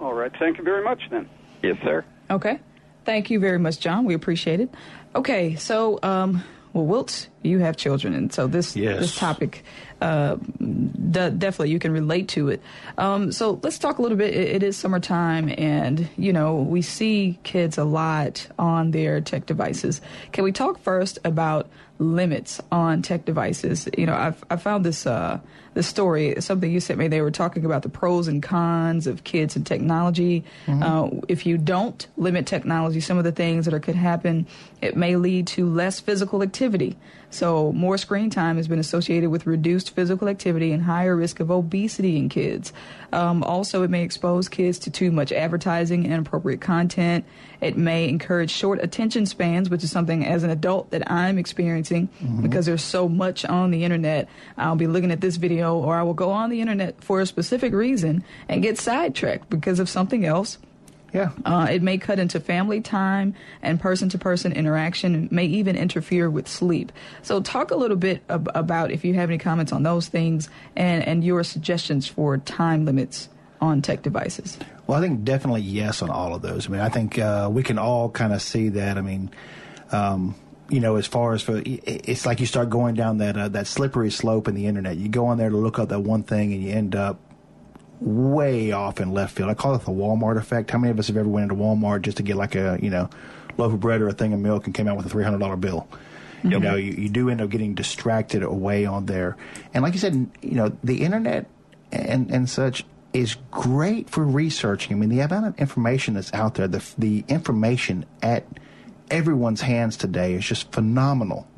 All 0.00 0.14
right. 0.14 0.32
Thank 0.38 0.58
you 0.58 0.64
very 0.64 0.84
much, 0.84 1.00
then. 1.10 1.28
Yes, 1.62 1.76
sir. 1.82 2.04
Okay. 2.30 2.60
Thank 3.04 3.30
you 3.30 3.40
very 3.40 3.58
much, 3.58 3.80
John. 3.80 4.04
We 4.04 4.14
appreciate 4.14 4.60
it. 4.60 4.68
Okay, 5.14 5.54
so 5.54 5.98
um, 6.02 6.44
well, 6.74 6.84
Wilt, 6.84 7.28
you 7.42 7.58
have 7.60 7.76
children, 7.76 8.12
and 8.12 8.30
so 8.32 8.46
this 8.46 8.76
Yes. 8.76 9.00
this 9.00 9.16
topic 9.16 9.64
uh, 10.02 10.34
de- 10.34 11.30
definitely 11.30 11.70
you 11.70 11.78
can 11.78 11.90
relate 11.92 12.28
to 12.28 12.50
it. 12.50 12.62
Um, 12.98 13.32
so 13.32 13.58
let's 13.62 13.78
talk 13.78 13.96
a 13.98 14.02
little 14.02 14.18
bit. 14.18 14.34
It, 14.34 14.56
it 14.56 14.62
is 14.62 14.76
summertime, 14.76 15.52
and 15.56 16.06
you 16.18 16.34
know 16.34 16.56
we 16.56 16.82
see 16.82 17.38
kids 17.44 17.78
a 17.78 17.84
lot 17.84 18.46
on 18.58 18.90
their 18.90 19.22
tech 19.22 19.46
devices. 19.46 20.02
Can 20.32 20.44
we 20.44 20.52
talk 20.52 20.78
first 20.80 21.18
about 21.24 21.66
limits 21.98 22.60
on 22.70 23.02
tech 23.02 23.24
devices? 23.24 23.88
You 23.96 24.06
know, 24.06 24.14
I've 24.14 24.42
I 24.50 24.56
found 24.56 24.84
this 24.84 25.06
uh, 25.06 25.40
this 25.74 25.86
story, 25.86 26.34
something 26.40 26.70
you 26.70 26.80
sent 26.80 26.98
me. 26.98 27.08
They 27.08 27.20
were 27.20 27.30
talking 27.30 27.64
about 27.64 27.82
the 27.82 27.88
pros 27.88 28.26
and 28.26 28.42
cons 28.42 29.06
of 29.06 29.24
kids 29.24 29.54
and 29.54 29.66
technology. 29.66 30.44
Uh, 30.66 31.10
if 31.28 31.46
you 31.46 31.58
don't 31.58 32.06
limit 32.16 32.46
technology, 32.46 33.00
some 33.00 33.18
of 33.18 33.24
the 33.24 33.32
things 33.32 33.64
that 33.64 33.74
are, 33.74 33.80
could 33.80 33.94
happen, 33.94 34.46
it 34.80 34.96
may 34.96 35.16
lead 35.16 35.46
to 35.48 35.68
less 35.68 36.00
physical 36.00 36.42
activity. 36.42 36.96
So 37.30 37.72
more 37.72 37.98
screen 37.98 38.30
time 38.30 38.56
has 38.56 38.68
been 38.68 38.78
associated 38.78 39.30
with 39.30 39.46
reduced 39.46 39.94
physical 39.94 40.28
activity 40.28 40.72
and 40.72 40.82
higher 40.82 41.14
risk 41.14 41.40
of 41.40 41.50
obesity 41.50 42.16
in 42.16 42.28
kids. 42.28 42.72
Um, 43.12 43.42
also, 43.42 43.82
it 43.82 43.90
may 43.90 44.02
expose 44.02 44.48
kids 44.48 44.78
to 44.80 44.90
too 44.90 45.10
much 45.10 45.32
advertising 45.32 46.04
and 46.04 46.12
inappropriate 46.12 46.60
content. 46.60 47.24
It 47.60 47.76
may 47.76 48.08
encourage 48.08 48.50
short 48.50 48.82
attention 48.82 49.26
spans, 49.26 49.70
which 49.70 49.82
is 49.82 49.90
something 49.90 50.24
as 50.24 50.44
an 50.44 50.50
adult 50.50 50.90
that 50.90 51.10
I'm 51.10 51.38
experiencing 51.38 52.08
because 52.42 52.66
there's 52.66 52.84
so 52.84 53.08
much 53.08 53.44
on 53.44 53.70
the 53.70 53.82
internet. 53.84 54.28
I'll 54.56 54.76
be 54.76 54.86
looking 54.86 55.10
at 55.10 55.20
this 55.20 55.36
video 55.36 55.76
or 55.76 55.96
I 55.96 56.02
will 56.02 56.14
go 56.14 56.30
on 56.30 56.50
the 56.50 56.60
internet 56.60 57.02
for 57.02 57.20
a 57.20 57.26
specific 57.26 57.72
reason 57.72 58.22
and 58.48 58.62
get 58.62 58.78
sidetracked 58.78 59.50
because 59.50 59.80
of 59.80 59.88
something 59.88 60.24
else. 60.24 60.58
Yeah. 61.12 61.30
Uh, 61.44 61.68
it 61.70 61.82
may 61.82 61.98
cut 61.98 62.18
into 62.18 62.38
family 62.38 62.80
time 62.80 63.34
and 63.62 63.80
person 63.80 64.08
to 64.10 64.18
person 64.18 64.52
interaction, 64.52 65.28
may 65.30 65.46
even 65.46 65.76
interfere 65.76 66.28
with 66.28 66.48
sleep. 66.48 66.92
So, 67.22 67.40
talk 67.40 67.70
a 67.70 67.76
little 67.76 67.96
bit 67.96 68.22
ab- 68.28 68.50
about 68.54 68.90
if 68.90 69.04
you 69.04 69.14
have 69.14 69.30
any 69.30 69.38
comments 69.38 69.72
on 69.72 69.82
those 69.82 70.08
things 70.08 70.48
and, 70.76 71.02
and 71.06 71.24
your 71.24 71.42
suggestions 71.44 72.06
for 72.06 72.36
time 72.38 72.84
limits 72.84 73.28
on 73.60 73.82
tech 73.82 74.02
devices. 74.02 74.58
Well, 74.86 74.98
I 74.98 75.00
think 75.00 75.24
definitely 75.24 75.62
yes 75.62 76.02
on 76.02 76.10
all 76.10 76.34
of 76.34 76.42
those. 76.42 76.68
I 76.68 76.70
mean, 76.70 76.80
I 76.80 76.88
think 76.88 77.18
uh, 77.18 77.48
we 77.50 77.62
can 77.62 77.78
all 77.78 78.10
kind 78.10 78.32
of 78.32 78.40
see 78.40 78.70
that. 78.70 78.98
I 78.98 79.00
mean, 79.00 79.30
um, 79.92 80.34
you 80.70 80.80
know, 80.80 80.96
as 80.96 81.06
far 81.06 81.32
as 81.32 81.42
for 81.42 81.62
it's 81.64 82.26
like 82.26 82.40
you 82.40 82.46
start 82.46 82.70
going 82.70 82.94
down 82.94 83.18
that 83.18 83.36
uh, 83.36 83.48
that 83.48 83.66
slippery 83.66 84.10
slope 84.10 84.48
in 84.48 84.54
the 84.54 84.66
internet. 84.66 84.96
You 84.96 85.08
go 85.08 85.26
on 85.26 85.38
there 85.38 85.50
to 85.50 85.56
look 85.56 85.78
up 85.78 85.88
that 85.88 86.00
one 86.00 86.22
thing, 86.22 86.52
and 86.52 86.62
you 86.62 86.70
end 86.70 86.94
up 86.94 87.18
way 88.00 88.72
off 88.72 89.00
in 89.00 89.12
left 89.12 89.36
field. 89.36 89.50
I 89.50 89.54
call 89.54 89.74
it 89.74 89.82
the 89.82 89.90
Walmart 89.90 90.38
effect. 90.38 90.70
How 90.70 90.78
many 90.78 90.90
of 90.90 90.98
us 90.98 91.08
have 91.08 91.16
ever 91.16 91.28
went 91.28 91.50
into 91.50 91.62
Walmart 91.62 92.02
just 92.02 92.16
to 92.18 92.22
get 92.22 92.36
like 92.36 92.54
a 92.54 92.78
you 92.80 92.90
know 92.90 93.10
loaf 93.56 93.72
of 93.72 93.80
bread 93.80 94.00
or 94.00 94.08
a 94.08 94.12
thing 94.12 94.32
of 94.32 94.40
milk 94.40 94.66
and 94.66 94.74
came 94.74 94.88
out 94.88 94.96
with 94.96 95.06
a 95.06 95.08
three 95.08 95.24
hundred 95.24 95.38
dollar 95.38 95.56
bill? 95.56 95.88
You 96.44 96.60
know, 96.60 96.76
you, 96.76 96.92
you 96.92 97.08
do 97.08 97.30
end 97.30 97.40
up 97.40 97.50
getting 97.50 97.74
distracted 97.74 98.44
away 98.44 98.86
on 98.86 99.06
there. 99.06 99.36
And 99.74 99.82
like 99.82 99.94
you 99.94 99.98
said, 99.98 100.30
you 100.40 100.54
know, 100.54 100.76
the 100.84 101.02
internet 101.02 101.46
and 101.90 102.30
and 102.30 102.48
such 102.48 102.84
is 103.12 103.36
great 103.50 104.08
for 104.10 104.24
researching. 104.24 104.96
I 104.96 105.00
mean, 105.00 105.08
the 105.08 105.20
amount 105.20 105.46
of 105.46 105.58
information 105.58 106.14
that's 106.14 106.32
out 106.32 106.54
there, 106.54 106.68
the 106.68 106.84
the 106.96 107.24
information 107.28 108.04
at 108.22 108.44
everyone's 109.10 109.62
hands 109.62 109.96
today 109.96 110.34
is 110.34 110.44
just 110.44 110.70
phenomenal. 110.72 111.48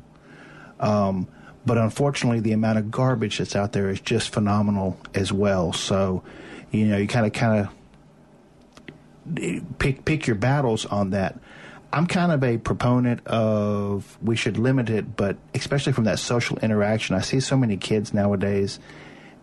Um, 0.79 1.27
but 1.65 1.77
unfortunately, 1.77 2.39
the 2.39 2.53
amount 2.53 2.79
of 2.79 2.91
garbage 2.91 3.37
that's 3.37 3.55
out 3.55 3.73
there 3.73 3.89
is 3.89 3.99
just 3.99 4.33
phenomenal 4.33 4.97
as 5.13 5.31
well. 5.31 5.73
So, 5.73 6.23
you 6.71 6.85
know, 6.85 6.97
you 6.97 7.07
kind 7.07 7.25
of 7.25 7.33
kind 7.33 7.69
of 9.35 9.77
pick 9.77 10.05
pick 10.05 10.27
your 10.27 10.35
battles 10.35 10.85
on 10.85 11.11
that. 11.11 11.39
I'm 11.93 12.07
kind 12.07 12.31
of 12.31 12.43
a 12.43 12.57
proponent 12.57 13.27
of 13.27 14.17
we 14.21 14.35
should 14.35 14.57
limit 14.57 14.89
it, 14.89 15.15
but 15.15 15.37
especially 15.53 15.93
from 15.93 16.05
that 16.05 16.19
social 16.19 16.57
interaction. 16.59 17.15
I 17.15 17.21
see 17.21 17.39
so 17.41 17.57
many 17.57 17.77
kids 17.77 18.13
nowadays, 18.13 18.79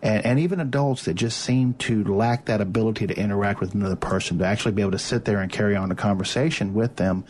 and, 0.01 0.25
and 0.25 0.39
even 0.39 0.59
adults 0.59 1.05
that 1.05 1.13
just 1.13 1.39
seem 1.39 1.75
to 1.75 2.03
lack 2.03 2.45
that 2.45 2.59
ability 2.59 3.07
to 3.07 3.17
interact 3.17 3.61
with 3.61 3.75
another 3.75 3.95
person, 3.95 4.39
to 4.39 4.45
actually 4.45 4.71
be 4.71 4.81
able 4.81 4.91
to 4.91 4.99
sit 4.99 5.25
there 5.25 5.39
and 5.39 5.51
carry 5.51 5.75
on 5.75 5.91
a 5.91 5.95
conversation 5.95 6.73
with 6.73 6.95
them. 6.95 7.23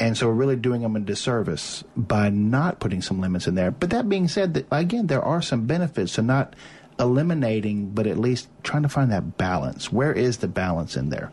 And 0.00 0.16
so 0.16 0.28
we're 0.28 0.34
really 0.34 0.56
doing 0.56 0.82
them 0.82 0.96
a 0.96 1.00
disservice 1.00 1.82
by 1.96 2.28
not 2.30 2.78
putting 2.78 3.02
some 3.02 3.20
limits 3.20 3.46
in 3.46 3.54
there. 3.56 3.70
But 3.70 3.90
that 3.90 4.08
being 4.08 4.28
said, 4.28 4.54
that, 4.54 4.66
again, 4.70 5.08
there 5.08 5.22
are 5.22 5.42
some 5.42 5.66
benefits 5.66 6.14
to 6.14 6.22
not 6.22 6.54
eliminating, 7.00 7.90
but 7.90 8.06
at 8.06 8.18
least 8.18 8.48
trying 8.62 8.82
to 8.82 8.88
find 8.88 9.10
that 9.10 9.36
balance. 9.36 9.92
Where 9.92 10.12
is 10.12 10.38
the 10.38 10.48
balance 10.48 10.96
in 10.96 11.10
there? 11.10 11.30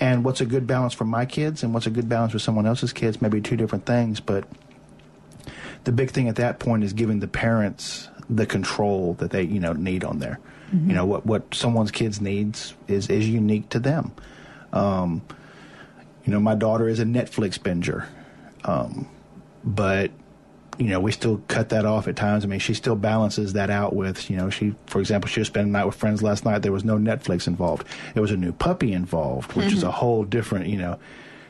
And 0.00 0.24
what's 0.24 0.40
a 0.40 0.46
good 0.46 0.66
balance 0.66 0.94
for 0.94 1.04
my 1.04 1.26
kids 1.26 1.62
and 1.62 1.74
what's 1.74 1.86
a 1.86 1.90
good 1.90 2.08
balance 2.08 2.32
for 2.32 2.38
someone 2.38 2.66
else's 2.66 2.92
kids? 2.92 3.20
Maybe 3.20 3.40
two 3.40 3.56
different 3.56 3.86
things, 3.86 4.20
but 4.20 4.44
the 5.84 5.92
big 5.92 6.10
thing 6.10 6.28
at 6.28 6.36
that 6.36 6.58
point 6.58 6.84
is 6.84 6.92
giving 6.92 7.20
the 7.20 7.28
parents 7.28 8.08
the 8.30 8.46
control 8.46 9.14
that 9.14 9.30
they 9.30 9.42
you 9.42 9.58
know 9.60 9.72
need 9.72 10.04
on 10.04 10.18
there. 10.18 10.38
Mm-hmm. 10.72 10.90
You 10.90 10.96
know 10.96 11.06
what 11.06 11.26
what 11.26 11.54
someone's 11.54 11.90
kids 11.90 12.20
needs 12.20 12.74
is 12.86 13.08
is 13.08 13.28
unique 13.28 13.70
to 13.70 13.78
them. 13.78 14.12
Um, 14.72 15.22
you 16.28 16.34
know, 16.34 16.40
my 16.40 16.54
daughter 16.54 16.86
is 16.88 17.00
a 17.00 17.04
Netflix 17.04 17.58
binger, 17.58 18.06
um, 18.64 19.08
but 19.64 20.10
you 20.78 20.88
know, 20.88 21.00
we 21.00 21.10
still 21.10 21.42
cut 21.48 21.70
that 21.70 21.86
off 21.86 22.06
at 22.06 22.16
times. 22.16 22.44
I 22.44 22.48
mean, 22.48 22.60
she 22.60 22.74
still 22.74 22.96
balances 22.96 23.54
that 23.54 23.70
out 23.70 23.96
with, 23.96 24.30
you 24.30 24.36
know, 24.36 24.50
she, 24.50 24.74
for 24.86 25.00
example, 25.00 25.28
she 25.28 25.40
was 25.40 25.48
spending 25.48 25.72
the 25.72 25.78
night 25.78 25.86
with 25.86 25.94
friends 25.94 26.22
last 26.22 26.44
night. 26.44 26.60
There 26.60 26.70
was 26.70 26.84
no 26.84 26.98
Netflix 26.98 27.46
involved. 27.46 27.86
There 28.12 28.20
was 28.20 28.30
a 28.30 28.36
new 28.36 28.52
puppy 28.52 28.92
involved, 28.92 29.54
which 29.54 29.68
mm-hmm. 29.68 29.76
is 29.76 29.82
a 29.82 29.90
whole 29.90 30.24
different, 30.24 30.66
you 30.66 30.76
know, 30.76 30.98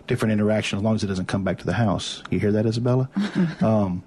different 0.06 0.32
interaction 0.32 0.78
as 0.78 0.84
long 0.84 0.94
as 0.94 1.04
it 1.04 1.08
doesn't 1.08 1.26
come 1.26 1.42
back 1.42 1.58
to 1.58 1.66
the 1.66 1.74
house. 1.74 2.22
You 2.30 2.38
hear 2.38 2.52
that, 2.52 2.64
Isabella? 2.64 3.10
um, 3.60 4.04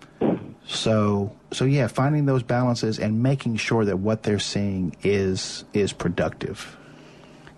so, 0.66 1.36
so 1.52 1.66
yeah, 1.66 1.88
finding 1.88 2.26
those 2.26 2.44
balances 2.44 2.98
and 2.98 3.22
making 3.22 3.58
sure 3.58 3.84
that 3.84 3.98
what 3.98 4.24
they're 4.24 4.40
seeing 4.40 4.96
is 5.04 5.66
is 5.74 5.92
productive. 5.92 6.78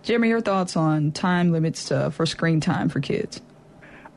Jeremy, 0.04 0.28
your 0.28 0.42
thoughts 0.42 0.76
on 0.76 1.14
time 1.14 1.52
limits 1.54 1.90
uh, 1.90 2.10
for 2.10 2.26
screen 2.26 2.60
time 2.60 2.90
for 2.90 3.00
kids? 3.00 3.42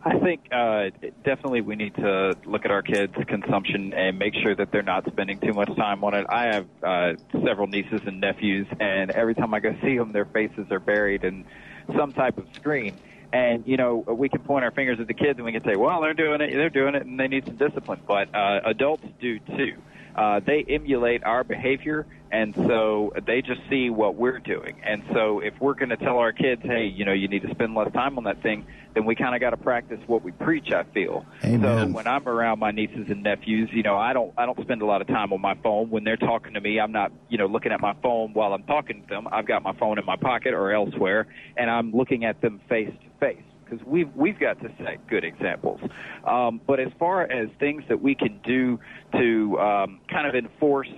I 0.04 0.18
think 0.18 0.48
uh, 0.52 0.90
definitely 1.24 1.60
we 1.60 1.74
need 1.76 1.94
to 1.96 2.36
look 2.44 2.64
at 2.64 2.70
our 2.70 2.82
kids' 2.82 3.14
consumption 3.26 3.92
and 3.92 4.18
make 4.18 4.34
sure 4.34 4.54
that 4.54 4.70
they're 4.70 4.82
not 4.82 5.06
spending 5.06 5.38
too 5.38 5.52
much 5.52 5.74
time 5.76 6.04
on 6.04 6.14
it. 6.14 6.26
I 6.28 6.54
have 6.54 6.66
uh, 6.82 7.12
several 7.44 7.68
nieces 7.68 8.00
and 8.04 8.20
nephews, 8.20 8.66
and 8.78 9.10
every 9.12 9.34
time 9.34 9.54
I 9.54 9.60
go 9.60 9.76
see 9.82 9.96
them, 9.96 10.12
their 10.12 10.24
faces 10.24 10.70
are 10.70 10.80
buried 10.80 11.24
in 11.24 11.44
some 11.96 12.12
type 12.12 12.38
of 12.38 12.46
screen. 12.54 12.96
And 13.32 13.64
you 13.66 13.76
know, 13.76 13.96
we 13.96 14.28
can 14.28 14.40
point 14.40 14.64
our 14.64 14.70
fingers 14.70 15.00
at 15.00 15.08
the 15.08 15.14
kids 15.14 15.38
and 15.38 15.44
we 15.44 15.52
can 15.52 15.64
say, 15.64 15.76
"Well, 15.76 16.00
they're 16.00 16.14
doing 16.14 16.40
it, 16.40 16.52
they're 16.52 16.70
doing 16.70 16.94
it, 16.94 17.04
and 17.04 17.18
they 17.18 17.28
need 17.28 17.44
some 17.46 17.56
discipline." 17.56 18.00
But 18.06 18.32
uh, 18.34 18.60
adults 18.64 19.04
do 19.20 19.38
too. 19.40 19.74
Uh, 20.14 20.40
they 20.40 20.64
emulate 20.68 21.24
our 21.24 21.44
behavior, 21.44 22.06
and 22.30 22.54
so 22.54 23.12
they 23.26 23.42
just 23.42 23.60
see 23.70 23.90
what 23.90 24.16
we're 24.16 24.38
doing. 24.38 24.80
And 24.84 25.02
so, 25.12 25.40
if 25.40 25.54
we're 25.60 25.74
going 25.74 25.90
to 25.90 25.96
tell 25.96 26.18
our 26.18 26.32
kids, 26.32 26.62
"Hey, 26.64 26.84
you 26.86 27.04
know, 27.04 27.12
you 27.12 27.28
need 27.28 27.42
to 27.42 27.50
spend 27.50 27.74
less 27.74 27.92
time 27.92 28.18
on 28.18 28.24
that 28.24 28.42
thing," 28.42 28.66
then 28.94 29.04
we 29.04 29.14
kind 29.14 29.34
of 29.34 29.40
got 29.40 29.50
to 29.50 29.56
practice 29.56 30.00
what 30.06 30.22
we 30.22 30.32
preach. 30.32 30.72
I 30.72 30.84
feel. 30.84 31.24
Amen. 31.44 31.60
So 31.60 31.94
when 31.94 32.06
I'm 32.06 32.26
around 32.28 32.58
my 32.58 32.70
nieces 32.70 33.06
and 33.08 33.22
nephews, 33.22 33.70
you 33.72 33.82
know, 33.82 33.96
I 33.96 34.12
don't 34.12 34.32
I 34.36 34.46
don't 34.46 34.60
spend 34.60 34.82
a 34.82 34.86
lot 34.86 35.00
of 35.00 35.06
time 35.06 35.32
on 35.32 35.40
my 35.40 35.54
phone. 35.62 35.90
When 35.90 36.04
they're 36.04 36.16
talking 36.16 36.54
to 36.54 36.60
me, 36.60 36.80
I'm 36.80 36.92
not 36.92 37.12
you 37.28 37.38
know 37.38 37.46
looking 37.46 37.72
at 37.72 37.80
my 37.80 37.94
phone 38.02 38.32
while 38.32 38.52
I'm 38.52 38.64
talking 38.64 39.02
to 39.02 39.08
them. 39.08 39.28
I've 39.30 39.46
got 39.46 39.62
my 39.62 39.72
phone 39.74 39.98
in 39.98 40.04
my 40.04 40.16
pocket 40.16 40.54
or 40.54 40.72
elsewhere, 40.72 41.26
and 41.56 41.70
I'm 41.70 41.92
looking 41.92 42.24
at 42.24 42.40
them 42.40 42.60
face 42.68 42.90
to 42.90 43.20
face 43.20 43.42
because 43.68 43.84
we've 43.86 44.12
we've 44.14 44.38
got 44.38 44.60
to 44.60 44.70
set 44.78 45.06
good 45.08 45.24
examples. 45.24 45.80
Um, 46.24 46.60
but 46.66 46.80
as 46.80 46.88
far 46.98 47.22
as 47.22 47.48
things 47.58 47.84
that 47.88 48.00
we 48.00 48.14
can 48.14 48.40
do 48.44 48.78
to 49.12 49.58
um, 49.58 50.00
kind 50.10 50.26
of 50.26 50.34
enforce 50.34 50.88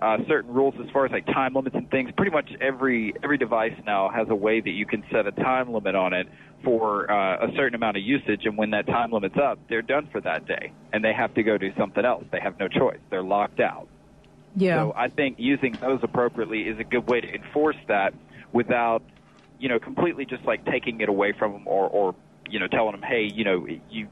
uh, 0.00 0.18
certain 0.28 0.52
rules 0.52 0.74
as 0.82 0.90
far 0.90 1.06
as 1.06 1.12
like 1.12 1.26
time 1.26 1.54
limits 1.54 1.76
and 1.76 1.90
things, 1.90 2.10
pretty 2.16 2.32
much 2.32 2.50
every 2.60 3.14
every 3.22 3.38
device 3.38 3.74
now 3.86 4.08
has 4.08 4.28
a 4.30 4.34
way 4.34 4.60
that 4.60 4.70
you 4.70 4.86
can 4.86 5.04
set 5.10 5.26
a 5.26 5.32
time 5.32 5.72
limit 5.72 5.94
on 5.94 6.12
it 6.12 6.28
for 6.64 7.10
uh, 7.10 7.46
a 7.46 7.52
certain 7.56 7.74
amount 7.74 7.96
of 7.96 8.02
usage, 8.02 8.42
and 8.44 8.56
when 8.56 8.70
that 8.70 8.86
time 8.86 9.12
limit's 9.12 9.36
up, 9.36 9.58
they're 9.68 9.82
done 9.82 10.08
for 10.10 10.20
that 10.20 10.46
day, 10.46 10.72
and 10.92 11.04
they 11.04 11.12
have 11.12 11.32
to 11.34 11.42
go 11.42 11.56
do 11.56 11.72
something 11.76 12.04
else. 12.04 12.24
They 12.32 12.40
have 12.40 12.58
no 12.58 12.68
choice. 12.68 12.98
They're 13.10 13.22
locked 13.22 13.60
out. 13.60 13.88
Yeah. 14.56 14.76
So 14.76 14.94
I 14.96 15.08
think 15.08 15.36
using 15.38 15.72
those 15.80 16.00
appropriately 16.02 16.62
is 16.62 16.78
a 16.80 16.84
good 16.84 17.08
way 17.08 17.20
to 17.20 17.32
enforce 17.32 17.76
that 17.86 18.14
without 18.52 19.02
you 19.58 19.68
know, 19.68 19.78
completely 19.78 20.24
just 20.24 20.44
like 20.44 20.64
taking 20.66 21.00
it 21.00 21.08
away 21.08 21.32
from 21.32 21.52
them 21.52 21.62
or, 21.66 21.88
or 21.88 22.14
you 22.48 22.58
know, 22.58 22.68
telling 22.68 22.92
them, 22.92 23.02
hey, 23.02 23.28
you 23.32 23.44
know, 23.44 23.66
you 23.90 24.08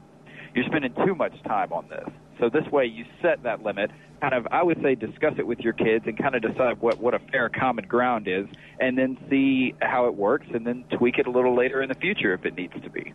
you're 0.53 0.65
spending 0.65 0.93
too 1.05 1.15
much 1.15 1.33
time 1.43 1.71
on 1.71 1.87
this. 1.89 2.07
So 2.39 2.49
this 2.49 2.65
way, 2.71 2.85
you 2.85 3.05
set 3.21 3.43
that 3.43 3.63
limit. 3.63 3.91
Kind 4.21 4.33
of, 4.33 4.47
I 4.51 4.63
would 4.63 4.81
say, 4.81 4.95
discuss 4.95 5.33
it 5.37 5.45
with 5.45 5.59
your 5.59 5.73
kids 5.73 6.05
and 6.07 6.17
kind 6.17 6.35
of 6.35 6.41
decide 6.41 6.81
what 6.81 6.99
what 6.99 7.13
a 7.13 7.19
fair 7.19 7.49
common 7.49 7.85
ground 7.85 8.27
is, 8.27 8.47
and 8.79 8.97
then 8.97 9.17
see 9.29 9.75
how 9.81 10.07
it 10.07 10.15
works, 10.15 10.47
and 10.53 10.65
then 10.65 10.85
tweak 10.97 11.19
it 11.19 11.27
a 11.27 11.31
little 11.31 11.55
later 11.55 11.81
in 11.81 11.89
the 11.89 11.95
future 11.95 12.33
if 12.33 12.45
it 12.45 12.55
needs 12.55 12.73
to 12.81 12.89
be. 12.89 13.13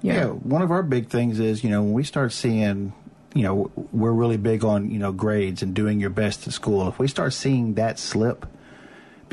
Yeah, 0.00 0.14
yeah 0.14 0.26
one 0.26 0.62
of 0.62 0.70
our 0.70 0.82
big 0.82 1.08
things 1.08 1.38
is 1.38 1.62
you 1.62 1.70
know 1.70 1.82
when 1.82 1.92
we 1.92 2.02
start 2.02 2.32
seeing 2.32 2.92
you 3.34 3.42
know 3.42 3.70
we're 3.92 4.12
really 4.12 4.36
big 4.36 4.64
on 4.64 4.90
you 4.90 4.98
know 4.98 5.12
grades 5.12 5.62
and 5.62 5.74
doing 5.74 6.00
your 6.00 6.10
best 6.10 6.46
at 6.46 6.52
school. 6.52 6.88
If 6.88 6.98
we 6.98 7.08
start 7.08 7.32
seeing 7.32 7.74
that 7.74 7.98
slip 7.98 8.46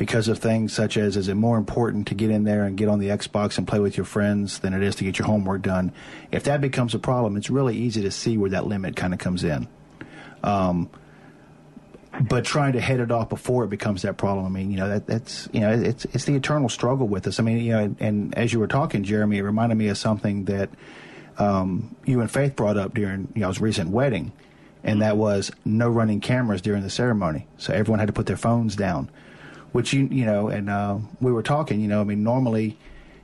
because 0.00 0.28
of 0.28 0.38
things 0.38 0.72
such 0.72 0.96
as 0.96 1.14
is 1.18 1.28
it 1.28 1.34
more 1.34 1.58
important 1.58 2.06
to 2.06 2.14
get 2.14 2.30
in 2.30 2.44
there 2.44 2.64
and 2.64 2.78
get 2.78 2.88
on 2.88 3.00
the 3.00 3.08
Xbox 3.08 3.58
and 3.58 3.68
play 3.68 3.78
with 3.80 3.98
your 3.98 4.06
friends 4.06 4.60
than 4.60 4.72
it 4.72 4.82
is 4.82 4.94
to 4.94 5.04
get 5.04 5.18
your 5.18 5.26
homework 5.26 5.60
done? 5.60 5.92
If 6.32 6.44
that 6.44 6.62
becomes 6.62 6.94
a 6.94 6.98
problem, 6.98 7.36
it's 7.36 7.50
really 7.50 7.76
easy 7.76 8.00
to 8.00 8.10
see 8.10 8.38
where 8.38 8.48
that 8.48 8.66
limit 8.66 8.96
kind 8.96 9.12
of 9.12 9.20
comes 9.20 9.44
in. 9.44 9.68
Um, 10.42 10.88
but 12.18 12.46
trying 12.46 12.72
to 12.72 12.80
head 12.80 13.00
it 13.00 13.10
off 13.10 13.28
before 13.28 13.64
it 13.64 13.68
becomes 13.68 14.00
that 14.00 14.16
problem. 14.16 14.46
I 14.46 14.48
mean, 14.48 14.70
you 14.70 14.78
know, 14.78 14.88
that, 14.88 15.06
that's 15.06 15.50
you 15.52 15.60
know, 15.60 15.70
it's 15.70 16.06
it's 16.06 16.24
the 16.24 16.34
eternal 16.34 16.70
struggle 16.70 17.06
with 17.06 17.26
us. 17.26 17.38
I 17.38 17.42
mean, 17.42 17.58
you 17.58 17.72
know, 17.72 17.80
and, 17.80 17.96
and 18.00 18.38
as 18.38 18.54
you 18.54 18.58
were 18.58 18.68
talking, 18.68 19.02
Jeremy, 19.02 19.36
it 19.36 19.42
reminded 19.42 19.76
me 19.76 19.88
of 19.88 19.98
something 19.98 20.46
that 20.46 20.70
um, 21.36 21.94
you 22.06 22.22
and 22.22 22.30
Faith 22.30 22.56
brought 22.56 22.78
up 22.78 22.94
during 22.94 23.28
you 23.34 23.42
know's 23.42 23.60
recent 23.60 23.90
wedding, 23.90 24.32
and 24.82 25.02
that 25.02 25.18
was 25.18 25.52
no 25.66 25.90
running 25.90 26.20
cameras 26.20 26.62
during 26.62 26.82
the 26.84 26.88
ceremony. 26.88 27.46
So 27.58 27.74
everyone 27.74 27.98
had 27.98 28.06
to 28.06 28.14
put 28.14 28.24
their 28.24 28.38
phones 28.38 28.76
down 28.76 29.10
which 29.72 29.92
you 29.92 30.08
you 30.10 30.24
know, 30.24 30.48
and 30.48 30.68
uh, 30.68 30.98
we 31.20 31.32
were 31.32 31.42
talking. 31.42 31.80
You 31.80 31.88
know, 31.88 32.00
I 32.00 32.04
mean, 32.04 32.22
normally 32.22 32.78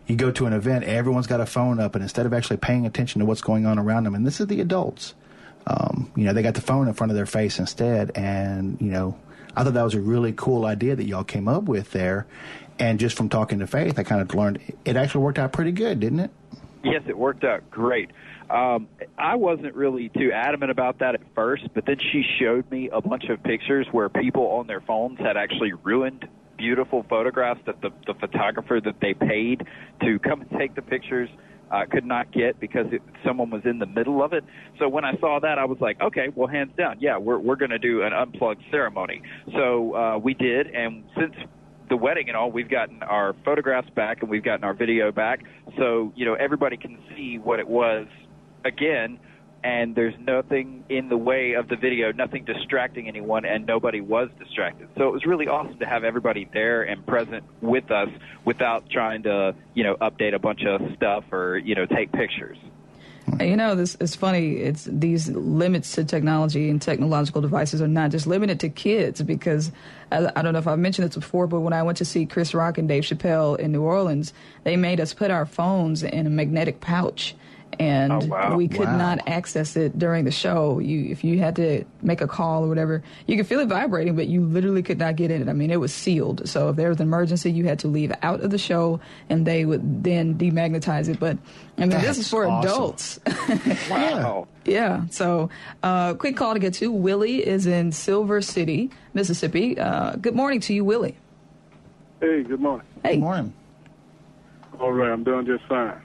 you 0.07 0.17
go 0.17 0.31
to 0.31 0.47
an 0.47 0.53
event, 0.53 0.85
everyone's 0.85 1.27
got 1.27 1.41
a 1.41 1.47
phone 1.47 1.81
up, 1.81 1.95
and 1.95 2.03
instead 2.03 2.27
of 2.27 2.33
actually 2.33 2.59
paying 2.59 2.87
attention 2.87 3.21
to 3.21 3.25
what's 3.25 3.41
going 3.41 3.67
on 3.67 3.79
around 3.79 4.05
them, 4.05 4.15
and 4.15 4.27
this 4.27 4.41
is 4.41 4.47
the 4.47 4.61
adults, 4.61 5.15
um, 5.67 6.11
you 6.15 6.25
know, 6.25 6.33
they 6.33 6.43
got 6.43 6.55
the 6.55 6.61
phone 6.61 6.89
in 6.89 6.95
front 6.95 7.11
of 7.11 7.17
their 7.17 7.27
face 7.27 7.59
instead, 7.59 8.13
and 8.15 8.81
you 8.81 8.91
know, 8.91 9.19
I 9.57 9.65
thought 9.65 9.75
that 9.75 9.83
was 9.83 9.95
a 9.95 10.01
really 10.01 10.33
cool 10.33 10.65
idea 10.65 10.97
that 10.97 11.05
y'all 11.05 11.25
came 11.25 11.49
up 11.49 11.65
with 11.65 11.91
there, 11.93 12.27
and 12.79 12.99
just 13.01 13.17
from 13.17 13.29
talking 13.29 13.59
to 13.59 13.67
Faith, 13.67 13.99
I 13.99 14.05
kind 14.05 14.21
of 14.21 14.35
learned 14.35 14.61
it 14.85 14.97
actually 14.97 15.25
worked 15.25 15.39
out 15.39 15.53
pretty 15.53 15.73
good, 15.73 16.01
didn't 16.01 16.21
it? 16.21 16.31
Yes, 16.85 17.03
it 17.09 17.19
worked 17.19 17.43
out 17.43 17.69
great. 17.71 18.11
Um, 18.51 18.89
I 19.19 19.37
wasn't 19.37 19.75
really 19.75 20.09
too 20.11 20.31
adamant 20.33 20.71
about 20.71 21.01
that 21.01 21.15
at 21.15 21.21
first, 21.35 21.65
but 21.75 21.85
then 21.87 21.97
she 22.13 22.23
showed 22.39 22.71
me 22.71 22.89
a 22.93 23.01
bunch 23.01 23.25
of 23.29 23.43
pictures 23.43 23.87
where 23.91 24.09
people 24.09 24.47
on 24.47 24.67
their 24.67 24.81
phones 24.81 25.19
had 25.19 25.37
actually 25.37 25.73
ruined 25.73 26.29
beautiful 26.57 27.05
photographs 27.09 27.61
that 27.67 27.81
the, 27.83 27.91
the 28.07 28.15
photographer 28.15 28.81
that 28.81 29.01
they 29.01 29.15
paid 29.15 29.67
to 30.01 30.19
come 30.21 30.41
and 30.43 30.51
take 30.59 30.75
the 30.75 30.83
pictures 30.83 31.29
uh, 31.71 31.85
could 31.91 32.05
not 32.05 32.33
get 32.33 32.59
because 32.61 32.87
it, 32.93 33.03
someone 33.25 33.51
was 33.51 33.63
in 33.65 33.79
the 33.79 33.87
middle 33.87 34.23
of 34.23 34.33
it. 34.33 34.45
So 34.79 34.89
when 34.89 35.05
I 35.05 35.17
saw 35.19 35.41
that, 35.41 35.59
I 35.59 35.65
was 35.65 35.79
like, 35.81 36.01
okay, 36.01 36.29
well, 36.35 36.47
hands 36.47 36.73
down, 36.77 36.99
yeah, 37.01 37.19
we're 37.19 37.39
we're 37.39 37.57
going 37.57 37.73
to 37.73 37.79
do 37.79 38.03
an 38.03 38.13
unplugged 38.13 38.63
ceremony. 38.71 39.23
So 39.53 39.95
uh, 39.95 40.19
we 40.19 40.35
did, 40.35 40.69
and 40.69 41.05
since 41.19 41.35
the 41.89 41.97
wedding 41.97 42.29
and 42.29 42.37
all, 42.37 42.51
we've 42.51 42.71
gotten 42.71 43.03
our 43.03 43.35
photographs 43.45 43.91
back 43.91 44.23
and 44.23 44.31
we've 44.31 44.45
gotten 44.45 44.65
our 44.65 44.75
video 44.75 45.11
back. 45.11 45.41
So 45.77 46.13
you 46.15 46.25
know 46.25 46.35
everybody 46.35 46.77
can 46.77 46.99
see 47.17 47.39
what 47.39 47.59
it 47.59 47.69
was 47.69 48.07
again 48.67 49.19
and 49.67 49.97
there's 49.97 50.15
nothing 50.21 50.85
in 50.89 51.09
the 51.09 51.17
way 51.17 51.55
of 51.55 51.69
the 51.69 51.75
video, 51.75 52.13
nothing 52.13 52.45
distracting 52.45 53.09
anyone, 53.09 53.45
and 53.45 53.67
nobody 53.67 54.01
was 54.01 54.29
distracted. 54.39 54.89
So 54.97 55.09
it 55.09 55.13
was 55.13 55.27
really 55.27 55.49
awesome 55.49 55.79
to 55.81 55.87
have 55.87 56.05
everybody 56.05 56.49
there 56.53 56.85
and 56.85 57.05
present 57.05 57.43
with 57.61 57.91
us 57.91 58.09
without 58.45 58.89
trying 58.89 59.25
to, 59.25 59.57
you 59.75 59.83
know, 59.83 59.97
update 59.97 60.35
a 60.35 60.39
bunch 60.39 60.65
of 60.65 60.81
stuff 60.95 61.25
or, 61.33 61.59
you 61.59 61.75
know, 61.75 61.85
take 61.85 62.13
pictures. 62.13 62.59
You 63.41 63.57
know, 63.57 63.75
this 63.75 63.97
is 63.97 64.15
funny. 64.15 64.59
It's 64.59 64.85
these 64.85 65.29
limits 65.29 65.93
to 65.97 66.05
technology 66.05 66.71
and 66.71 66.81
technological 66.81 67.43
devices 67.43 67.83
are 67.83 67.89
not 67.89 68.13
just 68.13 68.29
limited 68.29 68.61
to 68.61 68.69
kids 68.69 69.21
because 69.21 69.73
I, 70.13 70.31
I 70.37 70.43
don't 70.43 70.53
know 70.53 70.61
if 70.61 70.69
I've 70.69 70.79
mentioned 70.79 71.09
this 71.09 71.17
before, 71.17 71.49
but 71.49 71.59
when 71.59 71.73
I 71.73 71.83
went 71.83 71.99
to 71.99 72.05
see 72.05 72.25
Chris 72.25 72.55
Rock 72.55 72.79
and 72.79 72.87
Dave 72.87 73.03
Chappelle 73.03 73.59
in 73.59 73.73
New 73.73 73.83
Orleans, 73.83 74.33
they 74.63 74.77
made 74.77 75.01
us 75.01 75.13
put 75.13 75.33
our 75.33 75.45
phones 75.45 76.05
in 76.05 76.29
a 76.29 76.31
magnetic 76.31 76.81
pouch 76.81 77.35
and 77.79 78.13
oh, 78.13 78.19
wow. 78.27 78.57
we 78.57 78.69
could 78.69 78.87
wow. 78.87 78.97
not 78.97 79.29
access 79.29 79.77
it 79.77 79.99
during 79.99 80.25
the 80.25 80.31
show. 80.31 80.79
You, 80.79 81.11
if 81.11 81.25
you 81.25 81.39
had 81.39 81.57
to 81.57 81.85
make 82.03 82.21
a 82.21 82.27
call 82.27 82.65
or 82.65 82.69
whatever, 82.69 83.03
you 83.27 83.37
could 83.37 83.47
feel 83.47 83.61
it 83.61 83.69
vibrating, 83.69 84.17
but 84.17 84.29
you 84.29 84.41
literally 84.41 84.83
could 84.83 84.99
not 84.99 85.17
get 85.17 85.31
in 85.31 85.43
it. 85.43 85.49
I 85.49 85.53
mean, 85.53 85.71
it 85.71 85.81
was 85.81 85.93
sealed. 85.93 86.49
So 86.49 86.71
if 86.71 86.77
there 86.77 86.89
was 86.89 87.01
an 87.01 87.07
emergency, 87.07 87.53
you 87.53 87.65
had 87.65 87.79
to 87.81 87.89
leave 87.89 88.13
out 88.23 88.41
of 88.41 88.51
the 88.51 88.59
show, 88.59 89.01
and 89.29 89.47
they 89.47 89.65
would 89.65 90.03
then 90.03 90.37
demagnetize 90.37 91.09
it. 91.09 91.21
But 91.21 91.39
I 91.77 91.83
mean, 91.83 91.91
That's 91.91 92.07
this 92.07 92.19
is 92.19 92.31
for 92.31 92.47
awesome. 92.47 92.71
adults. 92.71 93.21
wow. 93.91 94.49
yeah. 94.65 95.07
So, 95.11 95.51
uh, 95.83 96.15
quick 96.15 96.37
call 96.37 96.55
to 96.55 96.61
get 96.61 96.75
to. 96.75 96.91
Willie 96.91 97.47
is 97.47 97.67
in 97.67 97.93
Silver 97.93 98.41
City, 98.41 98.91
Mississippi. 99.13 99.79
Uh, 99.79 100.17
good 100.17 100.35
morning 100.35 100.61
to 100.61 100.75
you, 100.75 100.85
Willie. 100.85 101.17
Hey, 102.21 102.43
good 102.43 102.61
morning. 102.61 102.87
Hey. 103.03 103.17
Good 103.17 103.21
morning. 103.21 103.55
All 104.81 104.93
right, 104.93 105.11
I'm 105.11 105.25
doing 105.25 105.47
just 105.47 105.65
fine. 105.67 106.01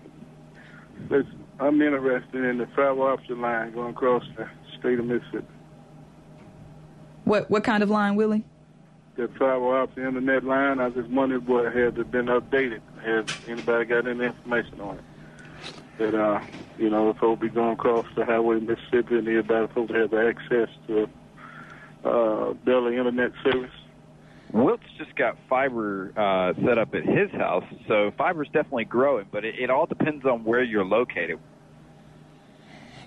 Listen, 1.10 1.41
I'm 1.62 1.80
interested 1.80 2.44
in 2.44 2.58
the 2.58 2.66
travel 2.66 3.04
option 3.04 3.40
line 3.40 3.72
going 3.74 3.92
across 3.92 4.24
the 4.36 4.50
state 4.80 4.98
of 4.98 5.06
Mississippi. 5.06 5.46
What 7.24 7.52
what 7.52 7.64
kind 7.64 7.84
of 7.84 7.90
line, 7.92 8.16
Willie? 8.16 8.44
The 9.16 9.28
fiber 9.38 9.78
optic 9.78 10.04
internet 10.04 10.44
line. 10.44 10.80
I 10.80 10.90
just 10.90 11.08
wondered 11.10 11.48
what 11.48 11.72
had 11.72 11.96
been 12.10 12.26
updated. 12.26 12.82
Has 13.06 13.26
anybody 13.48 13.86
got 13.86 14.08
any 14.08 14.26
information 14.26 14.82
on 14.82 14.98
it? 14.98 15.04
That 16.00 16.16
uh, 16.16 16.42
you 16.80 16.90
know, 16.90 17.12
if 17.12 17.18
folks 17.18 17.42
be 17.42 17.50
going 17.50 17.74
across 17.74 18.08
the 18.16 18.26
highway 18.26 18.58
in 18.58 18.66
Mississippi 18.66 19.20
and 19.20 19.28
everybody 19.28 19.72
folks 19.72 19.94
have 19.94 20.16
access 20.16 20.70
to 20.88 21.08
uh, 22.04 22.54
daily 22.66 22.98
internet 22.98 23.34
service. 23.44 23.70
Wilt's 24.52 24.84
just 24.98 25.16
got 25.16 25.38
fiber 25.48 26.12
uh, 26.18 26.54
set 26.66 26.80
up 26.80 26.96
at 26.96 27.06
his 27.06 27.32
house, 27.32 27.64
so 27.88 28.12
fiber's 28.18 28.48
definitely 28.48 28.84
growing, 28.86 29.28
but 29.32 29.46
it, 29.46 29.56
it 29.60 29.70
all 29.70 29.86
depends 29.86 30.26
on 30.26 30.44
where 30.44 30.62
you're 30.62 30.84
located. 30.84 31.40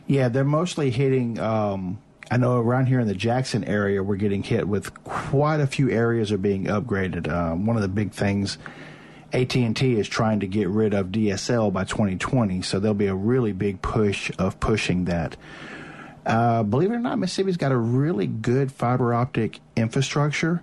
Yeah, 0.07 0.29
they're 0.29 0.45
mostly 0.45 0.91
hitting. 0.91 1.39
Um, 1.39 1.99
I 2.31 2.37
know 2.37 2.59
around 2.59 2.87
here 2.87 3.01
in 3.01 3.07
the 3.07 3.15
Jackson 3.15 3.65
area, 3.65 4.03
we're 4.03 4.17
getting 4.17 4.43
hit 4.43 4.67
with 4.67 5.03
quite 5.05 5.61
a 5.61 5.67
few 5.67 5.91
areas 5.91 6.33
are 6.33 6.39
being 6.39 6.65
upgraded. 6.65 7.31
Um, 7.31 7.67
one 7.67 7.77
of 7.77 7.83
the 7.83 7.89
big 7.89 8.13
things, 8.13 8.59
AT 9.33 9.55
and 9.57 9.77
T 9.77 9.99
is 9.99 10.09
trying 10.09 10.41
to 10.41 10.47
get 10.47 10.69
rid 10.69 10.95
of 10.95 11.09
DSL 11.09 11.73
by 11.73 11.85
2020, 11.85 12.63
so 12.63 12.79
there'll 12.79 12.95
be 12.95 13.07
a 13.07 13.15
really 13.15 13.53
big 13.53 13.83
push 13.83 14.31
of 14.39 14.59
pushing 14.61 15.05
that. 15.07 15.37
Uh, 16.25 16.63
believe 16.63 16.91
it 16.91 16.95
or 16.95 17.01
not, 17.01 17.19
Mississippi's 17.19 17.59
got 17.59 17.73
a 17.73 17.77
really 17.77 18.27
good 18.27 18.73
fiber 18.73 19.13
optic 19.13 19.61
infrastructure 19.77 20.63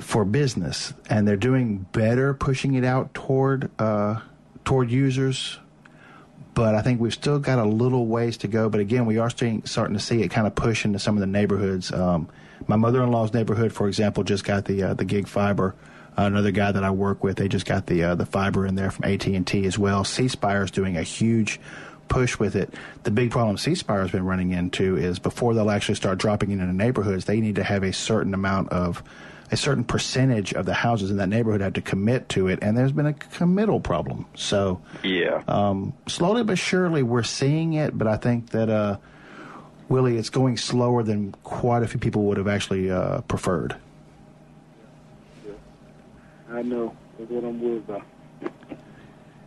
for 0.00 0.24
business, 0.24 0.92
and 1.08 1.26
they're 1.26 1.36
doing 1.36 1.86
better 1.92 2.34
pushing 2.34 2.74
it 2.74 2.84
out 2.84 3.14
toward 3.14 3.70
uh, 3.78 4.20
toward 4.64 4.90
users. 4.90 5.58
But 6.58 6.74
I 6.74 6.82
think 6.82 7.00
we've 7.00 7.14
still 7.14 7.38
got 7.38 7.60
a 7.60 7.64
little 7.64 8.06
ways 8.06 8.36
to 8.38 8.48
go. 8.48 8.68
But 8.68 8.80
again, 8.80 9.06
we 9.06 9.18
are 9.18 9.30
starting, 9.30 9.64
starting 9.64 9.94
to 9.96 10.02
see 10.02 10.22
it 10.22 10.28
kind 10.32 10.44
of 10.44 10.56
push 10.56 10.84
into 10.84 10.98
some 10.98 11.16
of 11.16 11.20
the 11.20 11.26
neighborhoods. 11.28 11.92
Um, 11.92 12.28
my 12.66 12.74
mother-in-law's 12.74 13.32
neighborhood, 13.32 13.72
for 13.72 13.86
example, 13.86 14.24
just 14.24 14.42
got 14.42 14.64
the 14.64 14.82
uh, 14.82 14.94
the 14.94 15.04
gig 15.04 15.28
fiber. 15.28 15.76
Uh, 16.18 16.22
another 16.22 16.50
guy 16.50 16.72
that 16.72 16.82
I 16.82 16.90
work 16.90 17.22
with, 17.22 17.36
they 17.36 17.46
just 17.46 17.64
got 17.64 17.86
the 17.86 18.02
uh, 18.02 18.14
the 18.16 18.26
fiber 18.26 18.66
in 18.66 18.74
there 18.74 18.90
from 18.90 19.04
AT 19.04 19.24
and 19.28 19.46
T 19.46 19.66
as 19.66 19.78
well. 19.78 20.02
C 20.02 20.26
Spire 20.26 20.64
is 20.64 20.72
doing 20.72 20.96
a 20.96 21.04
huge 21.04 21.60
push 22.08 22.40
with 22.40 22.56
it. 22.56 22.74
The 23.04 23.12
big 23.12 23.30
problem 23.30 23.56
C 23.56 23.76
Spire 23.76 24.00
has 24.00 24.10
been 24.10 24.26
running 24.26 24.50
into 24.50 24.96
is 24.96 25.20
before 25.20 25.54
they'll 25.54 25.70
actually 25.70 25.94
start 25.94 26.18
dropping 26.18 26.50
it 26.50 26.54
into 26.54 26.72
neighborhoods, 26.72 27.26
they 27.26 27.40
need 27.40 27.54
to 27.54 27.62
have 27.62 27.84
a 27.84 27.92
certain 27.92 28.34
amount 28.34 28.70
of 28.70 29.04
a 29.50 29.56
certain 29.56 29.84
percentage 29.84 30.52
of 30.52 30.66
the 30.66 30.74
houses 30.74 31.10
in 31.10 31.16
that 31.16 31.28
neighborhood 31.28 31.60
had 31.60 31.74
to 31.74 31.80
commit 31.80 32.28
to 32.30 32.48
it, 32.48 32.58
and 32.62 32.76
there's 32.76 32.92
been 32.92 33.06
a 33.06 33.14
committal 33.14 33.80
problem. 33.80 34.26
So, 34.34 34.80
yeah, 35.02 35.42
um, 35.48 35.94
slowly 36.06 36.44
but 36.44 36.58
surely 36.58 37.02
we're 37.02 37.22
seeing 37.22 37.74
it, 37.74 37.96
but 37.96 38.06
I 38.06 38.16
think 38.16 38.50
that 38.50 38.68
uh, 38.68 38.98
Willie, 39.88 40.18
it's 40.18 40.30
going 40.30 40.56
slower 40.56 41.02
than 41.02 41.32
quite 41.42 41.82
a 41.82 41.88
few 41.88 41.98
people 41.98 42.24
would 42.24 42.36
have 42.36 42.48
actually 42.48 42.90
uh, 42.90 43.22
preferred. 43.22 43.74
Yeah. 45.46 45.52
I 46.50 46.62
know. 46.62 46.94
That's 47.18 47.30
what 47.30 47.44
I'm 47.44 47.60
worried 47.60 47.84
about. 47.88 48.02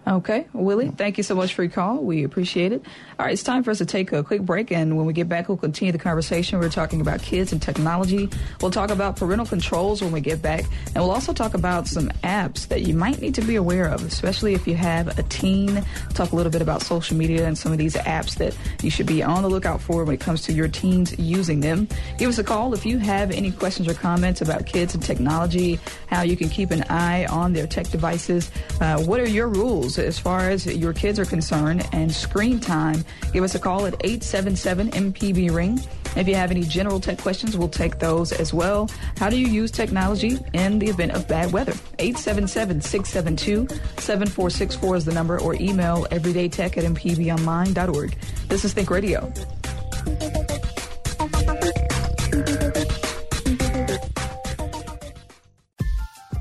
Okay, 0.08 0.48
Willie, 0.54 0.90
thank 0.90 1.18
you 1.18 1.24
so 1.24 1.36
much 1.36 1.54
for 1.54 1.62
your 1.62 1.72
call. 1.72 2.00
We 2.00 2.24
appreciate 2.24 2.72
it. 2.72 2.84
All 3.20 3.26
right, 3.26 3.34
it's 3.34 3.44
time 3.44 3.62
for 3.62 3.70
us 3.70 3.78
to 3.78 3.86
take 3.86 4.12
a 4.12 4.24
quick 4.24 4.42
break, 4.42 4.72
and 4.72 4.98
when 4.98 5.06
we 5.06 5.14
get 5.14 5.30
back, 5.30 5.48
we'll 5.48 5.60
continue 5.60 5.92
the 5.92 6.00
conversation. 6.00 6.60
We're 6.60 6.70
talking 6.70 7.02
about 7.02 7.22
kids 7.22 7.52
and 7.52 7.62
technology. 7.62 8.28
We'll 8.62 8.72
talk 8.72 8.90
about 8.90 9.16
parental 9.16 9.46
controls 9.46 10.02
when 10.02 10.12
we 10.12 10.20
get 10.20 10.42
back, 10.42 10.66
and 10.88 10.96
we'll 10.96 11.12
also 11.12 11.34
talk 11.34 11.54
about 11.54 11.88
some 11.88 12.10
apps 12.24 12.68
that 12.70 12.82
you 12.82 12.96
might 12.96 13.22
need 13.22 13.36
to 13.36 13.42
be 13.42 13.56
aware 13.58 13.88
of, 13.88 14.04
especially 14.04 14.56
if 14.56 14.68
you 14.68 14.76
have 14.76 15.20
a 15.20 15.24
teen. 15.24 15.84
Talk 16.16 16.32
a 16.32 16.36
little 16.36 16.52
bit 16.52 16.64
about 16.64 16.82
social 16.82 17.16
media 17.16 17.46
and 17.46 17.56
some 17.56 17.72
of 17.72 17.78
these 17.78 17.94
apps 17.94 18.36
that 18.38 18.58
you 18.82 18.90
should 18.90 19.06
be 19.06 19.22
on 19.22 19.44
the 19.44 19.50
lookout 19.50 19.82
for 19.82 20.04
when 20.04 20.16
it 20.16 20.20
comes 20.20 20.42
to 20.44 20.52
your 20.52 20.68
teens 20.68 21.18
using 21.20 21.60
them. 21.60 21.88
Give 22.18 22.28
us 22.28 22.40
a 22.40 22.44
call 22.44 22.74
if 22.74 22.88
you 22.88 22.98
have 22.98 23.30
any 23.30 23.52
questions 23.52 23.88
or 23.88 23.94
comments 23.94 24.42
about 24.42 24.66
kids 24.66 24.96
and 24.96 25.04
technology, 25.04 25.80
how 26.08 26.24
you 26.24 26.36
can 26.36 26.50
keep 26.50 26.72
an 26.72 26.84
eye 26.90 27.28
on 27.28 27.54
their 27.54 27.68
tech 27.68 27.88
devices. 27.90 28.50
Uh, 28.82 29.00
what 29.04 29.20
are 29.20 29.30
your 29.30 29.48
rules? 29.48 29.92
As 30.02 30.20
far 30.20 30.50
as 30.50 30.66
your 30.66 30.94
kids 30.94 31.20
are 31.20 31.26
concerned 31.26 31.88
and 31.94 32.12
screen 32.12 32.60
time, 32.60 33.06
give 33.34 33.44
us 33.44 33.54
a 33.56 33.60
call 33.60 33.86
at 33.86 33.94
877 34.04 34.92
MPB 34.92 35.54
Ring. 35.54 35.80
If 36.16 36.28
you 36.28 36.36
have 36.36 36.52
any 36.52 36.64
general 36.64 37.00
tech 37.00 37.20
questions, 37.20 37.58
we'll 37.58 37.70
take 37.70 37.98
those 38.00 38.34
as 38.34 38.54
well. 38.54 38.90
How 39.18 39.30
do 39.30 39.40
you 39.40 39.48
use 39.48 39.72
technology 39.72 40.38
in 40.54 40.78
the 40.80 40.90
event 40.90 41.14
of 41.14 41.26
bad 41.28 41.54
weather? 41.54 41.74
877-672-7464 42.00 44.98
is 44.98 45.06
the 45.06 45.14
number 45.14 45.40
or 45.40 45.56
email 45.56 46.06
everydaytech 46.12 46.78
at 46.78 46.84
mpbonline.org. 46.84 48.18
This 48.48 48.66
is 48.66 48.74
Think 48.74 48.90
Radio. 48.90 49.32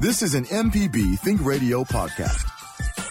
This 0.01 0.23
is 0.23 0.35
an 0.35 0.47
MPB 0.47 1.19
Think 1.21 1.45
Radio 1.45 1.85
podcast. 1.85 2.50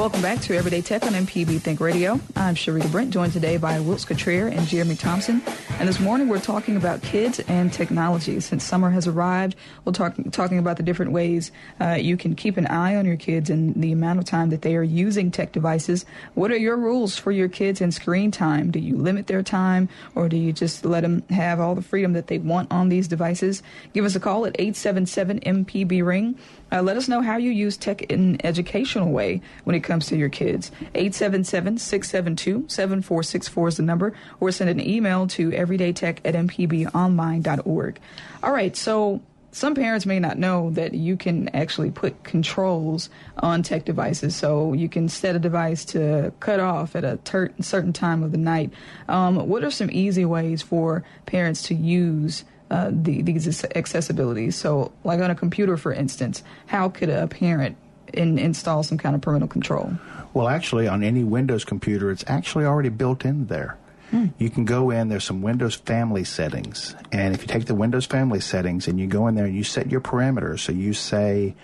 Welcome 0.00 0.22
back 0.22 0.40
to 0.40 0.56
Everyday 0.56 0.80
Tech 0.80 1.02
on 1.02 1.12
MPB 1.12 1.60
Think 1.60 1.78
Radio. 1.78 2.18
I'm 2.34 2.54
Sharita 2.54 2.90
Brent, 2.90 3.10
joined 3.10 3.34
today 3.34 3.58
by 3.58 3.78
Wilts 3.80 4.06
Cottrell 4.06 4.46
and 4.46 4.66
Jeremy 4.66 4.96
Thompson. 4.96 5.42
And 5.78 5.86
this 5.86 6.00
morning 6.00 6.28
we're 6.28 6.40
talking 6.40 6.78
about 6.78 7.02
kids 7.02 7.38
and 7.40 7.70
technology. 7.70 8.40
Since 8.40 8.64
summer 8.64 8.88
has 8.88 9.06
arrived, 9.06 9.56
we'll 9.84 9.92
talk 9.92 10.14
talking 10.32 10.58
about 10.58 10.78
the 10.78 10.82
different 10.82 11.12
ways 11.12 11.52
uh, 11.82 11.98
you 12.00 12.16
can 12.16 12.34
keep 12.34 12.56
an 12.56 12.66
eye 12.68 12.96
on 12.96 13.04
your 13.04 13.18
kids 13.18 13.50
and 13.50 13.74
the 13.74 13.92
amount 13.92 14.18
of 14.18 14.24
time 14.24 14.48
that 14.48 14.62
they 14.62 14.74
are 14.74 14.82
using 14.82 15.30
tech 15.30 15.52
devices. 15.52 16.06
What 16.32 16.50
are 16.50 16.56
your 16.56 16.78
rules 16.78 17.18
for 17.18 17.30
your 17.30 17.48
kids 17.48 17.82
and 17.82 17.92
screen 17.92 18.30
time? 18.30 18.70
Do 18.70 18.78
you 18.78 18.96
limit 18.96 19.26
their 19.26 19.42
time, 19.42 19.90
or 20.14 20.30
do 20.30 20.38
you 20.38 20.54
just 20.54 20.82
let 20.82 21.02
them 21.02 21.24
have 21.28 21.60
all 21.60 21.74
the 21.74 21.82
freedom 21.82 22.14
that 22.14 22.28
they 22.28 22.38
want 22.38 22.72
on 22.72 22.88
these 22.88 23.06
devices? 23.06 23.62
Give 23.92 24.06
us 24.06 24.16
a 24.16 24.20
call 24.20 24.46
at 24.46 24.56
877 24.58 25.40
MPB 25.40 26.02
Ring. 26.02 26.38
Uh, 26.72 26.82
let 26.82 26.96
us 26.96 27.08
know 27.08 27.20
how 27.20 27.36
you 27.36 27.50
use 27.50 27.76
tech 27.76 28.00
in 28.02 28.20
an 28.20 28.40
educational 28.44 29.10
way 29.10 29.42
when 29.64 29.74
it 29.76 29.80
comes 29.80 30.06
to 30.06 30.16
your 30.16 30.28
kids. 30.28 30.70
877-672-7464 30.94 33.68
is 33.68 33.76
the 33.76 33.82
number, 33.82 34.14
or 34.40 34.52
send 34.52 34.70
an 34.70 34.80
email 34.80 35.26
to 35.28 35.50
everydaytech 35.50 36.18
at 36.24 36.34
mpbonline.org. 36.34 38.00
All 38.42 38.52
right, 38.52 38.76
so 38.76 39.20
some 39.52 39.74
parents 39.74 40.06
may 40.06 40.20
not 40.20 40.38
know 40.38 40.70
that 40.70 40.94
you 40.94 41.16
can 41.16 41.48
actually 41.48 41.90
put 41.90 42.22
controls 42.22 43.10
on 43.38 43.62
tech 43.62 43.84
devices. 43.84 44.36
So 44.36 44.72
you 44.72 44.88
can 44.88 45.08
set 45.08 45.34
a 45.34 45.40
device 45.40 45.84
to 45.86 46.32
cut 46.40 46.60
off 46.60 46.94
at 46.94 47.04
a 47.04 47.18
ter- 47.24 47.52
certain 47.60 47.92
time 47.92 48.22
of 48.22 48.32
the 48.32 48.38
night. 48.38 48.70
Um, 49.08 49.48
what 49.48 49.64
are 49.64 49.70
some 49.70 49.90
easy 49.90 50.24
ways 50.24 50.62
for 50.62 51.04
parents 51.26 51.62
to 51.64 51.74
use 51.74 52.44
uh, 52.70 52.90
the, 52.92 53.22
these 53.22 53.46
accessibilities. 53.46 54.54
So, 54.54 54.92
like 55.04 55.20
on 55.20 55.30
a 55.30 55.34
computer, 55.34 55.76
for 55.76 55.92
instance, 55.92 56.42
how 56.66 56.88
could 56.88 57.08
a 57.08 57.26
parent 57.26 57.76
in, 58.12 58.38
install 58.38 58.82
some 58.82 58.98
kind 58.98 59.14
of 59.14 59.20
parental 59.20 59.48
control? 59.48 59.92
Well, 60.34 60.48
actually, 60.48 60.86
on 60.86 61.02
any 61.02 61.24
Windows 61.24 61.64
computer, 61.64 62.10
it's 62.10 62.24
actually 62.26 62.64
already 62.64 62.88
built 62.88 63.24
in 63.24 63.46
there. 63.46 63.76
Hmm. 64.10 64.26
You 64.38 64.50
can 64.50 64.64
go 64.64 64.90
in, 64.90 65.08
there's 65.08 65.24
some 65.24 65.42
Windows 65.42 65.76
family 65.76 66.24
settings. 66.24 66.94
And 67.12 67.34
if 67.34 67.42
you 67.42 67.48
take 67.48 67.66
the 67.66 67.74
Windows 67.74 68.06
family 68.06 68.40
settings 68.40 68.88
and 68.88 68.98
you 68.98 69.06
go 69.06 69.26
in 69.28 69.34
there 69.34 69.46
and 69.46 69.54
you 69.54 69.64
set 69.64 69.90
your 69.90 70.00
parameters, 70.00 70.60
so 70.60 70.72
you 70.72 70.92
say, 70.92 71.54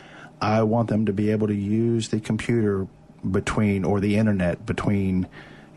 I 0.41 0.63
want 0.63 0.89
them 0.89 1.07
to 1.07 1.13
be 1.13 1.31
able 1.31 1.49
to 1.49 1.55
use 1.55 2.09
the 2.09 2.21
computer 2.21 2.87
between, 3.29 3.85
or 3.85 4.01
the 4.01 4.17
internet 4.17 4.65
between, 4.65 5.27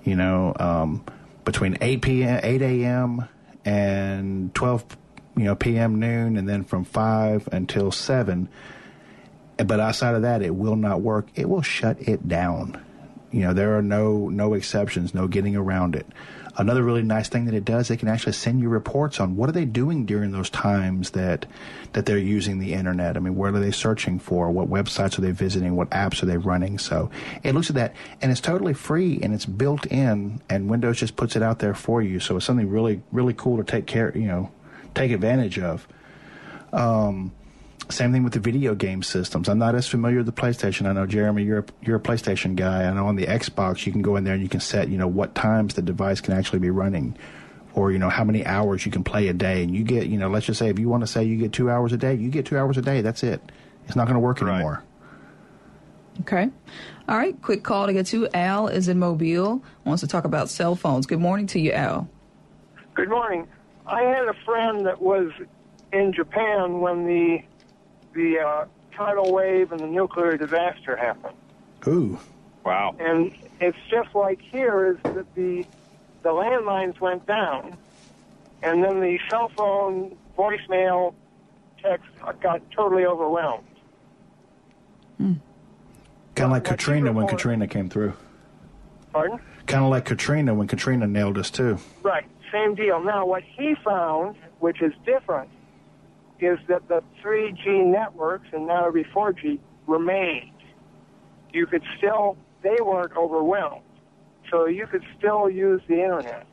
you 0.04 0.15
know, 0.15 0.54
um, 0.60 1.04
between 1.44 1.78
8 1.82 2.02
p.m., 2.02 2.39
8 2.44 2.62
a.m. 2.62 3.28
and 3.65 4.54
12 4.54 4.98
you 5.39 5.45
know, 5.45 5.56
PM 5.56 5.99
noon 5.99 6.36
and 6.36 6.49
then 6.49 6.65
from 6.65 6.84
5 6.84 7.47
until 7.54 7.91
7. 7.91 8.49
But 9.56 9.80
outside 9.80 10.15
of 10.15 10.23
that, 10.23 10.41
it 10.41 10.54
will 10.54 10.75
not 10.75 10.99
work. 10.99 11.28
It 11.34 11.47
will 11.47 11.62
shut 11.62 11.97
it 12.02 12.28
down. 12.28 12.84
You 13.32 13.41
know, 13.41 13.54
there 13.54 13.78
are 13.78 13.82
no 13.82 14.28
no 14.28 14.54
exceptions, 14.54 15.13
no 15.13 15.28
getting 15.28 15.56
around 15.56 15.95
it. 15.95 16.06
Another 16.58 16.84
really 16.84 17.04
nice 17.04 17.30
thing 17.30 17.45
that 17.45 17.54
it 17.54 17.63
does, 17.63 17.89
it 17.89 17.97
can 17.97 18.10
actually 18.10 18.34
send 18.34 18.60
you 18.60 18.67
reports 18.67 19.21
on 19.21 19.38
what 19.38 19.47
are 19.47 19.54
they 19.54 19.63
doing 19.63 20.06
during 20.06 20.32
those 20.32 20.49
times 20.49 21.12
that 21.12 21.45
that 21.93 22.06
they're 22.06 22.17
using 22.17 22.60
the 22.60 22.73
internet. 22.73 23.15
I 23.15 23.21
mean, 23.21 23.36
what 23.36 23.54
are 23.54 23.60
they 23.60 23.71
searching 23.71 24.19
for? 24.19 24.52
What 24.52 24.69
websites 24.69 25.17
are 25.17 25.21
they 25.21 25.32
visiting? 25.32 25.78
What 25.78 25.89
apps 25.91 26.21
are 26.21 26.25
they 26.25 26.38
running? 26.38 26.78
So 26.78 27.12
it 27.43 27.56
looks 27.56 27.69
at 27.69 27.75
that, 27.75 27.93
and 28.21 28.30
it's 28.30 28.41
totally 28.41 28.73
free 28.73 29.19
and 29.21 29.34
it's 29.34 29.45
built 29.45 29.86
in, 29.86 30.41
and 30.49 30.69
Windows 30.69 30.97
just 30.97 31.15
puts 31.15 31.38
it 31.38 31.43
out 31.43 31.60
there 31.60 31.73
for 31.73 32.02
you. 32.02 32.19
So 32.19 32.36
it's 32.36 32.45
something 32.45 32.69
really 32.69 33.02
really 33.13 33.34
cool 33.34 33.56
to 33.56 33.63
take 33.63 33.86
care, 33.86 34.12
you 34.17 34.28
know, 34.28 34.52
take 34.93 35.12
advantage 35.12 35.60
of. 35.60 35.88
Um, 36.71 37.32
same 37.89 38.12
thing 38.12 38.23
with 38.23 38.34
the 38.34 38.39
video 38.39 38.75
game 38.75 39.02
systems. 39.02 39.49
I'm 39.49 39.58
not 39.58 39.73
as 39.73 39.88
familiar 39.88 40.17
with 40.17 40.28
the 40.28 40.32
PlayStation. 40.32 40.86
I 40.88 40.93
know 40.93 41.08
Jeremy, 41.08 41.43
you're 41.43 41.60
a, 41.60 41.65
you're 41.82 41.95
a 41.95 41.99
PlayStation 41.99 42.56
guy. 42.56 42.84
I 42.84 42.93
know 42.93 43.08
on 43.08 43.15
the 43.15 43.25
Xbox 43.25 43.86
you 43.86 43.91
can 43.91 44.04
go 44.04 44.15
in 44.15 44.23
there 44.23 44.36
and 44.36 44.43
you 44.43 44.49
can 44.49 44.60
set, 44.60 44.89
you 44.89 44.97
know, 44.97 45.08
what 45.08 45.34
times 45.34 45.73
the 45.73 45.82
device 45.82 46.21
can 46.21 46.36
actually 46.36 46.60
be 46.60 46.69
running, 46.69 47.17
or 47.73 47.91
you 47.91 47.97
know 47.97 48.10
how 48.10 48.23
many 48.23 48.45
hours 48.45 48.86
you 48.86 48.91
can 48.91 49.04
play 49.04 49.28
a 49.28 49.34
day. 49.34 49.63
And 49.63 49.73
you 49.73 49.84
get, 49.84 50.06
you 50.06 50.17
know, 50.17 50.30
let's 50.30 50.45
just 50.45 50.60
say 50.60 50.69
if 50.69 50.78
you 50.78 50.88
want 50.88 51.02
to 51.02 51.08
say 51.08 51.23
you 51.23 51.38
get 51.38 51.52
two 51.52 51.71
hours 51.71 51.91
a 51.91 51.97
day, 51.97 52.13
you 52.13 52.30
get 52.30 52.45
two 52.45 52.58
hours 52.58 52.78
a 52.78 52.82
day. 52.82 53.02
That's 53.02 53.23
it. 53.23 53.41
It's 53.88 53.95
not 53.95 54.06
going 54.06 54.15
to 54.15 54.19
work 54.19 54.41
anymore. 54.41 54.84
Okay. 56.21 56.49
All 57.08 57.17
right. 57.17 57.41
Quick 57.41 57.63
call 57.63 57.88
to 57.88 57.93
get 57.93 58.06
to. 58.08 58.28
Al 58.36 58.67
is 58.67 58.88
in 58.88 58.99
Mobile. 58.99 59.63
Wants 59.84 60.02
to 60.02 60.08
talk 60.08 60.25
about 60.25 60.49
cell 60.49 60.75
phones. 60.75 61.08
Good 61.08 61.19
morning 61.19 61.47
to 61.47 61.60
you, 61.60 61.71
Al. 61.71 62.08
Good 62.93 63.10
morning. 63.10 63.47
I 63.89 64.04
had 64.04 64.28
a 64.28 64.36
friend 64.45 64.86
that 64.86 65.02
was 65.02 65.32
in 65.91 66.13
Japan 66.13 66.80
when 66.80 67.06
the 67.06 67.43
the 68.13 68.39
uh, 68.39 68.65
tidal 68.95 69.34
wave 69.34 69.71
and 69.71 69.80
the 69.80 69.88
nuclear 69.88 70.38
disaster 70.38 70.95
happened. 70.95 71.36
Ooh. 71.88 72.19
Wow. 72.63 72.95
And 72.99 73.34
it's 73.60 73.78
just 73.89 74.13
like 74.13 74.41
here 74.41 74.91
is 74.91 74.97
that 75.13 75.34
the 75.36 75.65
the 76.21 76.30
landlines 76.30 76.99
went 76.99 77.25
down, 77.25 77.75
and 78.62 78.84
then 78.84 78.99
the 78.99 79.19
cell 79.30 79.49
phone 79.58 80.15
voicemail 80.38 81.15
text 81.82 82.08
got 82.41 82.62
totally 82.71 83.06
overwhelmed. 83.06 83.65
Kind 85.19 85.41
of 86.38 86.52
like 86.52 86.63
Katrina 86.63 87.12
when 87.12 87.28
Katrina 87.28 87.67
came 87.67 87.89
through. 87.89 88.13
Pardon? 89.12 89.39
Kind 89.69 89.86
of 89.86 89.91
like 89.91 90.05
Katrina 90.05 90.55
when 90.55 90.67
Katrina 90.67 91.05
nailed 91.05 91.38
us 91.38 91.51
too. 91.51 91.77
Right, 92.01 92.25
same 92.51 92.73
deal. 92.73 93.03
Now, 93.03 93.27
what 93.27 93.43
he 93.43 93.75
found, 93.86 94.36
which 94.58 94.82
is 94.82 94.93
different, 95.05 95.47
is 96.39 96.58
that 96.67 96.88
the 96.88 97.03
3G 97.23 97.86
networks, 97.86 98.47
and 98.51 98.65
now 98.65 98.88
every 98.88 99.03
4G, 99.03 99.60
remained. 99.86 100.49
You 101.53 101.67
could 101.67 101.84
still, 101.99 102.36
they 102.63 102.77
weren't 102.82 103.15
overwhelmed. 103.15 103.84
So 104.49 104.65
you 104.65 104.88
could 104.88 105.03
still 105.19 105.47
use 105.47 105.84
the 105.88 106.01
internet. 106.01 106.47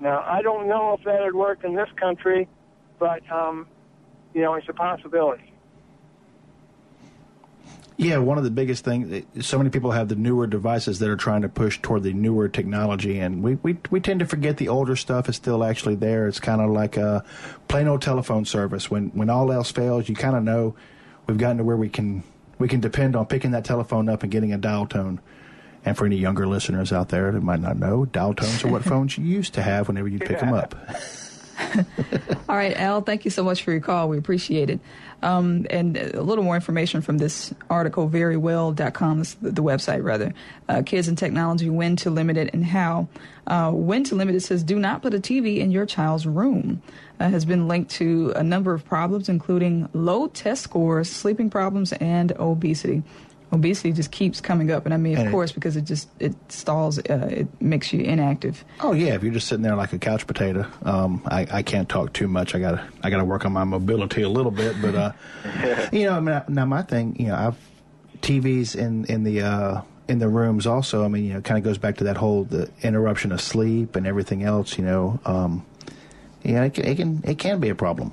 Now, 0.00 0.24
I 0.26 0.40
don't 0.40 0.66
know 0.66 0.94
if 0.98 1.04
that 1.04 1.20
would 1.20 1.34
work 1.34 1.62
in 1.62 1.74
this 1.74 1.90
country, 1.96 2.48
but, 2.98 3.20
um, 3.30 3.66
you 4.32 4.40
know, 4.40 4.54
it's 4.54 4.68
a 4.70 4.72
possibility. 4.72 5.52
Yeah, 7.98 8.18
one 8.18 8.36
of 8.36 8.44
the 8.44 8.50
biggest 8.50 8.84
things. 8.84 9.24
So 9.40 9.56
many 9.56 9.70
people 9.70 9.90
have 9.90 10.08
the 10.08 10.16
newer 10.16 10.46
devices 10.46 10.98
that 10.98 11.08
are 11.08 11.16
trying 11.16 11.42
to 11.42 11.48
push 11.48 11.80
toward 11.80 12.02
the 12.02 12.12
newer 12.12 12.48
technology, 12.48 13.18
and 13.20 13.42
we 13.42 13.54
we, 13.56 13.78
we 13.90 14.00
tend 14.00 14.20
to 14.20 14.26
forget 14.26 14.58
the 14.58 14.68
older 14.68 14.96
stuff 14.96 15.30
is 15.30 15.36
still 15.36 15.64
actually 15.64 15.94
there. 15.94 16.28
It's 16.28 16.40
kind 16.40 16.60
of 16.60 16.70
like 16.70 16.98
a 16.98 17.24
plain 17.68 17.88
old 17.88 18.02
telephone 18.02 18.44
service. 18.44 18.90
When 18.90 19.08
when 19.10 19.30
all 19.30 19.50
else 19.50 19.70
fails, 19.70 20.10
you 20.10 20.14
kind 20.14 20.36
of 20.36 20.42
know 20.42 20.74
we've 21.26 21.38
gotten 21.38 21.56
to 21.56 21.64
where 21.64 21.76
we 21.76 21.88
can 21.88 22.22
we 22.58 22.68
can 22.68 22.80
depend 22.80 23.16
on 23.16 23.26
picking 23.26 23.52
that 23.52 23.64
telephone 23.64 24.10
up 24.10 24.22
and 24.22 24.30
getting 24.30 24.52
a 24.52 24.58
dial 24.58 24.86
tone. 24.86 25.20
And 25.84 25.96
for 25.96 26.04
any 26.04 26.16
younger 26.16 26.46
listeners 26.46 26.92
out 26.92 27.10
there 27.10 27.30
that 27.32 27.42
might 27.42 27.60
not 27.60 27.78
know, 27.78 28.04
dial 28.06 28.34
tones 28.34 28.62
are 28.64 28.68
what 28.68 28.84
phones 28.92 29.16
you 29.16 29.24
used 29.24 29.54
to 29.54 29.62
have 29.62 29.88
whenever 29.88 30.08
you 30.08 30.18
pick 30.18 30.40
them 30.40 30.52
up. 30.52 30.74
All 32.48 32.56
right, 32.56 32.76
Al, 32.76 33.00
thank 33.00 33.24
you 33.24 33.30
so 33.30 33.42
much 33.42 33.62
for 33.62 33.72
your 33.72 33.80
call. 33.80 34.08
We 34.08 34.18
appreciate 34.18 34.70
it. 34.70 34.80
Um, 35.22 35.66
and 35.70 35.96
a 35.96 36.22
little 36.22 36.44
more 36.44 36.54
information 36.54 37.00
from 37.00 37.18
this 37.18 37.52
article, 37.70 38.08
verywell.com, 38.08 39.22
the, 39.40 39.50
the 39.50 39.62
website 39.62 40.04
rather. 40.04 40.34
Uh, 40.68 40.82
kids 40.84 41.08
and 41.08 41.16
technology, 41.16 41.70
when 41.70 41.96
to 41.96 42.10
limit 42.10 42.36
it 42.36 42.52
and 42.52 42.64
how. 42.64 43.08
Uh, 43.46 43.70
when 43.70 44.04
to 44.04 44.14
limit 44.14 44.34
it 44.34 44.40
says 44.40 44.62
do 44.62 44.78
not 44.78 45.02
put 45.02 45.14
a 45.14 45.18
TV 45.18 45.58
in 45.58 45.70
your 45.70 45.86
child's 45.86 46.26
room. 46.26 46.82
Uh, 47.18 47.30
has 47.30 47.46
been 47.46 47.66
linked 47.66 47.90
to 47.92 48.32
a 48.36 48.42
number 48.42 48.74
of 48.74 48.84
problems, 48.84 49.28
including 49.28 49.88
low 49.94 50.26
test 50.26 50.62
scores, 50.62 51.10
sleeping 51.10 51.48
problems, 51.48 51.92
and 51.94 52.32
obesity 52.32 53.02
obesity 53.52 53.92
just 53.92 54.10
keeps 54.10 54.40
coming 54.40 54.70
up 54.72 54.84
and 54.86 54.92
i 54.92 54.96
mean 54.96 55.14
of 55.14 55.20
And 55.20 55.28
it- 55.28 55.32
course 55.32 55.52
because 55.52 55.76
it 55.76 55.82
just 55.84 56.08
it 56.18 56.34
stalls 56.50 56.98
uh, 56.98 57.28
it 57.30 57.48
makes 57.62 57.92
you 57.92 58.00
inactive 58.00 58.64
Oh 58.80 58.92
yeah, 58.92 59.14
if 59.14 59.22
you're 59.22 59.32
just 59.32 59.46
sitting 59.48 59.62
there 59.62 59.76
like 59.76 59.92
a 59.92 59.98
couch 59.98 60.26
potato, 60.26 60.66
um, 60.82 61.22
I, 61.26 61.46
I 61.50 61.62
can't 61.62 61.88
talk 61.88 62.12
too 62.12 62.28
much. 62.28 62.54
I 62.54 62.58
gotta 62.60 62.86
I 63.02 63.10
gotta 63.10 63.24
work 63.24 63.44
on 63.46 63.52
my 63.52 63.64
mobility 63.64 64.22
a 64.22 64.28
little 64.28 64.50
bit, 64.50 64.74
but 64.82 64.94
uh, 64.94 65.12
you 65.92 66.04
know, 66.04 66.12
I 66.16 66.20
mean, 66.20 66.42
now 66.48 66.64
my 66.66 66.82
thing, 66.82 67.16
you 67.18 67.28
know, 67.28 67.36
I've 67.36 67.56
TVs 68.20 68.74
in 68.76 69.04
in 69.06 69.24
the 69.24 69.42
uh, 69.42 69.80
in 70.08 70.18
the 70.18 70.28
rooms 70.28 70.66
also. 70.66 71.04
I 71.04 71.08
mean, 71.08 71.24
you 71.24 71.34
know, 71.34 71.40
kind 71.40 71.58
of 71.58 71.64
goes 71.64 71.78
back 71.78 71.96
to 71.98 72.04
that 72.04 72.16
whole 72.16 72.44
the 72.44 72.70
interruption 72.82 73.32
of 73.32 73.40
sleep 73.40 73.96
and 73.96 74.06
everything 74.06 74.42
else. 74.42 74.76
You 74.78 74.84
know, 74.84 75.20
um, 75.24 75.64
yeah, 76.42 76.64
it 76.64 76.74
can, 76.74 76.84
it 76.84 76.96
can 76.96 77.20
it 77.24 77.38
can 77.38 77.60
be 77.60 77.68
a 77.70 77.74
problem. 77.74 78.12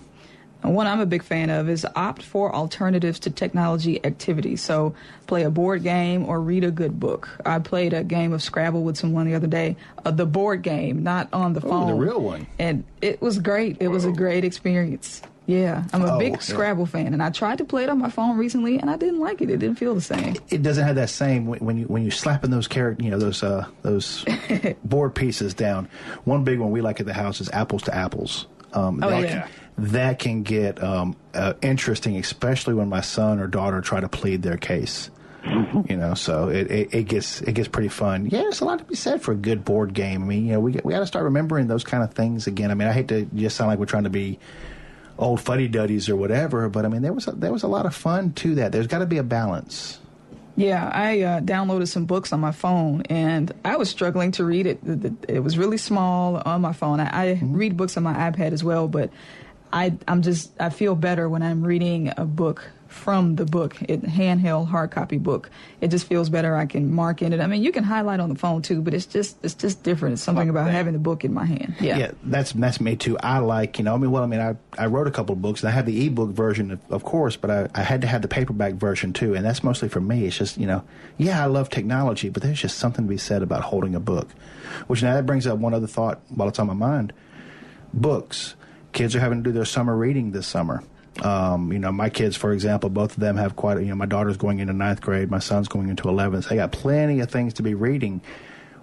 And 0.63 0.73
one 0.75 0.87
I'm 0.87 0.99
a 1.01 1.05
big 1.05 1.23
fan 1.23 1.49
of 1.49 1.69
is 1.69 1.85
opt 1.95 2.23
for 2.23 2.53
alternatives 2.55 3.19
to 3.19 3.29
technology 3.29 4.03
activities. 4.05 4.61
So 4.61 4.95
play 5.27 5.43
a 5.43 5.49
board 5.51 5.83
game 5.83 6.25
or 6.25 6.39
read 6.41 6.63
a 6.63 6.71
good 6.71 6.99
book. 6.99 7.29
I 7.45 7.59
played 7.59 7.93
a 7.93 8.03
game 8.03 8.31
of 8.33 8.41
Scrabble 8.41 8.83
with 8.83 8.97
someone 8.97 9.25
the 9.27 9.35
other 9.35 9.47
day, 9.47 9.75
uh, 10.05 10.11
the 10.11 10.25
board 10.25 10.61
game, 10.61 11.03
not 11.03 11.27
on 11.33 11.53
the 11.53 11.61
Oh, 11.65 11.69
phone. 11.69 11.87
the 11.87 11.93
real 11.93 12.21
one. 12.21 12.47
And 12.59 12.83
it 13.01 13.21
was 13.21 13.39
great. 13.39 13.77
It 13.81 13.89
was 13.89 14.05
a 14.05 14.11
great 14.11 14.43
experience. 14.45 15.21
Yeah, 15.45 15.83
I'm 15.91 16.01
a 16.03 16.15
Oh, 16.15 16.19
big 16.19 16.33
yeah. 16.35 16.39
Scrabble 16.39 16.85
fan, 16.85 17.13
and 17.13 17.21
I 17.21 17.29
tried 17.29 17.57
to 17.57 17.65
play 17.65 17.83
it 17.83 17.89
on 17.89 17.97
my 17.99 18.09
phone 18.09 18.37
recently, 18.37 18.79
and 18.79 18.89
I 18.89 18.95
didn't 18.95 19.19
like 19.19 19.41
it. 19.41 19.49
It 19.49 19.57
didn't 19.57 19.77
feel 19.77 19.93
the 19.93 19.99
same. 19.99 20.35
It 20.49 20.63
doesn't 20.63 20.85
have 20.87 20.95
that 20.95 21.09
same 21.09 21.45
when 21.47 21.59
when 21.59 21.77
you 21.77 21.83
when 21.87 22.05
you 22.05 22.11
slapping 22.11 22.49
those 22.49 22.69
character, 22.69 23.03
you 23.03 23.11
know, 23.11 23.19
those 23.19 23.43
uh, 23.43 23.65
those 23.81 24.23
board 24.85 25.15
pieces 25.15 25.53
down. 25.53 25.89
One 26.23 26.45
big 26.45 26.59
one 26.59 26.71
we 26.71 26.79
like 26.79 27.01
at 27.01 27.05
the 27.07 27.13
house 27.13 27.41
is 27.41 27.49
apples 27.51 27.83
to 27.83 27.93
apples. 27.93 28.47
Um, 28.71 29.03
Oh, 29.03 29.09
yeah. 29.09 29.41
Can, 29.41 29.49
that 29.77 30.19
can 30.19 30.43
get 30.43 30.81
um, 30.83 31.15
uh, 31.33 31.53
interesting, 31.61 32.17
especially 32.17 32.73
when 32.73 32.89
my 32.89 33.01
son 33.01 33.39
or 33.39 33.47
daughter 33.47 33.81
try 33.81 33.99
to 33.99 34.07
plead 34.09 34.41
their 34.43 34.57
case. 34.57 35.09
you 35.89 35.97
know, 35.97 36.13
so 36.13 36.47
it, 36.47 36.71
it, 36.71 36.93
it 36.93 37.03
gets 37.03 37.41
it 37.41 37.51
gets 37.51 37.67
pretty 37.67 37.89
fun. 37.89 38.25
Yeah, 38.27 38.39
there's 38.43 38.61
a 38.61 38.65
lot 38.65 38.79
to 38.79 38.85
be 38.85 38.95
said 38.95 39.21
for 39.21 39.33
a 39.33 39.35
good 39.35 39.65
board 39.65 39.93
game. 39.93 40.23
I 40.23 40.25
mean, 40.25 40.45
you 40.45 40.53
know, 40.53 40.59
we 40.61 40.79
we 40.83 40.93
got 40.93 40.99
to 40.99 41.05
start 41.07 41.25
remembering 41.25 41.67
those 41.67 41.83
kind 41.83 42.01
of 42.01 42.13
things 42.13 42.47
again. 42.47 42.71
I 42.71 42.75
mean, 42.75 42.87
I 42.87 42.93
hate 42.93 43.09
to 43.09 43.25
just 43.25 43.57
sound 43.57 43.67
like 43.69 43.77
we're 43.77 43.85
trying 43.85 44.05
to 44.05 44.09
be 44.09 44.39
old 45.19 45.41
fuddy 45.41 45.67
duddies 45.67 46.07
or 46.07 46.15
whatever, 46.15 46.69
but 46.69 46.85
I 46.85 46.87
mean, 46.87 47.01
there 47.01 47.11
was 47.13 47.27
a, 47.27 47.31
there 47.33 47.51
was 47.51 47.63
a 47.63 47.67
lot 47.67 47.85
of 47.85 47.93
fun 47.93 48.31
to 48.33 48.55
that. 48.55 48.71
There's 48.71 48.87
got 48.87 48.99
to 48.99 49.05
be 49.05 49.17
a 49.17 49.23
balance. 49.23 49.99
Yeah, 50.55 50.89
I 50.93 51.21
uh, 51.21 51.39
downloaded 51.41 51.87
some 51.89 52.05
books 52.05 52.31
on 52.31 52.39
my 52.39 52.51
phone, 52.51 53.01
and 53.09 53.51
I 53.65 53.75
was 53.75 53.89
struggling 53.89 54.31
to 54.33 54.45
read 54.45 54.65
it. 54.67 54.79
It- 54.85 55.03
it- 55.05 55.13
It 55.27 55.39
was 55.43 55.57
really 55.57 55.77
small 55.77 56.41
on 56.45 56.61
my 56.61 56.73
phone. 56.73 56.99
I, 57.01 57.31
I 57.31 57.39
read 57.43 57.75
books 57.75 57.97
on 57.97 58.03
my 58.03 58.13
iPad 58.13 58.53
as 58.53 58.63
well, 58.63 58.87
but 58.87 59.09
I, 59.73 59.97
I'm 60.07 60.21
just 60.21 60.51
I 60.61 60.69
feel 60.69 60.95
better 60.95 61.27
when 61.27 61.41
I'm 61.41 61.63
reading 61.63 62.13
a 62.15 62.25
book 62.25 62.69
from 62.93 63.35
the 63.35 63.45
book, 63.45 63.81
it 63.81 64.03
handheld 64.03 64.67
hard 64.67 64.91
copy 64.91 65.17
book. 65.17 65.49
It 65.81 65.87
just 65.87 66.05
feels 66.05 66.29
better. 66.29 66.55
I 66.55 66.67
can 66.67 66.93
mark 66.93 67.23
in 67.23 67.33
it. 67.33 67.39
I 67.39 67.47
mean, 67.47 67.63
you 67.63 67.71
can 67.71 67.83
highlight 67.83 68.19
on 68.19 68.29
the 68.29 68.35
phone 68.35 68.61
too, 68.61 68.81
but 68.81 68.93
it's 68.93 69.07
just 69.07 69.43
it's 69.43 69.55
just 69.55 69.81
different. 69.81 70.13
It's 70.13 70.21
something 70.21 70.47
about 70.47 70.69
having 70.69 70.93
the 70.93 70.99
book 70.99 71.25
in 71.25 71.33
my 71.33 71.45
hand. 71.45 71.75
Yeah. 71.81 72.11
that's 72.23 72.51
that's 72.53 72.79
me 72.79 72.95
too. 72.95 73.17
I 73.17 73.39
like 73.39 73.79
you 73.79 73.83
know. 73.83 73.95
I 73.95 73.97
mean, 73.97 74.11
well, 74.11 74.23
I 74.23 74.27
mean, 74.27 74.39
I 74.39 74.55
I 74.77 74.85
wrote 74.85 75.07
a 75.07 75.11
couple 75.11 75.33
of 75.33 75.41
books 75.41 75.61
and 75.61 75.69
I 75.69 75.71
have 75.71 75.87
the 75.87 76.05
ebook 76.05 76.29
version, 76.29 76.71
of, 76.71 76.79
of 76.91 77.03
course, 77.03 77.35
but 77.35 77.49
I 77.49 77.67
I 77.73 77.81
had 77.81 78.01
to 78.01 78.07
have 78.07 78.21
the 78.21 78.27
paperback 78.27 78.75
version 78.75 79.11
too, 79.11 79.33
and 79.33 79.43
that's 79.43 79.63
mostly 79.63 79.89
for 79.89 79.99
me. 79.99 80.27
It's 80.27 80.37
just 80.37 80.57
you 80.57 80.67
know, 80.67 80.83
yeah, 81.17 81.43
I 81.43 81.47
love 81.47 81.71
technology, 81.71 82.29
but 82.29 82.43
there's 82.43 82.61
just 82.61 82.77
something 82.77 83.05
to 83.05 83.09
be 83.09 83.17
said 83.17 83.41
about 83.41 83.63
holding 83.63 83.95
a 83.95 83.99
book. 83.99 84.29
Which 84.85 85.01
now 85.01 85.15
that 85.15 85.25
brings 85.25 85.47
up 85.47 85.57
one 85.57 85.73
other 85.73 85.87
thought 85.87 86.21
while 86.29 86.47
it's 86.47 86.59
on 86.59 86.67
my 86.67 86.73
mind. 86.73 87.11
Books. 87.91 88.53
Kids 88.93 89.15
are 89.15 89.19
having 89.19 89.43
to 89.43 89.49
do 89.49 89.51
their 89.51 89.65
summer 89.65 89.95
reading 89.95 90.31
this 90.31 90.47
summer. 90.47 90.83
Um, 91.21 91.71
you 91.71 91.79
know, 91.79 91.91
my 91.91 92.09
kids, 92.09 92.35
for 92.35 92.53
example, 92.53 92.89
both 92.89 93.13
of 93.13 93.19
them 93.19 93.37
have 93.37 93.55
quite. 93.55 93.79
You 93.79 93.87
know, 93.87 93.95
my 93.95 94.05
daughter's 94.05 94.37
going 94.37 94.59
into 94.59 94.73
ninth 94.73 95.01
grade, 95.01 95.29
my 95.29 95.39
son's 95.39 95.67
going 95.67 95.89
into 95.89 96.09
eleventh. 96.09 96.49
They 96.49 96.55
got 96.55 96.71
plenty 96.71 97.19
of 97.19 97.29
things 97.29 97.55
to 97.55 97.63
be 97.63 97.73
reading. 97.73 98.21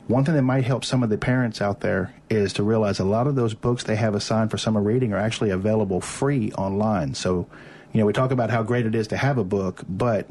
One 0.07 0.25
thing 0.25 0.35
that 0.35 0.42
might 0.42 0.64
help 0.64 0.85
some 0.85 1.05
of 1.05 1.11
the 1.11 1.18
parents 1.18 1.61
out 1.61 1.81
there 1.81 2.12
is 2.29 2.55
to 2.55 2.64
realize 2.64 2.99
a 2.99 3.05
lot 3.05 3.29
of 3.29 3.37
those 3.37 3.55
books 3.55 3.85
they 3.85 3.94
have 3.94 4.16
assigned 4.16 4.51
for 4.51 4.59
summer 4.59 4.83
reading 4.83 5.12
are 5.12 5.18
actually 5.18 5.51
available 5.51 6.01
free 6.01 6.51
online. 6.53 7.14
So, 7.14 7.46
you 7.92 8.01
know, 8.01 8.07
we 8.07 8.12
talk 8.12 8.33
about 8.33 8.51
how 8.51 8.64
great 8.64 8.87
it 8.87 8.96
is 8.96 9.09
to 9.09 9.16
have 9.16 9.38
a 9.38 9.44
book, 9.44 9.85
but 9.88 10.27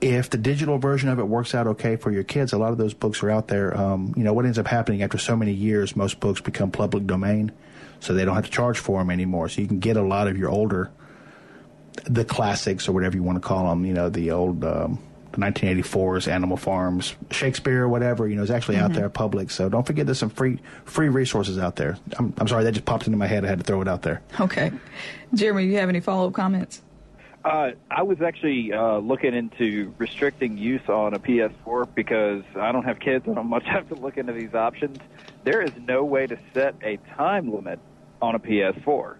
if 0.00 0.30
the 0.30 0.38
digital 0.38 0.78
version 0.78 1.10
of 1.10 1.18
it 1.18 1.28
works 1.28 1.54
out 1.54 1.66
okay 1.66 1.96
for 1.96 2.10
your 2.10 2.24
kids, 2.24 2.54
a 2.54 2.58
lot 2.58 2.72
of 2.72 2.78
those 2.78 2.94
books 2.94 3.22
are 3.22 3.30
out 3.30 3.48
there. 3.48 3.76
Um, 3.76 4.14
you 4.16 4.24
know, 4.24 4.32
what 4.32 4.46
ends 4.46 4.58
up 4.58 4.66
happening 4.66 5.02
after 5.02 5.18
so 5.18 5.36
many 5.36 5.52
years, 5.52 5.94
most 5.94 6.18
books 6.18 6.40
become 6.40 6.70
public 6.70 7.06
domain, 7.06 7.52
so 8.02 8.12
they 8.12 8.24
don't 8.24 8.34
have 8.34 8.44
to 8.44 8.50
charge 8.50 8.78
for 8.78 8.98
them 9.00 9.10
anymore. 9.10 9.48
So 9.48 9.60
you 9.62 9.68
can 9.68 9.78
get 9.78 9.96
a 9.96 10.02
lot 10.02 10.26
of 10.28 10.36
your 10.36 10.50
older, 10.50 10.90
the 12.04 12.24
classics 12.24 12.88
or 12.88 12.92
whatever 12.92 13.16
you 13.16 13.22
want 13.22 13.36
to 13.36 13.46
call 13.46 13.68
them. 13.68 13.84
You 13.84 13.94
know, 13.94 14.08
the 14.08 14.30
old. 14.32 14.64
Um, 14.64 14.98
the 15.32 15.38
1984's 15.38 16.28
Animal 16.28 16.58
Farms, 16.58 17.14
Shakespeare, 17.30 17.88
whatever, 17.88 18.28
you 18.28 18.36
know, 18.36 18.42
is 18.42 18.50
actually 18.50 18.76
out 18.76 18.90
Mhm. 18.90 18.96
there 18.96 19.08
public. 19.08 19.50
So 19.50 19.70
don't 19.70 19.86
forget 19.86 20.04
there's 20.04 20.18
some 20.18 20.28
free 20.28 20.58
free 20.84 21.08
resources 21.08 21.56
out 21.58 21.76
there. 21.76 21.96
I'm, 22.18 22.34
I'm 22.36 22.46
sorry, 22.48 22.64
that 22.64 22.72
just 22.72 22.84
popped 22.84 23.06
into 23.06 23.16
my 23.16 23.26
head. 23.26 23.42
I 23.42 23.48
had 23.48 23.56
to 23.56 23.64
throw 23.64 23.80
it 23.80 23.88
out 23.88 24.02
there. 24.02 24.20
Okay. 24.38 24.70
Jeremy, 25.32 25.64
you 25.64 25.78
have 25.78 25.88
any 25.88 26.00
follow 26.00 26.26
up 26.28 26.34
comments? 26.34 26.82
Uh, 27.46 27.70
I 27.90 28.02
was 28.02 28.20
actually 28.20 28.74
uh, 28.74 28.98
looking 28.98 29.32
into 29.32 29.94
restricting 29.96 30.58
use 30.58 30.86
on 30.86 31.14
a 31.14 31.18
PS4 31.18 31.86
because 31.94 32.42
I 32.60 32.70
don't 32.70 32.84
have 32.84 33.00
kids. 33.00 33.26
I 33.26 33.32
don't 33.32 33.48
much 33.48 33.64
have 33.68 33.88
to 33.88 33.94
look 33.94 34.18
into 34.18 34.34
these 34.34 34.52
options. 34.54 34.98
There 35.44 35.62
is 35.62 35.72
no 35.88 36.04
way 36.04 36.26
to 36.26 36.36
set 36.52 36.74
a 36.82 36.98
time 37.16 37.50
limit 37.54 37.78
on 38.22 38.36
a 38.36 38.38
PS4. 38.38 39.16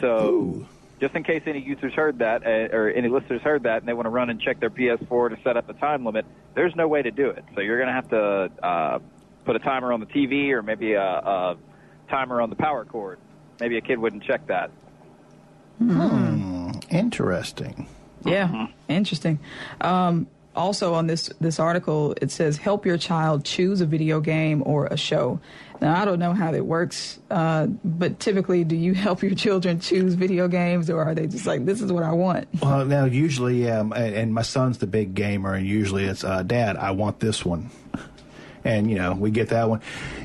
So, 0.00 0.66
just 1.00 1.14
in 1.14 1.22
case 1.22 1.42
any 1.46 1.60
users 1.60 1.92
heard 1.94 2.18
that, 2.18 2.44
uh, 2.44 2.74
or 2.76 2.90
any 2.90 3.08
listeners 3.08 3.42
heard 3.42 3.62
that, 3.64 3.78
and 3.78 3.88
they 3.88 3.92
want 3.92 4.06
to 4.06 4.10
run 4.10 4.30
and 4.30 4.40
check 4.40 4.58
their 4.58 4.70
PS4 4.70 5.36
to 5.36 5.42
set 5.44 5.56
up 5.56 5.66
the 5.66 5.74
time 5.74 6.04
limit, 6.04 6.26
there's 6.54 6.74
no 6.74 6.88
way 6.88 7.02
to 7.02 7.10
do 7.10 7.28
it. 7.30 7.44
So 7.54 7.60
you're 7.60 7.76
going 7.76 7.88
to 7.88 7.92
have 7.92 8.08
to 8.10 8.66
uh, 8.66 8.98
put 9.44 9.54
a 9.54 9.60
timer 9.60 9.92
on 9.92 10.00
the 10.00 10.06
TV 10.06 10.50
or 10.50 10.62
maybe 10.62 10.94
a, 10.94 11.02
a 11.02 11.56
timer 12.10 12.40
on 12.40 12.50
the 12.50 12.56
power 12.56 12.84
cord. 12.84 13.18
Maybe 13.60 13.76
a 13.76 13.80
kid 13.80 13.98
wouldn't 13.98 14.24
check 14.24 14.46
that. 14.48 14.70
Hmm. 15.78 16.70
Interesting. 16.90 17.88
Yeah, 18.24 18.66
interesting. 18.88 19.38
Um, 19.80 20.26
also 20.58 20.94
on 20.94 21.06
this 21.06 21.30
this 21.40 21.58
article, 21.58 22.14
it 22.20 22.30
says 22.30 22.56
help 22.56 22.84
your 22.84 22.98
child 22.98 23.44
choose 23.44 23.80
a 23.80 23.86
video 23.86 24.20
game 24.20 24.62
or 24.66 24.86
a 24.86 24.96
show. 24.96 25.40
Now 25.80 26.02
I 26.02 26.04
don't 26.04 26.18
know 26.18 26.34
how 26.34 26.50
that 26.50 26.66
works, 26.66 27.18
uh, 27.30 27.66
but 27.66 28.18
typically, 28.18 28.64
do 28.64 28.76
you 28.76 28.94
help 29.06 29.22
your 29.22 29.34
children 29.34 29.80
choose 29.80 30.14
video 30.14 30.48
games, 30.48 30.90
or 30.90 31.02
are 31.02 31.14
they 31.14 31.26
just 31.26 31.46
like, 31.46 31.64
"This 31.64 31.80
is 31.80 31.92
what 31.92 32.02
I 32.02 32.12
want"? 32.12 32.48
Well, 32.60 32.84
now 32.84 33.04
usually, 33.04 33.70
um, 33.70 33.92
and, 33.92 34.34
my 34.34 34.42
son's 34.42 34.78
the 34.78 34.86
big 34.86 35.14
gamer, 35.14 35.54
and 35.54 35.66
usually 35.66 36.04
it's, 36.04 36.24
uh, 36.24 36.42
"Dad, 36.42 36.76
I 36.76 36.90
want 36.90 37.20
this 37.20 37.44
one." 37.44 37.70
And 38.64 38.90
you 38.90 38.98
know 38.98 39.12
we 39.14 39.30
get 39.30 39.50
that 39.50 39.70
one. 39.70 39.80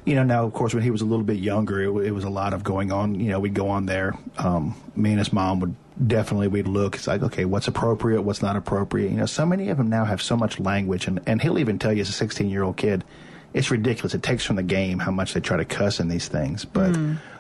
You 0.05 0.15
know 0.15 0.23
now, 0.23 0.43
of 0.43 0.53
course, 0.53 0.73
when 0.73 0.83
he 0.83 0.89
was 0.89 1.01
a 1.01 1.05
little 1.05 1.23
bit 1.23 1.37
younger, 1.37 1.81
it, 1.81 2.07
it 2.07 2.11
was 2.11 2.23
a 2.23 2.29
lot 2.29 2.53
of 2.53 2.63
going 2.63 2.91
on. 2.91 3.15
You 3.15 3.29
know, 3.29 3.39
we'd 3.39 3.53
go 3.53 3.69
on 3.69 3.85
there. 3.85 4.17
Um, 4.37 4.75
me 4.95 5.11
and 5.11 5.19
his 5.19 5.31
mom 5.31 5.59
would 5.59 5.75
definitely 6.07 6.47
we'd 6.47 6.67
look. 6.67 6.95
It's 6.95 7.07
like, 7.07 7.21
okay, 7.23 7.45
what's 7.45 7.67
appropriate, 7.67 8.21
what's 8.21 8.41
not 8.41 8.55
appropriate. 8.55 9.11
You 9.11 9.17
know, 9.17 9.25
so 9.25 9.45
many 9.45 9.69
of 9.69 9.77
them 9.77 9.87
now 9.89 10.05
have 10.05 10.21
so 10.21 10.35
much 10.35 10.59
language, 10.59 11.07
and 11.07 11.19
and 11.27 11.41
he'll 11.41 11.59
even 11.59 11.79
tell 11.79 11.93
you 11.93 12.01
as 12.01 12.09
a 12.09 12.13
16 12.13 12.49
year 12.49 12.63
old 12.63 12.77
kid, 12.77 13.03
it's 13.53 13.69
ridiculous. 13.71 14.13
It 14.13 14.23
takes 14.23 14.45
from 14.45 14.55
the 14.55 14.63
game 14.63 14.99
how 14.99 15.11
much 15.11 15.33
they 15.33 15.39
try 15.39 15.57
to 15.57 15.65
cuss 15.65 15.99
in 15.99 16.07
these 16.07 16.27
things. 16.27 16.65
But 16.65 16.97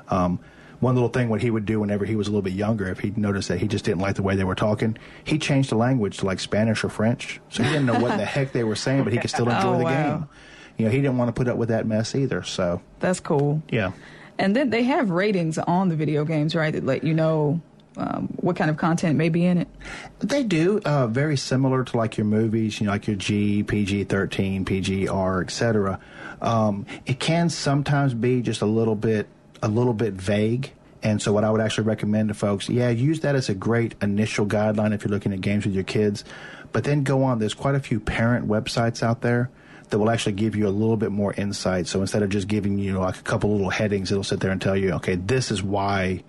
um, 0.09 0.39
one 0.79 0.95
little 0.95 1.09
thing 1.09 1.29
what 1.29 1.41
he 1.41 1.49
would 1.49 1.65
do 1.65 1.79
whenever 1.79 2.05
he 2.05 2.15
was 2.15 2.27
a 2.27 2.31
little 2.31 2.41
bit 2.41 2.53
younger, 2.53 2.87
if 2.89 2.99
he 2.99 3.11
noticed 3.15 3.47
that 3.49 3.59
he 3.59 3.67
just 3.67 3.85
didn't 3.85 4.01
like 4.01 4.15
the 4.15 4.21
way 4.23 4.35
they 4.35 4.43
were 4.43 4.55
talking, 4.55 4.97
he 5.23 5.39
changed 5.39 5.69
the 5.69 5.75
language 5.75 6.17
to 6.17 6.25
like 6.25 6.39
Spanish 6.39 6.83
or 6.83 6.89
French. 6.89 7.39
So 7.49 7.63
he 7.63 7.69
didn't 7.69 7.85
know 7.85 7.99
what 7.99 8.17
the 8.17 8.25
heck 8.35 8.51
they 8.51 8.63
were 8.63 8.75
saying, 8.75 9.03
but 9.05 9.13
he 9.13 9.19
could 9.19 9.29
still 9.29 9.49
enjoy 9.49 9.75
Oh, 9.75 9.77
the 9.77 9.83
wow. 9.85 10.17
game. 10.17 10.29
You 10.77 10.85
know, 10.85 10.91
he 10.91 10.97
didn't 10.97 11.17
want 11.17 11.29
to 11.29 11.33
put 11.33 11.47
up 11.47 11.55
with 11.57 11.69
that 11.69 11.85
mess 11.85 12.15
either. 12.15 12.43
So 12.43 12.81
That's 12.99 13.19
cool. 13.19 13.61
yeah. 13.69 13.91
And 14.39 14.55
then 14.55 14.71
they 14.71 14.83
have 14.83 15.09
ratings 15.11 15.57
on 15.59 15.89
the 15.89 15.95
video 15.95 16.25
games, 16.25 16.55
right? 16.55 16.73
That 16.73 16.83
let 16.83 17.03
you 17.03 17.13
know 17.13 17.61
um, 17.97 18.27
what 18.37 18.55
kind 18.55 18.69
of 18.69 18.77
content 18.77 19.17
may 19.17 19.29
be 19.29 19.45
in 19.45 19.57
it. 19.59 19.67
They 20.19 20.43
do 20.43 20.81
uh, 20.83 21.07
very 21.07 21.37
similar 21.37 21.83
to 21.83 21.97
like 21.97 22.17
your 22.17 22.25
movies, 22.25 22.79
you 22.79 22.85
know, 22.85 22.91
like 22.91 23.07
your 23.07 23.15
G, 23.15 23.63
PG 23.63 24.05
thirteen, 24.05 24.65
PG 24.65 25.07
R, 25.07 25.41
etc. 25.41 25.99
Um, 26.41 26.85
it 27.05 27.19
can 27.19 27.49
sometimes 27.49 28.13
be 28.13 28.41
just 28.41 28.61
a 28.61 28.65
little 28.65 28.95
bit, 28.95 29.27
a 29.61 29.67
little 29.67 29.93
bit 29.93 30.13
vague. 30.13 30.71
And 31.01 31.21
so, 31.21 31.33
what 31.33 31.43
I 31.43 31.51
would 31.51 31.61
actually 31.61 31.85
recommend 31.85 32.29
to 32.29 32.33
folks, 32.33 32.69
yeah, 32.69 32.89
use 32.89 33.21
that 33.21 33.35
as 33.35 33.49
a 33.49 33.53
great 33.53 33.95
initial 34.01 34.45
guideline 34.45 34.93
if 34.93 35.03
you're 35.03 35.11
looking 35.11 35.33
at 35.33 35.41
games 35.41 35.65
with 35.65 35.75
your 35.75 35.83
kids. 35.83 36.23
But 36.71 36.85
then 36.85 37.03
go 37.03 37.23
on. 37.23 37.39
There's 37.39 37.53
quite 37.53 37.75
a 37.75 37.79
few 37.79 37.99
parent 37.99 38.47
websites 38.47 39.03
out 39.03 39.21
there 39.21 39.49
that 39.89 39.99
will 39.99 40.09
actually 40.09 40.33
give 40.33 40.55
you 40.55 40.67
a 40.67 40.69
little 40.69 40.97
bit 40.97 41.11
more 41.11 41.33
insight. 41.33 41.87
So 41.87 42.01
instead 42.01 42.23
of 42.23 42.29
just 42.29 42.47
giving 42.47 42.79
you 42.79 42.97
like 42.99 43.17
a 43.17 43.21
couple 43.21 43.51
little 43.51 43.69
headings, 43.69 44.11
it'll 44.11 44.23
sit 44.23 44.39
there 44.39 44.49
and 44.49 44.61
tell 44.61 44.75
you, 44.75 44.93
okay, 44.93 45.15
this 45.15 45.51
is 45.51 45.61
why 45.61 46.23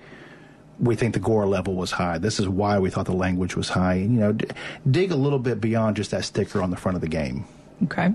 we 0.80 0.96
think 0.96 1.14
the 1.14 1.20
gore 1.20 1.46
level 1.46 1.74
was 1.74 1.90
high. 1.92 2.18
This 2.18 2.40
is 2.40 2.48
why 2.48 2.78
we 2.78 2.90
thought 2.90 3.06
the 3.06 3.12
language 3.12 3.54
was 3.56 3.68
high. 3.68 3.94
And, 3.94 4.14
you 4.14 4.20
know, 4.20 4.32
d- 4.32 4.46
dig 4.90 5.12
a 5.12 5.16
little 5.16 5.38
bit 5.38 5.60
beyond 5.60 5.96
just 5.96 6.10
that 6.10 6.24
sticker 6.24 6.60
on 6.62 6.70
the 6.70 6.76
front 6.76 6.96
of 6.96 7.00
the 7.00 7.08
game. 7.08 7.44
Okay. 7.84 8.12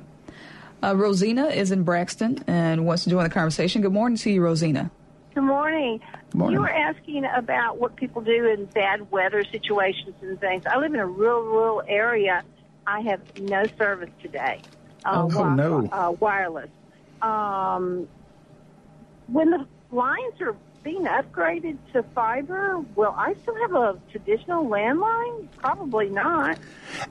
Uh, 0.83 0.95
Rosina 0.95 1.47
is 1.47 1.71
in 1.71 1.83
Braxton 1.83 2.43
and 2.47 2.85
wants 2.85 3.03
to 3.05 3.09
join 3.09 3.23
the 3.23 3.29
conversation. 3.29 3.81
Good 3.81 3.91
morning 3.93 4.17
to 4.17 4.29
you, 4.31 4.41
Rosina. 4.41 4.91
Good 5.35 5.43
morning. 5.43 5.99
Good 6.31 6.37
morning. 6.37 6.55
You 6.55 6.61
were 6.61 6.69
asking 6.69 7.25
about 7.25 7.77
what 7.77 7.95
people 7.95 8.21
do 8.21 8.45
in 8.47 8.65
bad 8.65 9.09
weather 9.11 9.43
situations 9.51 10.15
and 10.21 10.39
things. 10.39 10.63
I 10.65 10.77
live 10.77 10.93
in 10.93 10.99
a 10.99 11.05
real 11.07 11.39
rural 11.41 11.81
area. 11.87 12.43
I 12.87 13.01
have 13.01 13.21
no 13.39 13.65
service 13.77 14.09
today. 14.21 14.61
Uh, 15.05 15.23
Oh, 15.23 15.29
wi- 15.29 15.55
no. 15.55 15.87
Uh, 15.91 16.11
wireless. 16.19 16.69
Um, 17.21 18.07
when 19.27 19.51
the 19.51 19.65
lines 19.91 20.41
are 20.41 20.55
being 20.83 21.05
upgraded 21.05 21.77
to 21.93 22.03
fiber, 22.03 22.79
will 22.95 23.13
I 23.17 23.35
still 23.41 23.55
have 23.55 23.73
a 23.73 23.99
traditional 24.11 24.65
landline? 24.65 25.47
Probably 25.57 26.09
not. 26.09 26.57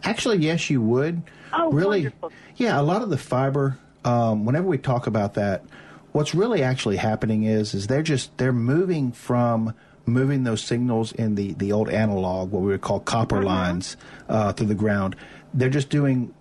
Actually, 0.04 0.38
yes, 0.38 0.70
you 0.70 0.80
would. 0.82 1.22
Oh, 1.52 1.70
really? 1.70 2.02
wonderful. 2.02 2.32
Yeah, 2.56 2.80
a 2.80 2.82
lot 2.82 3.02
of 3.02 3.10
the 3.10 3.18
fiber. 3.18 3.78
Um, 4.04 4.44
whenever 4.44 4.66
we 4.66 4.78
talk 4.78 5.06
about 5.06 5.34
that, 5.34 5.64
what's 6.12 6.34
really 6.34 6.62
actually 6.62 6.96
happening 6.96 7.44
is 7.44 7.74
is 7.74 7.86
they're 7.86 8.02
just 8.02 8.36
they're 8.38 8.52
moving 8.52 9.12
from 9.12 9.74
moving 10.06 10.44
those 10.44 10.62
signals 10.62 11.12
in 11.12 11.34
the 11.34 11.52
the 11.54 11.72
old 11.72 11.88
analog, 11.88 12.50
what 12.50 12.62
we 12.62 12.68
would 12.68 12.80
call 12.80 13.00
copper 13.00 13.42
lines, 13.42 13.96
uh, 14.28 14.52
through 14.52 14.66
the 14.66 14.74
ground. 14.74 15.16
They're 15.54 15.70
just 15.70 15.90
doing 15.90 16.34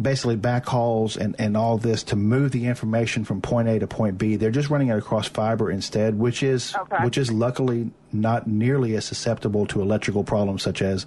basically 0.00 0.36
backhauls 0.36 1.16
and, 1.16 1.36
and 1.38 1.56
all 1.56 1.76
this 1.76 2.02
to 2.04 2.16
move 2.16 2.50
the 2.52 2.66
information 2.66 3.24
from 3.24 3.42
point 3.42 3.68
A 3.68 3.78
to 3.78 3.86
point 3.86 4.16
B. 4.18 4.36
They're 4.36 4.50
just 4.50 4.70
running 4.70 4.88
it 4.88 4.96
across 4.96 5.28
fiber 5.28 5.70
instead, 5.70 6.18
which 6.18 6.42
is 6.42 6.74
Okay. 6.74 7.04
which 7.04 7.18
is 7.18 7.30
luckily 7.30 7.90
not 8.12 8.46
nearly 8.46 8.96
as 8.96 9.04
susceptible 9.04 9.66
to 9.66 9.82
electrical 9.82 10.24
problems 10.24 10.62
such 10.62 10.80
as 10.82 11.04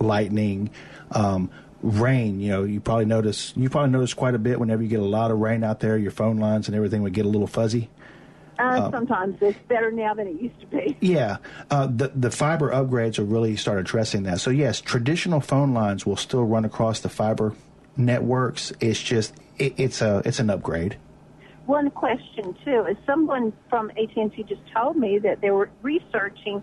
lightning, 0.00 0.70
um, 1.12 1.50
rain. 1.82 2.40
You 2.40 2.48
know, 2.50 2.64
you 2.64 2.80
probably 2.80 3.04
notice 3.06 3.52
you 3.56 3.70
probably 3.70 3.90
notice 3.90 4.14
quite 4.14 4.34
a 4.34 4.38
bit 4.38 4.58
whenever 4.58 4.82
you 4.82 4.88
get 4.88 5.00
a 5.00 5.04
lot 5.04 5.30
of 5.30 5.38
rain 5.38 5.62
out 5.62 5.80
there. 5.80 5.96
Your 5.96 6.10
phone 6.10 6.38
lines 6.38 6.66
and 6.68 6.76
everything 6.76 7.02
would 7.02 7.12
get 7.14 7.26
a 7.26 7.28
little 7.28 7.46
fuzzy. 7.46 7.88
Uh, 8.56 8.88
sometimes 8.92 9.36
it's 9.40 9.58
better 9.66 9.90
now 9.90 10.14
than 10.14 10.28
it 10.28 10.40
used 10.40 10.60
to 10.60 10.66
be. 10.66 10.96
Yeah, 11.00 11.38
uh, 11.70 11.86
the 11.88 12.12
the 12.14 12.30
fiber 12.30 12.70
upgrades 12.70 13.18
will 13.18 13.26
really 13.26 13.56
start 13.56 13.78
addressing 13.78 14.22
that. 14.24 14.40
So 14.40 14.50
yes, 14.50 14.80
traditional 14.80 15.40
phone 15.40 15.74
lines 15.74 16.06
will 16.06 16.16
still 16.16 16.44
run 16.44 16.64
across 16.64 17.00
the 17.00 17.08
fiber 17.08 17.54
networks. 17.96 18.72
It's 18.80 19.02
just 19.02 19.34
it, 19.58 19.74
it's 19.76 20.02
a 20.02 20.22
it's 20.24 20.38
an 20.38 20.50
upgrade. 20.50 20.96
One 21.66 21.90
question 21.90 22.54
too 22.64 22.84
is 22.90 22.96
someone 23.06 23.52
from 23.70 23.90
AT&T 23.90 24.44
just 24.48 24.60
told 24.74 24.96
me 24.96 25.18
that 25.20 25.40
they 25.40 25.50
were 25.50 25.70
researching 25.82 26.62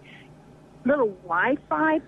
little 0.85 1.09
Wi-Fi 1.23 2.01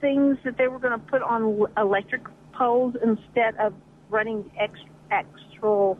things 0.00 0.38
that 0.44 0.56
they 0.56 0.68
were 0.68 0.78
going 0.78 0.92
to 0.92 1.06
put 1.06 1.22
on 1.22 1.66
electric 1.76 2.22
poles 2.52 2.94
instead 3.02 3.56
of 3.56 3.72
running 4.10 4.50
ex- 4.58 4.78
extra 5.10 5.96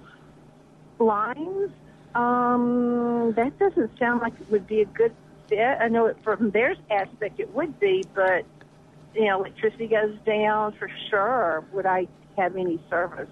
lines. 0.99 1.71
Um, 2.15 3.33
that 3.37 3.59
doesn't 3.59 3.99
sound 3.99 4.21
like 4.21 4.35
it 4.41 4.51
would 4.51 4.67
be 4.67 4.83
a 4.83 4.87
good 4.87 5.15
fit. 5.49 5.79
I 5.81 5.89
know 5.89 6.07
it 6.07 6.17
from 6.23 6.51
their 6.51 6.75
aspect 6.91 7.41
it 7.41 7.55
would 7.55 7.79
be, 7.81 8.05
but 8.15 8.45
you 9.15 9.27
know, 9.27 9.41
electricity 9.41 9.89
goes 9.89 10.17
down 10.27 10.75
for 10.79 10.91
sure. 11.11 11.65
Would 11.73 11.87
I 11.87 12.07
have 12.39 12.57
any 12.57 12.79
service? 12.89 13.29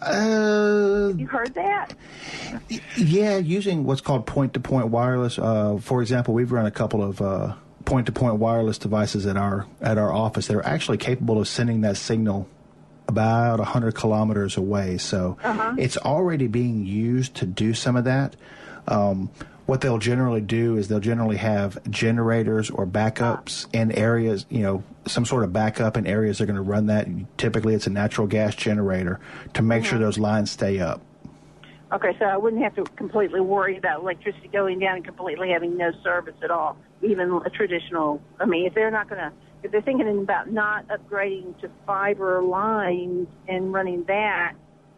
Uh, 0.00 1.12
You 1.16 1.26
heard 1.26 1.54
that? 1.54 1.94
yeah, 2.96 3.36
using 3.38 3.84
what's 3.84 4.00
called 4.00 4.26
point 4.26 4.54
to 4.54 4.60
point 4.60 4.88
wireless. 4.88 5.38
Uh, 5.38 5.78
for 5.80 6.02
example, 6.02 6.34
we've 6.34 6.50
run 6.52 6.66
a 6.66 6.70
couple 6.70 7.02
of 7.02 7.20
uh, 7.22 7.54
point 7.84 8.06
to 8.06 8.12
point 8.12 8.36
wireless 8.36 8.78
devices 8.78 9.26
at 9.26 9.36
our 9.36 9.66
at 9.80 9.98
our 9.98 10.12
office 10.12 10.46
that 10.48 10.56
are 10.56 10.66
actually 10.66 10.98
capable 10.98 11.40
of 11.40 11.46
sending 11.48 11.82
that 11.82 11.96
signal 11.96 12.48
about 13.08 13.58
100 13.58 13.94
kilometers 13.94 14.56
away. 14.56 14.98
So 14.98 15.36
it's 15.78 15.96
already 15.98 16.46
being 16.46 16.84
used 16.86 17.34
to 17.36 17.46
do 17.46 17.74
some 17.74 17.96
of 17.96 18.04
that. 18.04 18.36
Um, 18.88 19.30
what 19.66 19.80
they'll 19.80 19.98
generally 19.98 20.40
do 20.40 20.76
is 20.76 20.88
they'll 20.88 21.00
generally 21.00 21.36
have 21.36 21.78
generators 21.90 22.70
or 22.70 22.86
backups 22.86 23.66
ah. 23.66 23.78
in 23.78 23.92
areas, 23.92 24.46
you 24.48 24.60
know, 24.60 24.82
some 25.06 25.24
sort 25.24 25.44
of 25.44 25.52
backup 25.52 25.96
in 25.96 26.06
areas 26.06 26.38
they're 26.38 26.46
going 26.46 26.56
to 26.56 26.62
run 26.62 26.86
that. 26.86 27.06
Typically, 27.36 27.74
it's 27.74 27.86
a 27.86 27.90
natural 27.90 28.26
gas 28.26 28.54
generator 28.54 29.20
to 29.54 29.62
make 29.62 29.84
sure 29.84 29.96
uh-huh. 29.96 30.06
those 30.06 30.18
lines 30.18 30.50
stay 30.50 30.80
up. 30.80 31.00
Okay, 31.92 32.16
so 32.18 32.24
I 32.24 32.38
wouldn't 32.38 32.62
have 32.62 32.74
to 32.76 32.84
completely 32.96 33.40
worry 33.40 33.76
about 33.76 34.00
electricity 34.00 34.48
going 34.48 34.78
down 34.78 34.96
and 34.96 35.04
completely 35.04 35.50
having 35.50 35.76
no 35.76 35.92
service 36.02 36.34
at 36.42 36.50
all, 36.50 36.78
even 37.02 37.30
a 37.44 37.50
traditional. 37.50 38.22
I 38.40 38.46
mean, 38.46 38.66
if 38.66 38.74
they're 38.74 38.90
not 38.90 39.10
going 39.10 39.20
to, 39.20 39.32
if 39.62 39.70
they're 39.70 39.82
thinking 39.82 40.08
about 40.08 40.50
not 40.50 40.88
upgrading 40.88 41.60
to 41.60 41.70
fiber 41.86 42.42
lines 42.42 43.28
and 43.46 43.74
running 43.74 44.04
that, 44.04 44.54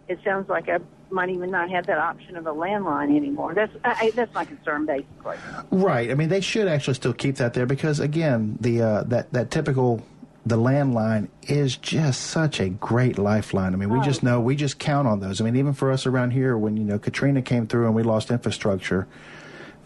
it 0.07 0.21
sounds 0.25 0.49
like 0.49 0.69
I 0.69 0.79
might 1.15 1.31
even 1.31 1.51
not 1.51 1.71
have 1.71 1.87
that 1.87 1.99
option 1.99 2.37
of 2.37 2.47
a 2.47 2.53
landline 2.53 3.17
anymore. 3.17 3.55
That's 3.55 3.73
I, 3.85 4.11
that's 4.11 4.35
my 4.35 4.45
concern, 4.45 4.85
basically. 4.85 5.37
Right. 5.71 6.11
I 6.11 6.15
mean, 6.15 6.29
they 6.29 6.41
should 6.41 6.69
actually 6.69 6.95
still 6.95 7.15
keep 7.15 7.37
that 7.37 7.55
there 7.55 7.67
because, 7.67 8.01
again, 8.01 8.59
the 8.61 8.83
uh, 8.83 9.03
that 9.05 9.33
that 9.33 9.51
typical 9.51 10.03
the 10.47 10.59
landline 10.59 11.29
is 11.45 11.77
just 11.77 12.21
such 12.21 12.61
a 12.61 12.69
great 12.69 13.17
lifeline. 13.17 13.73
I 13.73 13.77
mean, 13.77 13.89
we 13.89 14.01
just 14.01 14.23
know 14.23 14.41
we 14.41 14.57
just 14.57 14.79
count 14.79 15.09
on 15.09 15.21
those. 15.21 15.41
I 15.41 15.45
mean, 15.45 15.57
even 15.57 15.73
for 15.73 15.91
us 15.91 16.05
around 16.05 16.33
here, 16.33 16.59
when 16.59 16.77
you 16.77 16.85
know 16.85 16.99
Katrina 16.99 17.41
came 17.41 17.67
through 17.67 17.87
and 17.87 17.95
we 17.95 18.03
lost 18.03 18.31
infrastructure, 18.31 19.07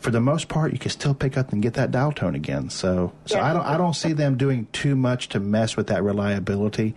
for 0.01 0.11
the 0.11 0.21
most 0.21 0.49
part, 0.49 0.73
you 0.73 0.79
can 0.79 0.91
still 0.91 1.15
pick 1.15 1.37
up 1.37 1.53
and 1.53 1.63
get 1.63 1.75
that 1.75 1.91
dial 1.91 2.13
tone 2.13 2.35
again. 2.35 2.71
So, 2.71 3.13
so 3.27 3.37
Yeah. 3.37 3.51
I 3.51 3.53
don't 3.53 3.67
I 3.67 3.77
don't 3.77 3.95
see 3.95 4.13
them 4.13 4.37
doing 4.37 4.67
too 4.73 4.97
much 4.97 5.29
to 5.31 5.41
mess 5.41 5.77
with 5.77 5.89
that 5.89 6.03
reliability. 6.03 6.95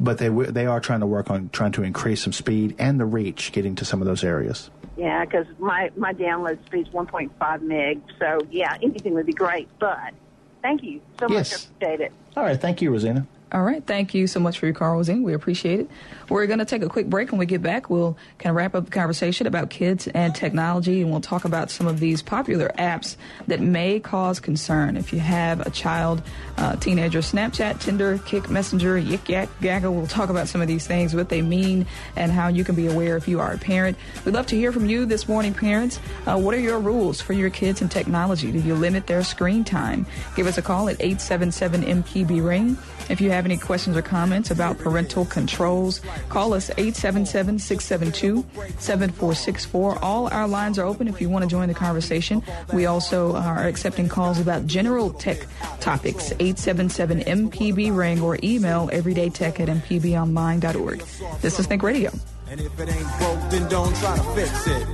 But 0.00 0.18
they 0.18 0.26
w- 0.28 0.50
they 0.50 0.66
are 0.66 0.80
trying 0.80 1.00
to 1.00 1.06
work 1.06 1.30
on 1.30 1.50
trying 1.52 1.72
to 1.72 1.82
increase 1.82 2.22
some 2.22 2.32
speed 2.32 2.74
and 2.78 2.98
the 2.98 3.04
reach 3.06 3.52
getting 3.52 3.74
to 3.76 3.84
some 3.84 4.00
of 4.00 4.06
those 4.06 4.24
areas. 4.24 4.70
Yeah, 4.96 5.24
because 5.24 5.46
my 5.58 5.90
my 5.96 6.12
download 6.12 6.64
speed's 6.66 6.90
1.5 6.90 7.62
meg. 7.62 8.00
So 8.18 8.40
yeah, 8.50 8.76
anything 8.82 9.14
would 9.14 9.26
be 9.26 9.32
great. 9.32 9.68
But 9.78 10.14
thank 10.62 10.82
you 10.82 11.00
so 11.18 11.26
much. 11.26 11.32
Yes. 11.32 11.52
I 11.52 11.86
appreciate 11.86 12.06
it. 12.06 12.12
All 12.36 12.42
right, 12.44 12.60
thank 12.60 12.82
you, 12.82 12.90
Rosina. 12.90 13.26
All 13.54 13.62
right. 13.62 13.86
Thank 13.86 14.14
you 14.14 14.26
so 14.26 14.40
much 14.40 14.58
for 14.58 14.66
your 14.66 14.74
call, 14.74 14.94
Rosina. 14.94 15.22
We 15.22 15.32
appreciate 15.32 15.78
it. 15.78 15.88
We're 16.28 16.46
going 16.46 16.58
to 16.58 16.64
take 16.64 16.82
a 16.82 16.88
quick 16.88 17.08
break. 17.08 17.30
When 17.30 17.38
we 17.38 17.46
get 17.46 17.62
back, 17.62 17.88
we'll 17.88 18.18
kind 18.38 18.50
of 18.50 18.56
wrap 18.56 18.74
up 18.74 18.86
the 18.86 18.90
conversation 18.90 19.46
about 19.46 19.70
kids 19.70 20.08
and 20.08 20.34
technology, 20.34 21.02
and 21.02 21.12
we'll 21.12 21.20
talk 21.20 21.44
about 21.44 21.70
some 21.70 21.86
of 21.86 22.00
these 22.00 22.20
popular 22.20 22.72
apps 22.76 23.16
that 23.46 23.60
may 23.60 24.00
cause 24.00 24.40
concern. 24.40 24.96
If 24.96 25.12
you 25.12 25.20
have 25.20 25.60
a 25.60 25.70
child, 25.70 26.20
uh, 26.56 26.74
teenager, 26.76 27.20
Snapchat, 27.20 27.80
Tinder, 27.80 28.18
Kik, 28.26 28.50
Messenger, 28.50 29.00
Yik 29.00 29.28
Yak, 29.28 29.48
Gaggle, 29.60 29.94
we'll 29.94 30.08
talk 30.08 30.30
about 30.30 30.48
some 30.48 30.60
of 30.60 30.66
these 30.66 30.88
things, 30.88 31.14
what 31.14 31.28
they 31.28 31.40
mean, 31.40 31.86
and 32.16 32.32
how 32.32 32.48
you 32.48 32.64
can 32.64 32.74
be 32.74 32.88
aware 32.88 33.16
if 33.16 33.28
you 33.28 33.38
are 33.38 33.52
a 33.52 33.58
parent. 33.58 33.96
We'd 34.24 34.34
love 34.34 34.48
to 34.48 34.56
hear 34.56 34.72
from 34.72 34.86
you 34.86 35.06
this 35.06 35.28
morning, 35.28 35.54
parents. 35.54 36.00
Uh, 36.26 36.40
what 36.40 36.56
are 36.56 36.60
your 36.60 36.80
rules 36.80 37.20
for 37.20 37.34
your 37.34 37.50
kids 37.50 37.82
and 37.82 37.90
technology? 37.90 38.50
Do 38.50 38.58
you 38.58 38.74
limit 38.74 39.06
their 39.06 39.22
screen 39.22 39.62
time? 39.62 40.06
Give 40.34 40.48
us 40.48 40.58
a 40.58 40.62
call 40.62 40.88
at 40.88 40.96
877 41.00 42.02
MPB 42.02 42.44
Ring. 42.44 42.76
If 43.08 43.20
you 43.20 43.30
have 43.30 43.43
any 43.44 43.56
questions 43.56 43.96
or 43.96 44.02
comments 44.02 44.50
about 44.50 44.78
parental 44.78 45.24
controls, 45.24 46.00
call 46.28 46.54
us 46.54 46.70
877 46.70 47.58
672 47.58 48.44
7464. 48.78 49.98
All 50.02 50.28
our 50.28 50.48
lines 50.48 50.78
are 50.78 50.84
open 50.84 51.08
if 51.08 51.20
you 51.20 51.28
want 51.28 51.42
to 51.42 51.48
join 51.48 51.68
the 51.68 51.74
conversation. 51.74 52.42
We 52.72 52.86
also 52.86 53.34
are 53.36 53.66
accepting 53.66 54.08
calls 54.08 54.40
about 54.40 54.66
general 54.66 55.10
tech 55.10 55.46
topics. 55.80 56.32
877 56.32 57.20
MPB 57.20 57.96
Ring 57.96 58.20
or 58.20 58.38
email 58.42 58.88
everydaytech 58.88 59.60
at 59.60 59.68
mpbonline.org. 59.68 61.00
This 61.40 61.58
is 61.58 61.66
Think 61.66 61.82
Radio. 61.82 62.10
And 62.48 62.60
if 62.60 62.78
it 62.78 62.88
ain't 62.88 63.18
broke, 63.18 63.50
then 63.50 63.68
don't 63.68 63.94
try 63.96 64.16
to 64.16 64.22
fix 64.34 64.66
it. 64.66 64.86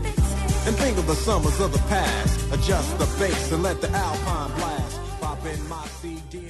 And 0.66 0.76
think 0.76 0.98
of 0.98 1.06
the 1.06 1.14
summers 1.14 1.58
of 1.60 1.72
the 1.72 1.78
past. 1.88 2.52
Adjust 2.52 2.98
the 2.98 3.06
bass 3.18 3.52
and 3.52 3.62
let 3.62 3.80
the 3.80 3.90
alpine 3.90 4.56
blast. 4.56 5.00
Pop 5.20 5.44
in 5.46 5.68
my 5.68 5.86
CD 5.86 6.49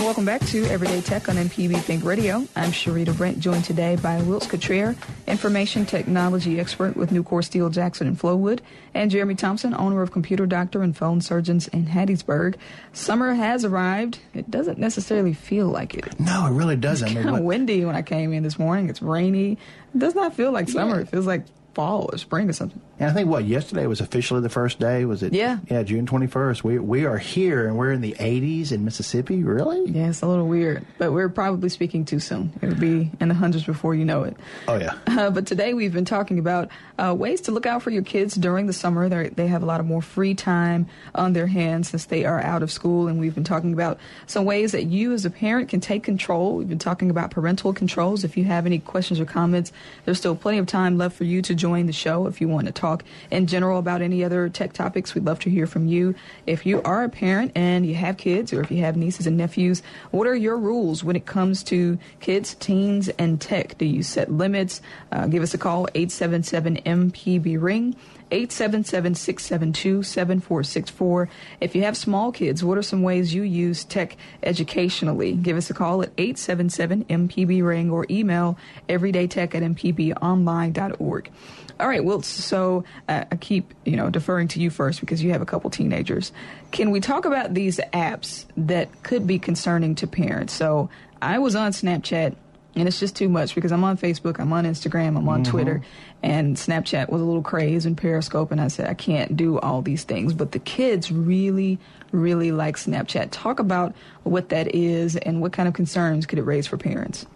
And 0.00 0.06
welcome 0.06 0.24
back 0.24 0.40
to 0.46 0.64
Everyday 0.64 1.02
Tech 1.02 1.28
on 1.28 1.36
MPB 1.36 1.78
Think 1.82 2.06
Radio. 2.06 2.36
I'm 2.56 2.70
Sharita 2.70 3.14
Brent, 3.14 3.38
joined 3.38 3.66
today 3.66 3.96
by 3.96 4.22
Wilts 4.22 4.46
Cottrell, 4.46 4.94
information 5.26 5.84
technology 5.84 6.58
expert 6.58 6.96
with 6.96 7.10
Nucor 7.10 7.44
Steel 7.44 7.68
Jackson 7.68 8.06
and 8.06 8.18
Flowood, 8.18 8.60
and 8.94 9.10
Jeremy 9.10 9.34
Thompson, 9.34 9.74
owner 9.74 10.00
of 10.00 10.10
Computer 10.10 10.46
Doctor 10.46 10.82
and 10.82 10.96
Phone 10.96 11.20
Surgeons 11.20 11.68
in 11.68 11.84
Hattiesburg. 11.84 12.54
Summer 12.94 13.34
has 13.34 13.62
arrived. 13.62 14.20
It 14.32 14.50
doesn't 14.50 14.78
necessarily 14.78 15.34
feel 15.34 15.66
like 15.66 15.92
it. 15.92 16.18
No, 16.18 16.46
it 16.46 16.52
really 16.52 16.76
doesn't. 16.76 17.06
It's 17.06 17.22
kind 17.22 17.36
of 17.36 17.44
windy 17.44 17.84
when 17.84 17.94
I 17.94 18.00
came 18.00 18.32
in 18.32 18.42
this 18.42 18.58
morning. 18.58 18.88
It's 18.88 19.02
rainy. 19.02 19.58
It 19.94 19.98
does 19.98 20.14
not 20.14 20.34
feel 20.34 20.50
like 20.50 20.70
summer. 20.70 21.00
It 21.00 21.10
feels 21.10 21.26
like 21.26 21.44
fall 21.74 22.08
or 22.12 22.18
spring 22.18 22.48
or 22.48 22.52
something. 22.52 22.80
And 22.98 23.10
I 23.10 23.12
think 23.14 23.28
what 23.28 23.44
yesterday 23.44 23.86
was 23.86 24.00
officially 24.00 24.40
the 24.40 24.48
first 24.48 24.78
day. 24.78 25.04
Was 25.04 25.22
it? 25.22 25.32
Yeah. 25.32 25.58
Yeah, 25.70 25.82
June 25.82 26.06
twenty 26.06 26.26
first. 26.26 26.64
We 26.64 26.78
we 26.78 27.06
are 27.06 27.18
here 27.18 27.66
and 27.66 27.76
we're 27.76 27.92
in 27.92 28.00
the 28.00 28.14
eighties 28.18 28.72
in 28.72 28.84
Mississippi. 28.84 29.42
Really? 29.42 29.90
Yeah, 29.90 30.08
it's 30.08 30.22
a 30.22 30.26
little 30.26 30.46
weird, 30.46 30.84
but 30.98 31.12
we're 31.12 31.28
probably 31.28 31.68
speaking 31.68 32.04
too 32.04 32.20
soon. 32.20 32.52
It'll 32.60 32.74
be 32.74 33.10
in 33.20 33.28
the 33.28 33.34
hundreds 33.34 33.64
before 33.64 33.94
you 33.94 34.04
know 34.04 34.24
it. 34.24 34.36
Oh 34.68 34.76
yeah. 34.76 34.94
Uh, 35.20 35.28
but 35.28 35.44
today 35.44 35.74
we've 35.74 35.92
been 35.92 36.06
talking 36.06 36.38
about 36.38 36.70
uh, 36.98 37.14
ways 37.14 37.42
to 37.42 37.52
look 37.52 37.66
out 37.66 37.82
for 37.82 37.90
your 37.90 38.02
kids 38.02 38.36
during 38.36 38.66
the 38.66 38.72
summer. 38.72 39.08
They're, 39.08 39.28
they 39.28 39.48
have 39.48 39.62
a 39.62 39.66
lot 39.66 39.80
of 39.80 39.84
more 39.84 40.00
free 40.00 40.34
time 40.34 40.86
on 41.14 41.34
their 41.34 41.46
hands 41.48 41.90
since 41.90 42.06
they 42.06 42.24
are 42.24 42.40
out 42.40 42.62
of 42.62 42.70
school, 42.70 43.06
and 43.06 43.20
we've 43.20 43.34
been 43.34 43.44
talking 43.44 43.74
about 43.74 43.98
some 44.26 44.46
ways 44.46 44.72
that 44.72 44.84
you 44.84 45.12
as 45.12 45.26
a 45.26 45.30
parent 45.30 45.68
can 45.68 45.80
take 45.80 46.04
control. 46.04 46.56
We've 46.56 46.68
been 46.68 46.78
talking 46.78 47.10
about 47.10 47.32
parental 47.32 47.74
controls. 47.74 48.24
If 48.24 48.38
you 48.38 48.44
have 48.44 48.64
any 48.64 48.78
questions 48.78 49.20
or 49.20 49.26
comments, 49.26 49.72
there's 50.04 50.16
still 50.16 50.36
plenty 50.36 50.58
of 50.58 50.66
time 50.66 50.96
left 50.96 51.16
for 51.16 51.24
you 51.24 51.42
to 51.42 51.54
join 51.54 51.69
the 51.70 51.92
show. 51.92 52.26
If 52.26 52.40
you 52.40 52.48
want 52.48 52.66
to 52.66 52.72
talk 52.72 53.04
in 53.30 53.46
general 53.46 53.78
about 53.78 54.02
any 54.02 54.24
other 54.24 54.48
tech 54.48 54.72
topics, 54.72 55.14
we'd 55.14 55.24
love 55.24 55.40
to 55.40 55.50
hear 55.50 55.66
from 55.66 55.86
you. 55.86 56.14
If 56.46 56.66
you 56.66 56.82
are 56.82 57.04
a 57.04 57.08
parent 57.08 57.52
and 57.54 57.86
you 57.86 57.94
have 57.94 58.16
kids, 58.16 58.52
or 58.52 58.60
if 58.60 58.70
you 58.70 58.78
have 58.78 58.96
nieces 58.96 59.26
and 59.26 59.36
nephews, 59.36 59.82
what 60.10 60.26
are 60.26 60.34
your 60.34 60.56
rules 60.56 61.04
when 61.04 61.16
it 61.16 61.26
comes 61.26 61.62
to 61.64 61.98
kids, 62.20 62.54
teens, 62.54 63.08
and 63.10 63.40
tech? 63.40 63.78
Do 63.78 63.84
you 63.84 64.02
set 64.02 64.30
limits? 64.30 64.80
Uh, 65.12 65.26
give 65.26 65.42
us 65.42 65.54
a 65.54 65.58
call, 65.58 65.88
877 65.94 66.76
MPB 66.78 67.60
Ring. 67.60 67.96
877-672-7464. 68.30 71.28
If 71.60 71.74
you 71.74 71.82
have 71.82 71.96
small 71.96 72.32
kids, 72.32 72.64
what 72.64 72.78
are 72.78 72.82
some 72.82 73.02
ways 73.02 73.34
you 73.34 73.42
use 73.42 73.84
tech 73.84 74.16
educationally? 74.42 75.32
Give 75.32 75.56
us 75.56 75.70
a 75.70 75.74
call 75.74 76.02
at 76.02 76.14
877-MPB-RING 76.16 77.90
or 77.90 78.06
email 78.10 78.56
everydaytech 78.88 79.54
at 79.54 79.62
mpbonline.org. 79.62 81.30
All 81.78 81.88
right, 81.88 82.04
well, 82.04 82.20
so 82.22 82.84
uh, 83.08 83.24
I 83.32 83.36
keep, 83.36 83.72
you 83.86 83.96
know, 83.96 84.10
deferring 84.10 84.48
to 84.48 84.60
you 84.60 84.68
first 84.68 85.00
because 85.00 85.22
you 85.22 85.32
have 85.32 85.40
a 85.40 85.46
couple 85.46 85.70
teenagers. 85.70 86.30
Can 86.72 86.90
we 86.90 87.00
talk 87.00 87.24
about 87.24 87.54
these 87.54 87.78
apps 87.94 88.44
that 88.58 89.02
could 89.02 89.26
be 89.26 89.38
concerning 89.38 89.94
to 89.96 90.06
parents? 90.06 90.52
So 90.52 90.90
I 91.22 91.38
was 91.38 91.56
on 91.56 91.72
Snapchat 91.72 92.36
and 92.76 92.86
it's 92.86 93.00
just 93.00 93.16
too 93.16 93.30
much 93.30 93.54
because 93.54 93.72
I'm 93.72 93.82
on 93.82 93.96
Facebook, 93.96 94.38
I'm 94.38 94.52
on 94.52 94.64
Instagram, 94.64 95.16
I'm 95.16 95.28
on 95.28 95.42
Mhm. 95.42 95.46
Twitter, 95.48 95.82
and 96.22 96.56
Snapchat 96.56 97.08
was 97.08 97.22
a 97.22 97.24
little 97.24 97.42
craze 97.42 97.86
and 97.86 97.96
Periscope, 97.96 98.50
and 98.50 98.60
I 98.60 98.68
said 98.68 98.88
I 98.88 98.94
can't 98.94 99.36
do 99.36 99.58
all 99.58 99.82
these 99.82 100.04
things. 100.04 100.34
But 100.34 100.52
the 100.52 100.58
kids 100.58 101.10
really, 101.10 101.78
really 102.12 102.52
like 102.52 102.76
Snapchat. 102.76 103.28
Talk 103.30 103.58
about 103.58 103.94
what 104.24 104.50
that 104.50 104.74
is 104.74 105.16
and 105.16 105.40
what 105.40 105.52
kind 105.52 105.68
of 105.68 105.74
concerns 105.74 106.26
could 106.26 106.38
it 106.38 106.42
raise 106.42 106.66
for 106.66 106.76
parents. 106.76 107.26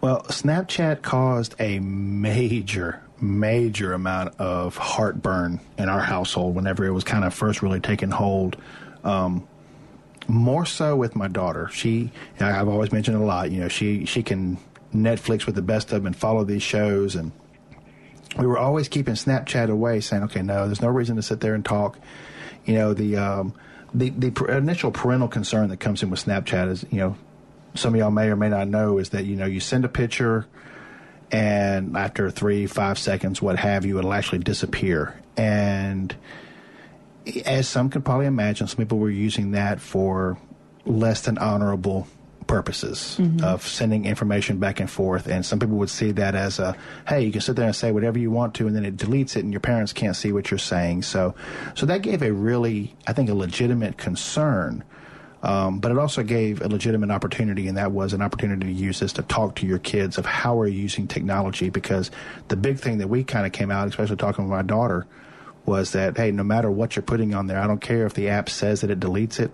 Well, 0.00 0.22
Snapchat 0.24 1.02
caused 1.02 1.54
a 1.60 1.78
major, 1.78 3.02
major 3.20 3.92
amount 3.92 4.34
of 4.40 4.76
heartburn 4.76 5.60
in 5.78 5.88
our 5.88 6.00
household 6.00 6.54
whenever 6.54 6.84
it 6.84 6.90
was 6.90 7.04
kind 7.04 7.24
of 7.24 7.32
first 7.32 7.62
really 7.62 7.80
taking 7.80 8.10
hold. 8.10 8.56
Um, 9.04 9.46
more 10.28 10.66
so 10.66 10.96
with 10.96 11.16
my 11.16 11.28
daughter. 11.28 11.68
She, 11.72 12.10
I've 12.40 12.68
always 12.68 12.92
mentioned 12.92 13.16
a 13.16 13.24
lot. 13.24 13.50
You 13.50 13.60
know, 13.60 13.68
she 13.68 14.04
she 14.04 14.22
can 14.22 14.58
Netflix 14.94 15.46
with 15.46 15.54
the 15.54 15.62
best 15.62 15.92
of 15.92 15.98
them 15.98 16.06
and 16.06 16.16
follow 16.16 16.44
these 16.44 16.62
shows, 16.62 17.16
and 17.16 17.32
we 18.36 18.46
were 18.46 18.58
always 18.58 18.88
keeping 18.88 19.14
Snapchat 19.14 19.70
away, 19.70 20.00
saying, 20.00 20.22
"Okay, 20.24 20.42
no, 20.42 20.66
there's 20.66 20.82
no 20.82 20.88
reason 20.88 21.16
to 21.16 21.22
sit 21.22 21.40
there 21.40 21.54
and 21.54 21.64
talk." 21.64 21.98
You 22.64 22.74
know, 22.74 22.94
the 22.94 23.16
um, 23.16 23.54
the 23.94 24.10
the 24.10 24.30
pr- 24.30 24.50
initial 24.50 24.90
parental 24.90 25.28
concern 25.28 25.68
that 25.70 25.78
comes 25.78 26.02
in 26.02 26.10
with 26.10 26.24
Snapchat 26.24 26.70
is, 26.70 26.86
you 26.90 26.98
know, 26.98 27.16
some 27.74 27.94
of 27.94 28.00
y'all 28.00 28.10
may 28.10 28.28
or 28.28 28.36
may 28.36 28.48
not 28.48 28.68
know 28.68 28.98
is 28.98 29.10
that 29.10 29.24
you 29.24 29.36
know 29.36 29.46
you 29.46 29.60
send 29.60 29.84
a 29.84 29.88
picture, 29.88 30.46
and 31.30 31.96
after 31.96 32.30
three, 32.30 32.66
five 32.66 32.98
seconds, 32.98 33.42
what 33.42 33.58
have 33.58 33.84
you, 33.84 33.98
it'll 33.98 34.12
actually 34.12 34.38
disappear. 34.38 35.18
And 35.36 36.14
as 37.44 37.68
some 37.68 37.90
could 37.90 38.04
probably 38.04 38.26
imagine, 38.26 38.66
some 38.66 38.78
people 38.78 38.98
were 38.98 39.10
using 39.10 39.52
that 39.52 39.80
for 39.80 40.38
less 40.84 41.22
than 41.22 41.38
honorable 41.38 42.06
purposes 42.52 43.16
Mhm. 43.18 43.42
of 43.42 43.66
sending 43.66 44.04
information 44.04 44.58
back 44.58 44.78
and 44.78 44.90
forth. 44.90 45.26
And 45.26 45.44
some 45.44 45.58
people 45.58 45.76
would 45.78 45.88
see 45.90 46.12
that 46.12 46.34
as 46.34 46.58
a, 46.58 46.76
hey, 47.08 47.24
you 47.24 47.32
can 47.32 47.40
sit 47.40 47.56
there 47.56 47.64
and 47.66 47.74
say 47.74 47.92
whatever 47.92 48.18
you 48.18 48.30
want 48.30 48.52
to, 48.54 48.66
and 48.66 48.76
then 48.76 48.84
it 48.84 48.96
deletes 48.96 49.36
it, 49.36 49.44
and 49.44 49.52
your 49.52 49.60
parents 49.60 49.92
can't 49.94 50.14
see 50.14 50.32
what 50.32 50.50
you're 50.50 50.58
saying. 50.58 51.02
So, 51.02 51.34
so 51.74 51.86
that 51.86 52.02
gave 52.02 52.22
a 52.22 52.30
really, 52.32 52.94
I 53.06 53.14
think, 53.14 53.30
a 53.30 53.34
legitimate 53.34 53.96
concern. 53.96 54.84
Um, 55.42 55.80
but 55.80 55.90
it 55.90 55.98
also 55.98 56.22
gave 56.22 56.60
a 56.62 56.68
legitimate 56.68 57.10
opportunity, 57.10 57.66
and 57.68 57.76
that 57.76 57.90
was 57.90 58.12
an 58.12 58.22
opportunity 58.22 58.66
to 58.66 58.72
use 58.72 59.00
this 59.00 59.12
to 59.14 59.22
talk 59.22 59.56
to 59.56 59.66
your 59.66 59.78
kids 59.78 60.16
of 60.18 60.24
how 60.26 60.54
we're 60.54 60.68
using 60.68 61.08
technology. 61.08 61.68
Because 61.70 62.10
the 62.48 62.54
big 62.56 62.78
thing 62.78 62.98
that 62.98 63.08
we 63.08 63.24
kind 63.24 63.44
of 63.46 63.50
came 63.52 63.70
out, 63.70 63.88
especially 63.88 64.16
talking 64.16 64.44
with 64.44 64.52
my 64.52 64.62
daughter, 64.62 65.06
was 65.64 65.92
that 65.92 66.16
hey, 66.16 66.30
no 66.30 66.44
matter 66.44 66.70
what 66.70 66.94
you're 66.94 67.02
putting 67.02 67.34
on 67.34 67.46
there, 67.48 67.58
I 67.58 67.66
don't 67.66 67.80
care 67.80 68.04
if 68.06 68.14
the 68.14 68.28
app 68.28 68.48
says 68.50 68.82
that 68.82 68.90
it 68.90 69.00
deletes 69.00 69.40
it, 69.40 69.50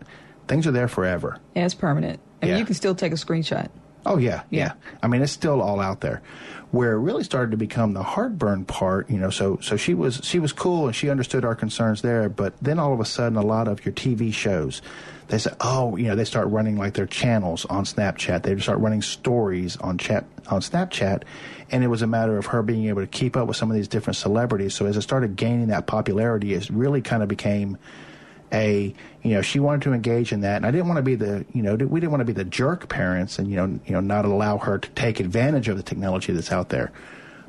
things 0.46 0.66
are 0.66 0.72
there 0.72 0.88
forever. 0.88 1.38
Yeah, 1.55 1.64
it's 1.64 1.74
permanent. 1.74 2.20
I 2.43 2.47
mean, 2.47 2.55
Yeah. 2.55 2.59
you 2.59 2.64
can 2.64 2.74
still 2.74 2.95
take 2.95 3.12
a 3.12 3.16
screenshot. 3.16 3.68
Oh 4.07 4.16
yeah, 4.16 4.43
yeah. 4.51 4.72
I 5.03 5.09
mean, 5.09 5.22
it's 5.22 5.32
still 5.32 5.61
all 5.61 5.80
out 5.80 6.01
there. 6.01 6.22
Where 6.70 6.93
it 6.93 6.99
really 7.01 7.24
started 7.24 7.51
to 7.53 7.57
become 7.57 7.95
the 7.95 8.03
heartburn 8.03 8.64
part, 8.66 9.09
you 9.11 9.16
know. 9.18 9.30
So, 9.30 9.59
so 9.61 9.76
she 9.76 9.95
was 9.95 10.20
she 10.22 10.39
was 10.39 10.53
cool 10.53 10.86
and 10.86 10.95
she 10.95 11.09
understood 11.11 11.45
our 11.45 11.55
concerns 11.55 12.03
there. 12.03 12.28
But 12.28 12.55
then 12.61 12.78
all 12.78 12.93
of 12.93 13.01
a 13.01 13.05
sudden, 13.07 13.36
a 13.39 13.43
lot 13.43 13.68
of 13.68 13.84
your 13.84 13.93
TV 13.95 14.32
shows, 14.32 14.82
they 15.28 15.39
say, 15.39 15.51
oh, 15.61 15.97
you 15.97 16.05
know, 16.05 16.14
they 16.14 16.24
start 16.24 16.47
running 16.49 16.76
like 16.76 16.93
their 16.95 17.07
channels 17.07 17.64
on 17.66 17.84
Snapchat. 17.84 18.43
They 18.43 18.57
start 18.59 18.78
running 18.80 19.03
stories 19.03 19.76
on 19.78 19.97
chat 19.99 20.24
on 20.49 20.61
Snapchat, 20.61 21.22
and 21.70 21.82
it 21.82 21.89
was 21.89 22.03
a 22.03 22.07
matter 22.07 22.36
of 22.39 22.47
her 22.47 22.62
being 22.62 22.86
able 22.86 23.01
to 23.03 23.07
keep 23.09 23.34
up 23.36 23.49
with 23.49 23.57
some 23.57 23.70
of 23.70 23.74
these 23.76 23.89
different 23.89 24.16
celebrities. 24.16 24.74
So 24.74 24.84
as 24.86 24.97
it 24.97 25.03
started 25.03 25.36
gaining 25.36 25.68
that 25.68 25.86
popularity, 25.86 26.53
it 26.55 26.68
really 26.70 27.01
kind 27.03 27.22
of 27.22 27.28
became 27.30 27.78
a 28.53 28.94
you 29.22 29.32
know 29.32 29.42
she 29.42 29.61
wanted 29.61 29.82
to 29.82 29.92
engage 29.92 30.32
in 30.32 30.40
that 30.40 30.57
and 30.57 30.66
i 30.66 30.70
didn't 30.70 30.86
want 30.86 30.96
to 30.96 31.03
be 31.03 31.14
the 31.14 31.44
you 31.53 31.62
know 31.62 31.74
we 31.74 32.01
didn't 32.01 32.11
want 32.11 32.20
to 32.20 32.24
be 32.24 32.32
the 32.32 32.44
jerk 32.44 32.88
parents 32.88 33.38
and 33.38 33.49
you 33.49 33.57
know 33.57 33.66
you 33.86 33.92
know 33.92 34.01
not 34.01 34.24
allow 34.24 34.59
her 34.59 34.78
to 34.78 34.88
take 34.90 35.20
advantage 35.20 35.68
of 35.68 35.76
the 35.76 35.82
technology 35.82 36.32
that's 36.32 36.53
out 36.53 36.68
there 36.70 36.92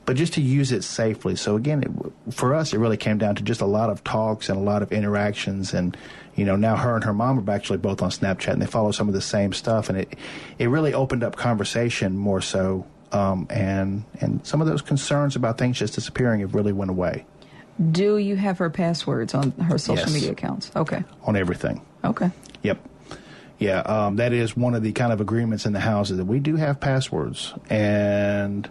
but 0.06 0.16
just 0.16 0.34
to 0.34 0.42
use 0.42 0.72
it 0.72 0.84
safely. 0.84 1.36
So 1.36 1.56
again, 1.56 1.84
it, 1.84 2.34
for 2.34 2.56
us, 2.56 2.74
it 2.74 2.80
really 2.80 2.98
came 2.98 3.20
down 3.20 3.36
to 3.36 3.44
just 3.44 3.62
a 3.62 3.68
lot 3.68 3.92
of 3.92 4.04
talks 4.04 4.50
and 4.50 4.58
a 4.58 4.62
lot 4.62 4.82
of 4.82 4.92
interactions 4.92 5.72
and 5.72 5.96
you 6.40 6.46
know, 6.46 6.56
now 6.56 6.78
her 6.78 6.96
and 6.96 7.04
her 7.04 7.14
mom 7.14 7.38
are 7.38 7.54
actually 7.54 7.78
both 7.80 8.02
on 8.02 8.10
Snapchat 8.10 8.54
and 8.54 8.62
they 8.62 8.66
follow 8.66 8.92
some 8.92 9.10
of 9.10 9.14
the 9.14 9.22
same 9.22 9.52
stuff. 9.52 9.90
And 9.90 10.00
it, 10.00 10.16
it 10.58 10.68
really 10.68 10.94
opened 10.94 11.24
up 11.24 11.36
conversation 11.36 12.18
more 12.18 12.40
so. 12.40 12.88
Um, 13.12 13.46
and, 13.50 14.06
and 14.22 14.46
some 14.48 14.62
of 14.62 14.68
those 14.68 14.82
concerns 14.82 15.36
about 15.36 15.58
things 15.58 15.78
just 15.78 15.96
disappearing 15.96 16.40
have 16.40 16.56
really 16.56 16.72
went 16.72 16.92
away. 16.92 17.26
Do 17.92 18.18
you 18.18 18.36
have 18.36 18.58
her 18.58 18.70
passwords 18.70 19.34
on 19.34 19.52
her 19.52 19.78
social 19.78 20.06
Yes. 20.06 20.14
media 20.14 20.32
accounts? 20.32 20.72
Okay. 20.76 21.04
On 21.24 21.36
everything. 21.36 21.82
Okay. 22.04 22.30
Yep. 22.64 22.80
Yeah, 23.58 23.80
um, 23.82 24.16
that 24.18 24.32
is 24.34 24.56
one 24.56 24.74
of 24.74 24.84
the 24.84 24.92
kind 24.94 25.12
of 25.12 25.20
agreements 25.20 25.66
in 25.66 25.74
the 25.74 25.80
house 25.82 26.12
is 26.12 26.18
that 26.18 26.26
we 26.26 26.40
do 26.40 26.56
have 26.56 26.80
passwords. 26.80 27.54
And 27.70 28.70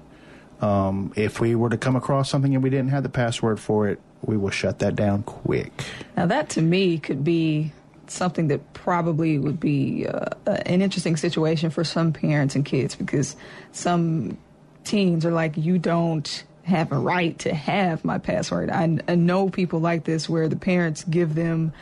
um, 0.61 1.13
if 1.15 1.41
we 1.41 1.55
were 1.55 1.69
to 1.71 1.77
come 1.77 1.95
across 1.97 2.31
something 2.31 2.55
and 2.55 2.63
we 2.63 2.71
didn't 2.71 2.89
have 2.89 3.03
the 3.03 3.09
password 3.11 3.61
for 3.61 3.89
it, 3.89 4.01
we 4.23 4.37
will 4.37 4.51
shut 4.51 4.79
that 4.81 4.97
down 4.97 5.23
quick. 5.25 5.85
Now, 6.17 6.27
that 6.27 6.49
to 6.51 6.63
me 6.63 6.99
could 6.99 7.23
be 7.23 7.73
something 8.09 8.49
that 8.49 8.73
probably 8.73 9.39
would 9.39 9.61
be 9.61 10.07
uh, 10.07 10.31
an 10.47 10.81
interesting 10.81 11.17
situation 11.17 11.69
for 11.71 11.85
some 11.85 12.13
parents 12.13 12.55
and 12.55 12.65
kids 12.65 12.95
because 12.95 13.37
some 13.73 14.39
teens 14.85 15.27
are 15.27 15.33
like, 15.33 15.57
you 15.59 15.79
don't 15.79 16.45
have 16.69 16.93
a 16.93 16.99
right 16.99 17.39
to 17.41 17.55
have 17.55 18.05
my 18.05 18.19
password. 18.19 18.71
I, 18.71 18.99
I 19.09 19.15
know 19.15 19.49
people 19.49 19.81
like 19.81 20.05
this 20.05 20.29
where 20.29 20.49
the 20.49 20.57
parents 20.57 21.05
give 21.05 21.35
them 21.35 21.73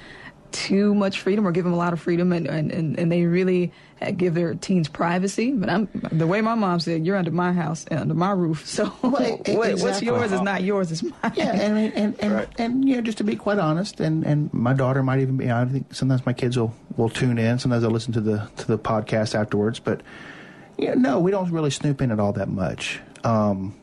too 0.53 0.95
much 0.95 1.21
freedom 1.21 1.47
or 1.47 1.53
give 1.53 1.65
them 1.65 1.75
a 1.75 1.77
lot 1.77 1.93
of 1.93 2.01
freedom 2.01 2.33
and, 2.33 2.47
and, 2.47 2.73
and, 2.73 2.99
and 2.99 3.13
they 3.13 3.25
really 3.25 3.73
uh, 4.01 4.11
give 4.11 4.35
their 4.35 4.55
teens 4.55 4.89
privacy. 4.89 5.53
But 5.53 5.69
I'm 5.69 5.89
the 6.13 6.27
way 6.27 6.41
my 6.41 6.55
mom 6.55 6.81
said, 6.81 7.05
you're 7.05 7.17
under 7.17 7.31
my 7.31 7.53
house, 7.53 7.85
and 7.91 8.01
under 8.01 8.15
my 8.15 8.31
roof. 8.31 8.67
So 8.77 8.87
what, 8.87 9.49
what's 9.49 10.03
yours 10.03 10.33
is 10.33 10.43
not 10.43 10.63
yours, 10.63 10.93
it's 10.93 11.03
mine. 11.03 11.33
Yeah, 11.35 11.53
and 11.53 11.79
and 11.79 11.95
and, 11.95 12.17
and, 12.21 12.49
and 12.59 12.89
you 12.89 12.97
know, 12.97 13.03
just 13.03 13.19
to 13.19 13.25
be 13.25 13.37
quite 13.37 13.59
honest, 13.59 14.01
and, 14.01 14.25
and 14.25 14.53
my 14.53 14.75
daughter 14.75 15.03
might 15.03 15.21
even 15.21 15.37
be. 15.37 15.51
I 15.51 15.65
think 15.65 15.95
sometimes 15.95 16.27
my 16.27 16.33
kids 16.33 16.59
will, 16.59 16.75
will 16.97 17.09
tune 17.09 17.39
in. 17.39 17.59
Sometimes 17.59 17.83
they'll 17.83 17.91
listen 17.91 18.13
to 18.15 18.21
the 18.21 18.51
to 18.59 18.67
the 18.67 18.79
podcast 18.79 19.35
afterwards. 19.35 19.79
But 19.79 20.03
yeah, 20.77 20.95
no, 20.95 21.21
we 21.21 21.31
don't 21.31 21.51
really 21.51 21.71
snoop 21.71 22.03
in 22.03 22.11
it 22.11 22.21
all 22.21 22.33
that 22.35 22.49
much. 22.49 23.01
Um, 23.25 23.75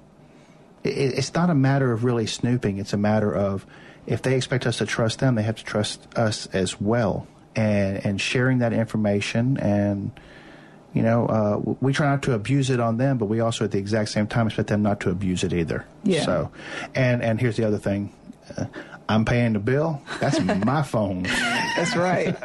it, 0.84 0.90
it's 0.90 1.34
not 1.34 1.50
a 1.50 1.56
matter 1.56 1.92
of 1.92 2.04
really 2.04 2.28
snooping. 2.28 2.78
It's 2.78 2.94
a 2.94 2.98
matter 2.98 3.34
of 3.34 3.66
if 4.06 4.22
they 4.22 4.36
expect 4.36 4.66
us 4.68 4.78
to 4.80 4.86
trust 4.86 5.20
them, 5.20 5.36
they 5.36 5.44
have 5.44 5.58
to 5.58 5.64
trust 5.64 6.08
us 6.16 6.48
as 6.48 6.80
well, 6.80 7.28
and 7.56 8.06
and 8.06 8.22
sharing 8.22 8.60
that 8.60 8.74
information 8.74 9.58
and. 9.58 10.12
You 10.96 11.02
know, 11.02 11.26
uh, 11.26 11.76
we 11.82 11.92
try 11.92 12.08
not 12.08 12.22
to 12.22 12.34
abuse 12.34 12.70
it 12.70 12.80
on 12.80 12.98
them, 12.98 13.18
but 13.18 13.26
we 13.26 13.40
also, 13.40 13.66
at 13.66 13.72
the 13.72 13.80
exact 13.80 14.10
same 14.10 14.28
time, 14.28 14.46
expect 14.46 14.70
them 14.70 14.84
not 14.84 15.00
to 15.00 15.10
abuse 15.10 15.44
it 15.44 15.52
either. 15.52 15.88
Yeah. 16.04 16.24
So, 16.24 16.52
and 16.94 17.24
and 17.24 17.42
here's 17.42 17.58
the 17.58 17.64
other 17.64 17.80
thing, 17.80 18.14
uh, 18.56 18.66
I'm 19.10 19.26
paying 19.26 19.54
the 19.54 19.60
bill. 19.60 20.02
That's 20.20 20.40
my 20.66 20.84
phone. 20.84 21.24
That's 21.24 21.96
right. 21.96 22.36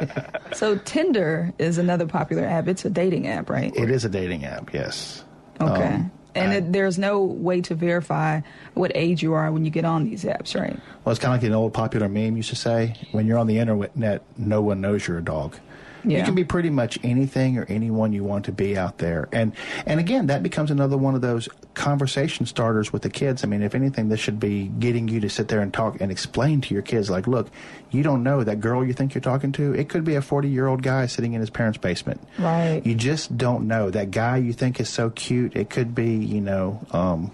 so 0.53 0.77
Tinder 0.77 1.53
is 1.57 1.77
another 1.77 2.05
popular 2.05 2.43
app. 2.43 2.67
It's 2.67 2.85
a 2.85 2.89
dating 2.89 3.27
app, 3.27 3.49
right? 3.49 3.71
It 3.75 3.89
is 3.89 4.05
a 4.05 4.09
dating 4.09 4.45
app. 4.45 4.73
Yes. 4.73 5.23
Okay. 5.61 5.93
Um, 5.93 6.11
and 6.35 6.53
it, 6.53 6.71
there's 6.73 6.97
no 6.97 7.23
way 7.23 7.61
to 7.61 7.75
verify 7.75 8.41
what 8.73 8.91
age 8.95 9.23
you 9.23 9.33
are 9.33 9.51
when 9.51 9.65
you 9.65 9.71
get 9.71 9.85
on 9.85 10.03
these 10.03 10.23
apps, 10.23 10.59
right? 10.59 10.77
well, 11.03 11.11
it's 11.11 11.19
kind 11.19 11.33
of 11.33 11.41
like 11.41 11.47
an 11.47 11.55
old 11.55 11.73
popular 11.73 12.07
meme 12.07 12.37
used 12.37 12.49
to 12.49 12.55
say: 12.55 12.95
"When 13.11 13.25
you're 13.27 13.37
on 13.37 13.47
the 13.47 13.57
internet, 13.57 14.23
no 14.37 14.61
one 14.61 14.81
knows 14.81 15.07
you're 15.07 15.17
a 15.17 15.23
dog." 15.23 15.55
Yeah. 16.03 16.19
You 16.19 16.23
can 16.23 16.35
be 16.35 16.43
pretty 16.45 16.69
much 16.69 16.97
anything 17.03 17.57
or 17.57 17.65
anyone 17.65 18.13
you 18.13 18.23
want 18.23 18.45
to 18.45 18.51
be 18.51 18.77
out 18.77 18.99
there. 18.99 19.27
And 19.31 19.53
and 19.85 19.99
again, 19.99 20.27
that 20.27 20.43
becomes 20.43 20.71
another 20.71 20.97
one 20.97 21.15
of 21.15 21.21
those 21.21 21.49
conversation 21.73 22.45
starters 22.45 22.91
with 22.93 23.01
the 23.01 23.09
kids. 23.09 23.43
I 23.43 23.47
mean, 23.47 23.61
if 23.61 23.75
anything, 23.75 24.09
this 24.09 24.19
should 24.19 24.39
be 24.39 24.67
getting 24.67 25.07
you 25.07 25.19
to 25.21 25.29
sit 25.29 25.47
there 25.47 25.61
and 25.61 25.73
talk 25.73 25.99
and 26.01 26.11
explain 26.11 26.61
to 26.61 26.73
your 26.73 26.83
kids 26.83 27.09
like, 27.09 27.27
look, 27.27 27.49
you 27.91 28.03
don't 28.03 28.23
know 28.23 28.43
that 28.43 28.59
girl 28.59 28.85
you 28.85 28.93
think 28.93 29.13
you're 29.13 29.21
talking 29.21 29.51
to. 29.53 29.73
It 29.73 29.89
could 29.89 30.03
be 30.03 30.15
a 30.15 30.21
40-year-old 30.21 30.83
guy 30.83 31.05
sitting 31.05 31.33
in 31.33 31.41
his 31.41 31.49
parents' 31.49 31.77
basement. 31.77 32.21
Right. 32.37 32.81
You 32.85 32.95
just 32.95 33.37
don't 33.37 33.67
know. 33.67 33.89
That 33.89 34.11
guy 34.11 34.37
you 34.37 34.53
think 34.53 34.79
is 34.79 34.89
so 34.89 35.09
cute, 35.09 35.55
it 35.55 35.69
could 35.69 35.95
be, 35.95 36.13
you 36.15 36.41
know, 36.41 36.85
um 36.91 37.31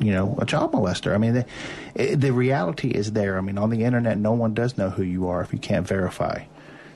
you 0.00 0.12
know, 0.12 0.34
a 0.38 0.46
child 0.46 0.72
molester. 0.72 1.14
I 1.14 1.18
mean, 1.18 1.44
the, 1.94 2.14
the 2.16 2.32
reality 2.32 2.88
is 2.88 3.12
there. 3.12 3.36
I 3.36 3.42
mean, 3.42 3.58
on 3.58 3.68
the 3.68 3.84
internet, 3.84 4.16
no 4.16 4.32
one 4.32 4.54
does 4.54 4.78
know 4.78 4.88
who 4.88 5.02
you 5.02 5.28
are 5.28 5.42
if 5.42 5.52
you 5.52 5.58
can't 5.58 5.86
verify. 5.86 6.44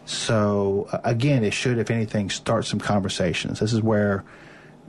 So 0.06 0.88
again, 1.04 1.44
it 1.44 1.54
should, 1.54 1.78
if 1.78 1.90
anything, 1.90 2.30
start 2.30 2.66
some 2.66 2.80
conversations. 2.80 3.60
This 3.60 3.72
is 3.72 3.82
where 3.82 4.24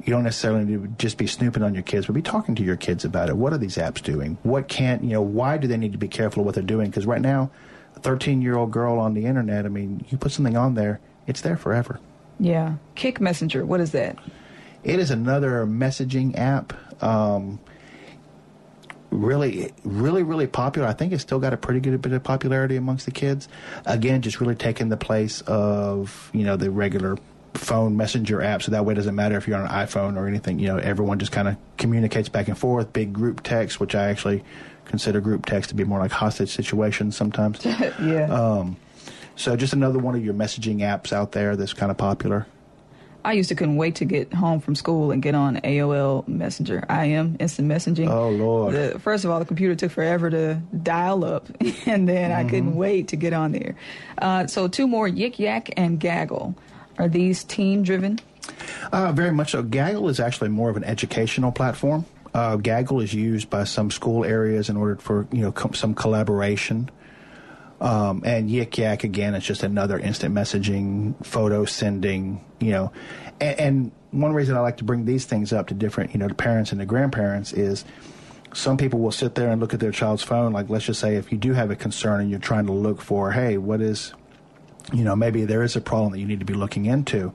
you 0.04 0.12
don't 0.12 0.24
necessarily 0.24 0.66
need 0.66 0.82
to 0.82 0.88
just 0.98 1.18
be 1.18 1.28
snooping 1.28 1.64
on 1.64 1.74
your 1.74 1.84
kids, 1.84 2.06
but 2.06 2.14
be 2.14 2.22
talking 2.22 2.56
to 2.56 2.64
your 2.64 2.76
kids 2.76 3.06
about 3.06 3.30
it. 3.30 3.38
What 3.38 3.54
are 3.54 3.58
these 3.58 3.78
apps 3.78 4.02
doing? 4.02 4.38
What 4.44 4.68
can't 4.68 5.04
you 5.04 5.12
know? 5.12 5.22
Why 5.22 5.58
do 5.58 5.68
they 5.68 5.78
need 5.78 5.94
to 5.94 5.98
be 5.98 6.08
careful 6.08 6.42
of 6.42 6.46
what 6.46 6.56
they're 6.56 6.64
doing? 6.64 6.90
Because 6.90 7.06
right 7.06 7.22
now, 7.22 7.50
a 7.96 8.00
13 8.00 8.42
year 8.42 8.58
old 8.58 8.72
girl 8.72 9.00
on 9.00 9.14
the 9.14 9.26
internet. 9.26 9.66
I 9.66 9.70
mean, 9.70 10.06
you 10.10 10.18
put 10.18 10.32
something 10.32 10.58
on 10.58 10.76
there, 10.76 11.00
it's 11.28 11.42
there 11.42 11.58
forever. 11.58 12.00
Yeah. 12.40 12.76
Kik 12.96 13.22
Messenger. 13.22 13.66
What 13.66 13.80
is 13.80 13.92
that? 13.92 14.18
It 14.84 15.00
is 15.00 15.10
another 15.12 15.66
messaging 15.66 16.38
app. 16.38 16.74
Um, 17.02 17.60
really, 19.16 19.72
really, 19.84 20.24
really 20.24 20.48
popular. 20.48 20.88
I 20.88 20.94
think 20.94 21.14
it's 21.14 21.24
still 21.24 21.40
got 21.40 21.54
a 21.54 21.58
pretty 21.58 21.80
good 21.80 22.02
bit 22.02 22.12
of 22.12 22.24
popularity 22.24 22.76
amongst 22.76 23.06
the 23.06 23.12
kids. 23.12 23.48
Again, 23.86 24.22
just 24.22 24.40
really 24.40 24.56
taking 24.56 24.90
the 24.90 24.98
place 24.98 25.42
of 25.42 26.30
you 26.34 26.44
know 26.44 26.58
the 26.58 26.72
regular 26.72 27.18
phone 27.54 27.98
messenger 27.98 28.42
app. 28.42 28.62
So 28.64 28.72
that 28.72 28.86
way, 28.86 28.94
it 28.94 28.96
doesn't 28.96 29.16
matter 29.16 29.38
if 29.38 29.48
you're 29.48 29.58
on 29.58 29.66
an 29.66 29.72
iPhone 29.72 30.18
or 30.18 30.28
anything. 30.28 30.60
You 30.60 30.68
know, 30.68 30.78
everyone 30.78 31.20
just 31.20 31.32
kind 31.32 31.48
of 31.48 31.58
communicates 31.78 32.30
back 32.30 32.48
and 32.48 32.58
forth. 32.58 32.94
Big 32.94 33.14
group 33.14 33.44
text, 33.44 33.80
which 33.80 33.96
I 33.96 34.10
actually 34.10 34.44
consider 34.86 35.20
group 35.20 35.46
text 35.46 35.70
to 35.70 35.76
be 35.76 35.84
more 35.84 36.00
like 36.00 36.12
hostage 36.12 36.50
situations 36.50 37.16
sometimes. 37.16 37.64
yeah. 37.66 38.28
Um, 38.30 38.78
so 39.36 39.56
just 39.56 39.74
another 39.74 40.00
one 40.00 40.16
of 40.16 40.24
your 40.24 40.34
messaging 40.34 40.78
apps 40.78 41.12
out 41.12 41.34
there 41.34 41.56
that's 41.56 41.74
kind 41.74 41.92
of 41.92 41.98
popular. 41.98 42.48
I 43.26 43.34
used 43.34 43.50
to 43.50 43.56
couldn't 43.56 43.76
wait 43.78 43.96
to 43.96 44.06
get 44.06 44.34
home 44.34 44.60
from 44.60 44.76
school 44.76 45.12
and 45.12 45.22
get 45.22 45.34
on 45.36 45.58
AOL 45.58 46.28
Messenger. 46.28 46.86
IM 46.90 47.38
Instant 47.40 47.68
Messaging. 47.68 48.10
Oh 48.10 48.30
Lord! 48.30 48.74
The, 48.76 49.00
first 49.00 49.26
of 49.26 49.32
all, 49.32 49.40
the 49.40 49.46
computer 49.46 49.76
took 49.76 49.92
forever 49.92 50.30
to 50.30 50.62
dial 50.84 51.26
up, 51.26 51.48
and 51.86 52.08
then 52.08 52.32
I 52.32 52.44
couldn't 52.44 52.70
Mm-hmm. 52.70 52.76
wait 52.78 53.08
to 53.10 53.16
get 53.16 53.34
on 53.34 53.52
there. 53.52 53.76
Uh, 54.18 54.48
so 54.48 54.68
two 54.68 54.88
more: 54.88 55.08
Yik 55.10 55.40
Yak 55.40 55.72
and 55.78 56.00
Gaggle. 56.00 56.56
Are 56.98 57.10
these 57.10 57.44
teen 57.44 57.84
driven? 57.84 58.20
Uh, 58.92 59.12
very 59.12 59.32
much 59.32 59.52
so. 59.52 59.64
Gaggle 59.64 60.08
is 60.08 60.20
actually 60.20 60.50
more 60.50 60.70
of 60.70 60.78
an 60.78 60.84
educational 60.84 61.52
platform. 61.52 62.06
Uh, 62.34 62.56
Gaggle 62.58 63.02
is 63.02 63.14
used 63.14 63.50
by 63.50 63.64
some 63.64 63.90
school 63.92 64.24
areas 64.24 64.70
in 64.70 64.78
order 64.78 64.96
for 64.98 65.28
you 65.32 65.42
know 65.42 65.52
com- 65.52 65.74
some 65.74 65.94
collaboration. 65.94 66.90
Um, 67.82 68.24
and 68.26 68.50
Yik 68.50 68.78
Yak 68.78 69.04
again, 69.04 69.36
it's 69.36 69.46
just 69.46 69.64
another 69.64 70.00
instant 70.00 70.34
messaging, 70.34 71.24
photo 71.26 71.66
sending. 71.66 72.44
You 72.60 72.72
know, 72.72 72.92
and, 73.40 73.60
and 73.60 73.92
one 74.12 74.34
reason 74.34 74.56
I 74.56 74.62
like 74.62 74.78
to 74.78 74.84
bring 74.84 75.06
these 75.06 75.26
things 75.26 75.52
up 75.52 75.68
to 75.68 75.74
different 75.74 76.14
you 76.14 76.20
know 76.20 76.28
the 76.28 76.36
parents 76.36 76.72
and 76.72 76.80
the 76.80 76.86
grandparents 76.86 77.54
is 77.54 77.84
some 78.54 78.78
people 78.78 79.00
will 79.00 79.12
sit 79.12 79.36
there 79.36 79.50
and 79.50 79.60
look 79.60 79.74
at 79.74 79.80
their 79.82 79.92
child's 79.92 80.24
phone. 80.24 80.54
Like 80.54 80.70
let's 80.70 80.86
just 80.86 81.02
say 81.02 81.16
if 81.16 81.32
you 81.32 81.38
do 81.38 81.54
have 81.54 81.72
a 81.72 81.76
concern 81.76 82.22
and 82.22 82.30
you're 82.30 82.40
trying 82.40 82.68
to 82.68 82.74
look 82.74 83.02
for, 83.02 83.32
hey, 83.32 83.58
what 83.58 83.82
is 83.82 84.14
you 84.94 85.04
know 85.04 85.16
maybe 85.16 85.46
there 85.46 85.64
is 85.64 85.76
a 85.76 85.82
problem 85.82 86.12
that 86.12 86.20
you 86.20 86.28
need 86.28 86.40
to 86.40 86.46
be 86.46 86.54
looking 86.54 86.86
into 86.86 87.34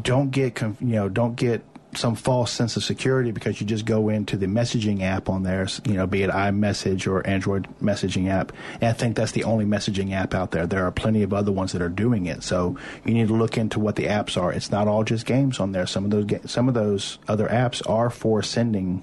don't 0.00 0.30
get 0.30 0.60
you 0.60 0.76
know 0.80 1.08
don't 1.08 1.36
get 1.36 1.62
some 1.94 2.14
false 2.14 2.50
sense 2.50 2.76
of 2.76 2.82
security 2.84 3.30
because 3.32 3.60
you 3.60 3.66
just 3.66 3.84
go 3.84 4.08
into 4.08 4.36
the 4.36 4.46
messaging 4.46 5.02
app 5.02 5.28
on 5.28 5.42
there, 5.42 5.66
you 5.84 5.92
know, 5.92 6.06
be 6.06 6.22
it 6.22 6.30
iMessage 6.30 7.06
or 7.06 7.26
Android 7.26 7.68
messaging 7.82 8.28
app, 8.30 8.52
and 8.80 8.84
I 8.84 8.92
think 8.92 9.14
that's 9.14 9.32
the 9.32 9.44
only 9.44 9.64
messaging 9.66 10.12
app 10.12 10.34
out 10.34 10.52
there. 10.52 10.66
There 10.66 10.86
are 10.86 10.90
plenty 10.90 11.22
of 11.22 11.32
other 11.34 11.52
ones 11.52 11.72
that 11.72 11.82
are 11.82 11.90
doing 11.90 12.26
it, 12.26 12.42
so 12.42 12.78
you 13.04 13.12
need 13.12 13.28
to 13.28 13.34
look 13.34 13.58
into 13.58 13.78
what 13.78 13.96
the 13.96 14.04
apps 14.04 14.40
are. 14.40 14.52
It's 14.52 14.70
not 14.70 14.88
all 14.88 15.04
just 15.04 15.26
games 15.26 15.60
on 15.60 15.72
there. 15.72 15.86
Some 15.86 16.04
of 16.06 16.10
those 16.10 16.24
ga- 16.24 16.46
some 16.46 16.66
of 16.68 16.74
those 16.74 17.18
other 17.28 17.46
apps 17.48 17.82
are 17.88 18.08
for 18.08 18.42
sending 18.42 19.02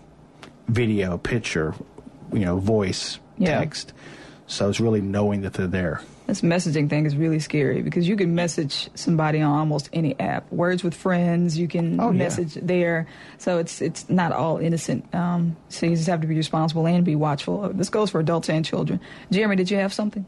video, 0.68 1.18
picture, 1.18 1.76
you 2.34 2.40
know, 2.46 2.58
voice, 2.58 3.20
Yeah. 3.38 3.60
text. 3.60 3.94
So 4.48 4.68
it's 4.68 4.80
really 4.80 5.02
knowing 5.02 5.42
that 5.42 5.54
they're 5.54 5.68
there. 5.68 6.02
This 6.30 6.42
messaging 6.42 6.90
thing 6.92 7.08
is 7.08 7.16
really 7.16 7.40
scary 7.40 7.82
because 7.82 8.08
you 8.08 8.16
can 8.16 8.36
message 8.36 8.88
somebody 8.94 9.42
on 9.42 9.52
almost 9.58 9.90
any 9.94 10.18
app. 10.20 10.52
Words 10.52 10.84
with 10.84 10.94
friends, 10.94 11.58
you 11.58 11.68
can 11.68 12.00
Oh, 12.00 12.12
yeah. 12.12 12.18
message 12.20 12.54
there. 12.62 13.08
So 13.40 13.58
it's 13.58 13.82
it's 13.82 14.08
not 14.10 14.32
all 14.32 14.58
innocent. 14.58 15.14
Um, 15.14 15.58
so 15.70 15.88
you 15.88 15.96
just 15.96 16.08
have 16.08 16.22
to 16.22 16.28
be 16.28 16.36
responsible 16.36 16.86
and 16.86 17.04
be 17.04 17.16
watchful. 17.16 17.70
This 17.74 17.90
goes 17.90 18.12
for 18.12 18.20
adults 18.20 18.48
and 18.48 18.64
children. 18.64 19.00
Jeremy, 19.32 19.56
did 19.56 19.72
you 19.72 19.78
have 19.78 19.92
something? 19.92 20.24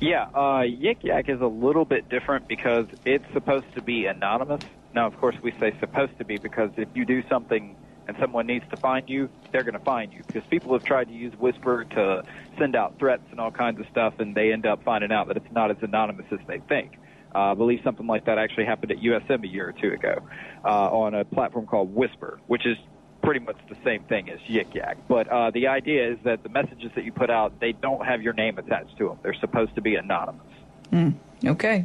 Yeah, 0.00 0.24
uh, 0.34 0.60
Yik 0.62 1.02
Yak 1.02 1.30
is 1.30 1.40
a 1.40 1.46
little 1.46 1.86
bit 1.86 2.08
different 2.10 2.46
because 2.46 2.86
it's 3.06 3.24
supposed 3.32 3.72
to 3.74 3.80
be 3.80 4.04
anonymous. 4.04 4.60
Now, 4.94 5.06
of 5.06 5.16
course, 5.18 5.36
we 5.42 5.52
say 5.52 5.74
supposed 5.80 6.16
to 6.18 6.24
be 6.26 6.36
because 6.36 6.70
if 6.76 6.88
you 6.94 7.06
do 7.06 7.22
something 7.28 7.74
and 8.08 8.16
someone 8.18 8.46
needs 8.46 8.64
to 8.70 8.76
find 8.76 9.08
you, 9.08 9.28
they're 9.52 9.62
going 9.62 9.78
to 9.78 9.84
find 9.84 10.12
you. 10.12 10.22
Because 10.26 10.42
people 10.48 10.72
have 10.72 10.82
tried 10.82 11.08
to 11.08 11.14
use 11.14 11.32
Whisper 11.38 11.84
to 11.84 12.24
send 12.58 12.74
out 12.74 12.98
threats 12.98 13.22
and 13.30 13.38
all 13.38 13.50
kinds 13.50 13.78
of 13.78 13.86
stuff, 13.90 14.18
and 14.18 14.34
they 14.34 14.52
end 14.52 14.66
up 14.66 14.82
finding 14.82 15.12
out 15.12 15.28
that 15.28 15.36
it's 15.36 15.52
not 15.52 15.70
as 15.70 15.76
anonymous 15.82 16.26
as 16.32 16.40
they 16.46 16.58
think. 16.58 16.98
Uh, 17.34 17.52
I 17.52 17.54
believe 17.54 17.80
something 17.84 18.06
like 18.06 18.24
that 18.24 18.38
actually 18.38 18.64
happened 18.64 18.90
at 18.90 18.98
USM 18.98 19.44
a 19.44 19.46
year 19.46 19.68
or 19.68 19.72
two 19.72 19.92
ago 19.92 20.22
uh, 20.64 20.68
on 20.68 21.14
a 21.14 21.24
platform 21.26 21.66
called 21.66 21.94
Whisper, 21.94 22.40
which 22.46 22.64
is 22.66 22.78
pretty 23.22 23.40
much 23.40 23.58
the 23.68 23.76
same 23.84 24.02
thing 24.04 24.30
as 24.30 24.40
Yik 24.48 24.74
Yak. 24.74 24.96
But 25.06 25.28
uh, 25.28 25.50
the 25.50 25.66
idea 25.66 26.10
is 26.12 26.18
that 26.24 26.42
the 26.42 26.48
messages 26.48 26.90
that 26.94 27.04
you 27.04 27.12
put 27.12 27.28
out, 27.28 27.60
they 27.60 27.72
don't 27.72 28.06
have 28.06 28.22
your 28.22 28.32
name 28.32 28.56
attached 28.56 28.96
to 28.96 29.08
them. 29.08 29.18
They're 29.22 29.34
supposed 29.34 29.74
to 29.74 29.82
be 29.82 29.96
anonymous. 29.96 30.46
Mm, 30.90 31.14
okay. 31.44 31.84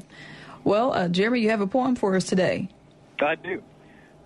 Well, 0.63 0.93
uh, 0.93 1.09
Jeremy, 1.09 1.41
you 1.41 1.49
have 1.49 1.59
a 1.59 1.67
poem 1.67 1.95
for 1.95 2.15
us 2.15 2.23
today. 2.23 2.69
I 3.19 3.35
do. 3.35 3.61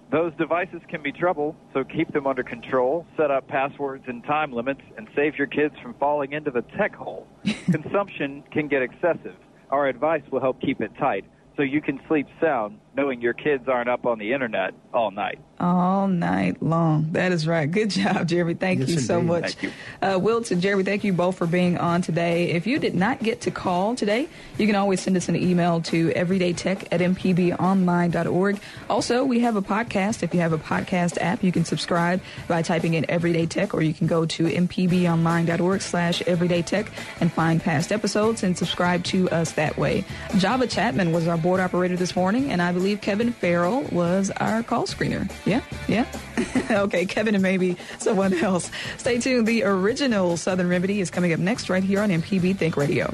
Those 0.09 0.33
devices 0.37 0.81
can 0.87 1.01
be 1.01 1.11
trouble, 1.11 1.55
so 1.73 1.83
keep 1.83 2.13
them 2.13 2.27
under 2.27 2.43
control, 2.43 3.05
set 3.17 3.29
up 3.29 3.47
passwords 3.47 4.05
and 4.07 4.23
time 4.23 4.53
limits, 4.53 4.81
and 4.97 5.07
save 5.13 5.37
your 5.37 5.47
kids 5.47 5.75
from 5.81 5.95
falling 5.95 6.31
into 6.31 6.49
the 6.49 6.61
tech 6.77 6.95
hole. 6.95 7.27
Consumption 7.65 8.43
can 8.51 8.69
get 8.69 8.81
excessive. 8.81 9.35
Our 9.69 9.87
advice 9.87 10.23
will 10.31 10.39
help 10.39 10.61
keep 10.61 10.79
it 10.79 10.91
tight 10.97 11.25
so 11.57 11.63
you 11.63 11.81
can 11.81 11.99
sleep 12.07 12.27
sound 12.39 12.79
knowing 12.97 13.21
your 13.21 13.33
kids 13.33 13.69
aren't 13.69 13.87
up 13.87 14.07
on 14.07 14.17
the 14.17 14.33
internet 14.33 14.73
all 14.91 15.11
night. 15.11 15.37
All 15.59 16.07
night 16.07 16.61
long. 16.61 17.11
That 17.13 17.31
is 17.31 17.47
right. 17.47 17.69
Good 17.69 17.89
job, 18.01 18.27
Jeremy. 18.27 18.55
Thank 18.55 18.81
Yes, 18.81 18.89
you 18.89 18.99
so 18.99 19.21
much. 19.21 19.53
Thank 19.53 19.73
you. 20.01 20.07
Uh, 20.15 20.17
Wilt 20.19 20.49
and 20.51 20.61
Jeremy, 20.61 20.83
thank 20.83 21.03
you 21.03 21.13
both 21.13 21.37
for 21.37 21.45
being 21.47 21.77
on 21.77 22.01
today. 22.01 22.49
If 22.51 22.65
you 22.67 22.79
did 22.79 22.95
not 22.95 23.21
get 23.21 23.41
to 23.41 23.51
call 23.51 23.95
today, 23.95 24.27
you 24.57 24.65
can 24.67 24.75
always 24.75 24.99
send 25.01 25.15
us 25.15 25.29
an 25.29 25.35
email 25.35 25.81
to 25.83 26.09
everydaytech 26.09 26.87
at 26.91 26.99
mpbonline.org. 27.01 28.59
Also, 28.89 29.23
we 29.23 29.39
have 29.41 29.55
a 29.55 29.61
podcast. 29.61 30.23
If 30.23 30.33
you 30.33 30.39
have 30.41 30.53
a 30.53 30.57
podcast 30.57 31.17
app, 31.21 31.43
you 31.43 31.51
can 31.51 31.65
subscribe 31.65 32.21
by 32.47 32.61
typing 32.63 32.95
in 32.95 33.09
Everyday 33.09 33.45
Tech, 33.45 33.73
or 33.73 33.81
you 33.81 33.93
can 33.93 34.07
go 34.07 34.25
to 34.25 34.43
mpbonline.org 34.45 35.81
slash 35.81 36.21
everydaytech 36.23 36.87
and 37.21 37.31
find 37.31 37.61
past 37.61 37.91
episodes 37.91 38.43
and 38.43 38.57
subscribe 38.57 39.03
to 39.05 39.29
us 39.29 39.53
that 39.53 39.77
way. 39.77 40.03
Java 40.37 40.65
Chapman 40.67 41.11
was 41.11 41.27
our 41.27 41.37
board 41.37 41.59
operator 41.59 41.95
this 41.95 42.15
morning, 42.15 42.51
and 42.51 42.61
I 42.61 42.71
believe 42.87 43.01
Kevin 43.01 43.33
Farrell 43.33 43.81
was 43.91 44.31
our 44.37 44.63
call 44.63 44.85
screener. 44.85 45.29
Yeah, 45.45 45.61
yeah. 45.89 46.05
okay, 46.83 47.05
Kevin 47.05 47.35
and 47.35 47.41
maybe 47.41 47.75
someone 47.99 48.33
else. 48.33 48.71
Stay 48.97 49.19
tuned. 49.19 49.45
The 49.45 49.63
original 49.63 50.37
Southern 50.37 50.69
Remedy 50.69 51.01
is 51.01 51.11
coming 51.11 51.33
up 51.33 51.39
next 51.39 51.69
right 51.69 51.83
here 51.83 51.99
on 51.99 52.09
MPB 52.09 52.55
Think 52.55 52.77
Radio. 52.77 53.13